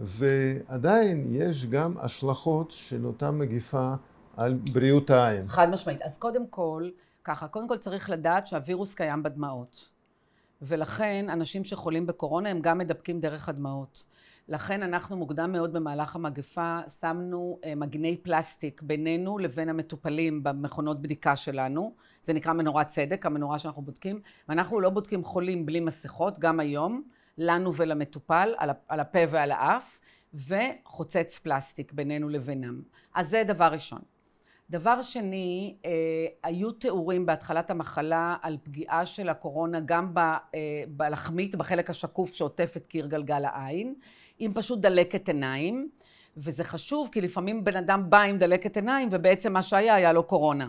ועדיין 0.00 1.26
יש 1.28 1.66
גם 1.66 1.94
השלכות 1.98 2.70
של 2.70 3.06
אותה 3.06 3.30
מגיפה 3.30 3.94
על 4.36 4.54
בריאות 4.72 5.10
העין. 5.10 5.48
חד 5.48 5.70
משמעית. 5.70 6.02
אז 6.02 6.18
קודם 6.18 6.46
כל, 6.46 6.88
ככה, 7.24 7.48
קודם 7.48 7.68
כל 7.68 7.76
צריך 7.76 8.10
לדעת 8.10 8.46
שהווירוס 8.46 8.94
קיים 8.94 9.22
בדמעות. 9.22 9.90
ולכן 10.62 11.26
אנשים 11.28 11.64
שחולים 11.64 12.06
בקורונה 12.06 12.50
הם 12.50 12.60
גם 12.60 12.78
מדבקים 12.78 13.20
דרך 13.20 13.48
הדמעות. 13.48 14.04
לכן 14.50 14.82
אנחנו 14.82 15.16
מוקדם 15.16 15.52
מאוד 15.52 15.72
במהלך 15.72 16.16
המגפה 16.16 16.78
שמנו 17.00 17.58
אה, 17.64 17.74
מגני 17.74 18.16
פלסטיק 18.16 18.82
בינינו 18.82 19.38
לבין 19.38 19.68
המטופלים 19.68 20.42
במכונות 20.42 21.02
בדיקה 21.02 21.36
שלנו. 21.36 21.94
זה 22.22 22.32
נקרא 22.32 22.52
מנורת 22.52 22.86
צדק, 22.86 23.26
המנורה 23.26 23.58
שאנחנו 23.58 23.82
בודקים. 23.82 24.20
ואנחנו 24.48 24.80
לא 24.80 24.90
בודקים 24.90 25.24
חולים 25.24 25.66
בלי 25.66 25.80
מסכות, 25.80 26.38
גם 26.38 26.60
היום, 26.60 27.02
לנו 27.38 27.74
ולמטופל, 27.74 28.54
על 28.88 29.00
הפה 29.00 29.18
ועל 29.30 29.52
האף, 29.52 30.00
וחוצץ 30.34 31.38
פלסטיק 31.38 31.92
בינינו 31.92 32.28
לבינם. 32.28 32.82
אז 33.14 33.28
זה 33.28 33.42
דבר 33.46 33.68
ראשון. 33.72 34.00
דבר 34.70 35.02
שני, 35.02 35.76
אה, 35.84 35.90
היו 36.42 36.72
תיאורים 36.72 37.26
בהתחלת 37.26 37.70
המחלה 37.70 38.36
על 38.42 38.56
פגיעה 38.62 39.06
של 39.06 39.28
הקורונה 39.28 39.80
גם 39.80 40.14
ב, 40.14 40.18
אה, 40.18 40.38
בלחמית, 40.88 41.54
בחלק 41.54 41.90
השקוף 41.90 42.34
שעוטף 42.34 42.72
את 42.76 42.86
קיר 42.86 43.06
גלגל 43.06 43.44
העין, 43.44 43.94
עם 44.38 44.52
פשוט 44.54 44.78
דלקת 44.78 45.28
עיניים, 45.28 45.88
וזה 46.36 46.64
חשוב 46.64 47.08
כי 47.12 47.20
לפעמים 47.20 47.64
בן 47.64 47.76
אדם 47.76 48.10
בא 48.10 48.22
עם 48.22 48.38
דלקת 48.38 48.76
עיניים 48.76 49.08
ובעצם 49.12 49.52
מה 49.52 49.62
שהיה 49.62 49.94
היה 49.94 50.12
לו 50.12 50.22
קורונה. 50.22 50.68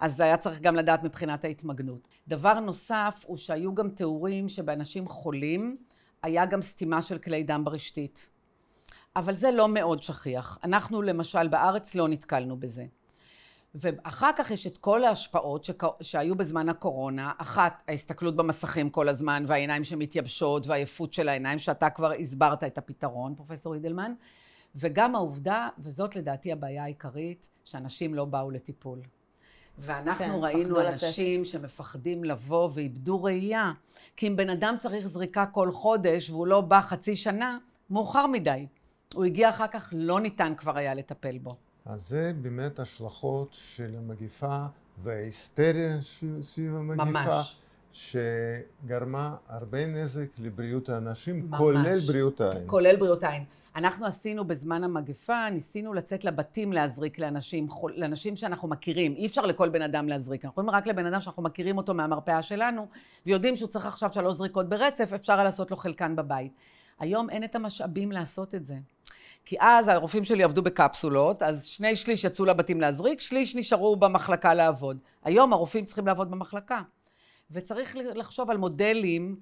אז 0.00 0.16
זה 0.16 0.24
היה 0.24 0.36
צריך 0.36 0.60
גם 0.60 0.76
לדעת 0.76 1.02
מבחינת 1.02 1.44
ההתמגנות. 1.44 2.08
דבר 2.28 2.60
נוסף 2.60 3.24
הוא 3.26 3.36
שהיו 3.36 3.74
גם 3.74 3.90
תיאורים 3.90 4.48
שבאנשים 4.48 5.08
חולים 5.08 5.76
היה 6.22 6.46
גם 6.46 6.62
סתימה 6.62 7.02
של 7.02 7.18
כלי 7.18 7.42
דם 7.42 7.64
ברשתית. 7.64 8.30
אבל 9.16 9.36
זה 9.36 9.50
לא 9.50 9.68
מאוד 9.68 10.02
שכיח. 10.02 10.58
אנחנו 10.64 11.02
למשל 11.02 11.48
בארץ 11.48 11.94
לא 11.94 12.08
נתקלנו 12.08 12.56
בזה. 12.56 12.84
ואחר 13.74 14.30
כך 14.36 14.50
יש 14.50 14.66
את 14.66 14.78
כל 14.78 15.04
ההשפעות 15.04 15.64
שק... 15.64 15.82
שהיו 16.00 16.36
בזמן 16.36 16.68
הקורונה, 16.68 17.32
אחת, 17.38 17.82
ההסתכלות 17.88 18.36
במסכים 18.36 18.90
כל 18.90 19.08
הזמן, 19.08 19.44
והעיניים 19.46 19.84
שמתייבשות, 19.84 20.66
והעייפות 20.66 21.12
של 21.12 21.28
העיניים, 21.28 21.58
שאתה 21.58 21.90
כבר 21.90 22.12
הסברת 22.12 22.64
את 22.64 22.78
הפתרון, 22.78 23.34
פרופסור 23.34 23.74
אידלמן, 23.74 24.12
וגם 24.74 25.14
העובדה, 25.14 25.68
וזאת 25.78 26.16
לדעתי 26.16 26.52
הבעיה 26.52 26.84
העיקרית, 26.84 27.48
שאנשים 27.64 28.14
לא 28.14 28.24
באו 28.24 28.50
לטיפול. 28.50 29.00
ואנחנו 29.78 30.24
כן, 30.24 30.44
ראינו 30.44 30.80
אנשים 30.80 31.44
שמפחדים 31.44 32.24
לבוא 32.24 32.70
ואיבדו 32.74 33.22
ראייה, 33.22 33.72
כי 34.16 34.28
אם 34.28 34.36
בן 34.36 34.50
אדם 34.50 34.74
צריך 34.78 35.06
זריקה 35.06 35.46
כל 35.46 35.70
חודש 35.70 36.30
והוא 36.30 36.46
לא 36.46 36.60
בא 36.60 36.80
חצי 36.80 37.16
שנה, 37.16 37.58
מאוחר 37.90 38.26
מדי. 38.26 38.66
הוא 39.14 39.24
הגיע 39.24 39.48
אחר 39.48 39.66
כך, 39.66 39.92
לא 39.96 40.20
ניתן 40.20 40.54
כבר 40.56 40.76
היה 40.76 40.94
לטפל 40.94 41.38
בו. 41.38 41.56
אז 41.88 42.08
זה 42.08 42.32
באמת 42.42 42.78
השלכות 42.78 43.48
של 43.52 43.94
המגיפה 43.98 44.66
וההיסטריה 45.02 45.98
סביב 46.40 46.74
המגיפה. 46.76 47.04
ממש. 47.04 47.56
שגרמה 47.92 49.36
הרבה 49.48 49.86
נזק 49.86 50.26
לבריאות 50.38 50.88
האנשים, 50.88 51.46
ממש. 51.48 51.58
כולל 51.58 51.98
בריאות 52.06 52.40
העין. 52.40 52.62
כולל 52.66 52.96
בריאות 52.96 53.22
העין. 53.22 53.44
אנחנו 53.76 54.06
עשינו 54.06 54.44
בזמן 54.44 54.84
המגפה, 54.84 55.50
ניסינו 55.50 55.94
לצאת 55.94 56.24
לבתים 56.24 56.72
להזריק 56.72 57.18
לאנשים, 57.18 57.66
לאנשים 57.94 58.36
שאנחנו 58.36 58.68
מכירים. 58.68 59.14
אי 59.14 59.26
אפשר 59.26 59.46
לכל 59.46 59.68
בן 59.68 59.82
אדם 59.82 60.08
להזריק, 60.08 60.44
אנחנו 60.44 60.54
יכולים 60.54 60.70
רק 60.70 60.86
לבן 60.86 61.06
אדם 61.06 61.20
שאנחנו 61.20 61.42
מכירים 61.42 61.78
אותו 61.78 61.94
מהמרפאה 61.94 62.42
שלנו, 62.42 62.86
ויודעים 63.26 63.56
שהוא 63.56 63.68
צריך 63.68 63.86
עכשיו 63.86 64.10
שלוש 64.12 64.36
זריקות 64.36 64.68
ברצף, 64.68 65.12
אפשר 65.12 65.44
לעשות 65.44 65.70
לו 65.70 65.76
חלקן 65.76 66.16
בבית. 66.16 66.52
היום 66.98 67.30
אין 67.30 67.44
את 67.44 67.54
המשאבים 67.54 68.12
לעשות 68.12 68.54
את 68.54 68.66
זה. 68.66 68.74
כי 69.48 69.56
אז 69.60 69.88
הרופאים 69.88 70.24
שלי 70.24 70.42
עבדו 70.42 70.62
בקפסולות, 70.62 71.42
אז 71.42 71.64
שני 71.66 71.96
שליש 71.96 72.24
יצאו 72.24 72.44
לבתים 72.44 72.80
להזריק, 72.80 73.20
שליש 73.20 73.56
נשארו 73.56 73.96
במחלקה 73.96 74.54
לעבוד. 74.54 74.98
היום 75.24 75.52
הרופאים 75.52 75.84
צריכים 75.84 76.06
לעבוד 76.06 76.30
במחלקה. 76.30 76.82
וצריך 77.50 77.96
לחשוב 78.14 78.50
על 78.50 78.56
מודלים, 78.56 79.36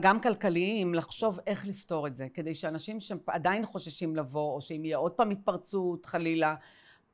גם 0.00 0.20
כלכליים, 0.20 0.94
לחשוב 0.94 1.40
איך 1.46 1.66
לפתור 1.66 2.06
את 2.06 2.14
זה, 2.16 2.26
כדי 2.34 2.54
שאנשים 2.54 3.00
שעדיין 3.00 3.66
חוששים 3.66 4.16
לבוא, 4.16 4.54
או 4.54 4.60
שאם 4.60 4.84
יהיה 4.84 4.96
עוד 4.96 5.12
פעם 5.12 5.30
התפרצות, 5.30 6.06
חלילה, 6.06 6.54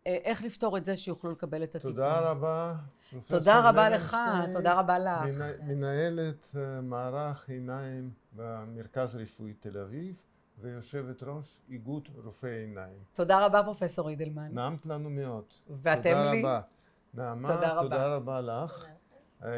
אה, 0.06 0.16
איך 0.24 0.44
לפתור 0.44 0.76
את 0.76 0.84
זה 0.84 0.96
שיוכלו 0.96 1.30
לקבל 1.30 1.62
את 1.62 1.74
הטיפול. 1.74 1.90
תודה 1.90 2.30
רבה. 2.30 2.74
תודה 3.26 3.68
רבה 3.68 3.90
לך, 3.90 4.16
תודה 4.52 4.72
רבה 4.80 4.98
לך. 4.98 5.22
מנה- 5.24 5.74
מנהלת 5.74 6.50
אה, 6.56 6.80
מערך 6.80 7.48
עיניים 7.48 8.10
במרכז 8.36 9.16
רפואי 9.16 9.52
תל 9.60 9.78
אביב, 9.78 10.22
ויושבת 10.60 11.22
ראש 11.22 11.58
איגוד 11.70 12.08
רופאי 12.24 12.50
עיניים. 12.50 12.98
תודה 13.14 13.46
רבה, 13.46 13.62
פרופסור 13.62 14.08
אידלמן. 14.08 14.48
נעמת 14.54 14.86
לנו 14.86 15.10
מאוד. 15.10 15.44
ואתם 15.82 16.02
תודה 16.02 16.32
לי? 16.32 16.40
רבה. 16.40 16.60
נעמה, 17.14 17.54
תודה 17.54 17.72
רבה. 17.72 17.82
תודה 17.82 18.14
רבה 18.16 18.40
לך. 18.40 18.86
אה, 19.44 19.50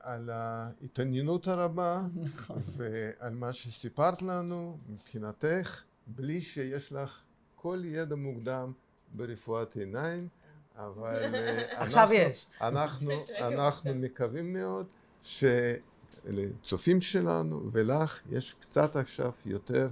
על 0.00 0.30
ההתעניינות 0.30 1.48
הרבה 1.48 2.00
נכון. 2.14 2.58
ועל 2.66 3.34
מה 3.34 3.52
שסיפרת 3.52 4.22
לנו 4.22 4.78
מבחינתך, 4.88 5.82
בלי 6.06 6.40
שיש 6.40 6.92
לך 6.92 7.20
כל 7.56 7.80
ידע 7.84 8.16
מוקדם 8.16 8.72
ברפואת 9.14 9.76
עיניים, 9.76 10.28
אבל 10.76 11.34
אה, 11.34 11.62
עכשיו 11.82 12.02
אנחנו- 12.02 12.14
יש. 12.14 12.46
אנחנו, 12.60 13.10
אנחנו 13.52 13.94
מקווים 13.94 14.52
מאוד 14.52 14.86
שלצופים 15.22 17.00
שלנו 17.00 17.72
ולך 17.72 18.20
יש 18.30 18.56
קצת 18.60 18.96
עכשיו 18.96 19.32
יותר 19.46 19.88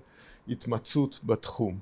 התמצאות 0.49 1.21
בתחום. 1.25 1.79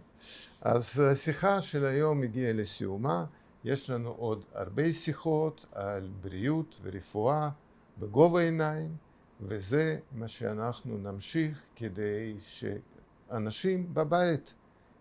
אז 0.61 1.01
השיחה 1.01 1.61
של 1.61 1.85
היום 1.85 2.23
הגיעה 2.23 2.53
לסיומה. 2.53 3.25
יש 3.65 3.91
לנו 3.91 4.11
עוד 4.11 4.45
הרבה 4.53 4.93
שיחות 4.93 5.67
על 5.73 6.11
בריאות 6.21 6.81
ורפואה 6.83 7.51
בגובה 7.99 8.41
העיניים, 8.41 8.97
וזה 9.41 9.99
מה 10.13 10.29
שאנחנו 10.29 10.99
נמשיך 10.99 11.63
כדי 11.77 12.37
שאנשים 12.41 13.95
בבית 13.95 14.55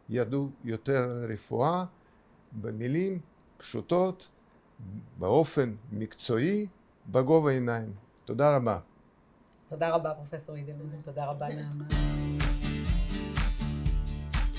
ידעו 0.09 0.49
יותר 0.63 1.03
על 1.03 1.31
רפואה 1.31 1.85
במילים 2.51 3.19
פשוטות, 3.57 4.29
באופן 5.19 5.75
מקצועי, 5.91 6.67
בגובה 7.11 7.49
העיניים. 7.49 7.93
תודה 8.25 8.55
רבה. 8.55 8.79
תודה 9.69 9.95
רבה, 9.95 10.13
פרופסור 10.13 10.55
אידלמן. 10.55 11.01
תודה 11.05 11.25
רבה, 11.25 11.47
נעמה. 11.49 12.22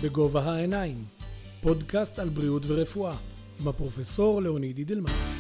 בגובה 0.05 0.43
העיניים, 0.43 1.05
פודקאסט 1.61 2.19
על 2.19 2.29
בריאות 2.29 2.63
ורפואה, 2.67 3.17
עם 3.61 3.69
הפרופסור 3.69 4.43
לאוניד 4.43 4.79
אידלמן. 4.79 5.34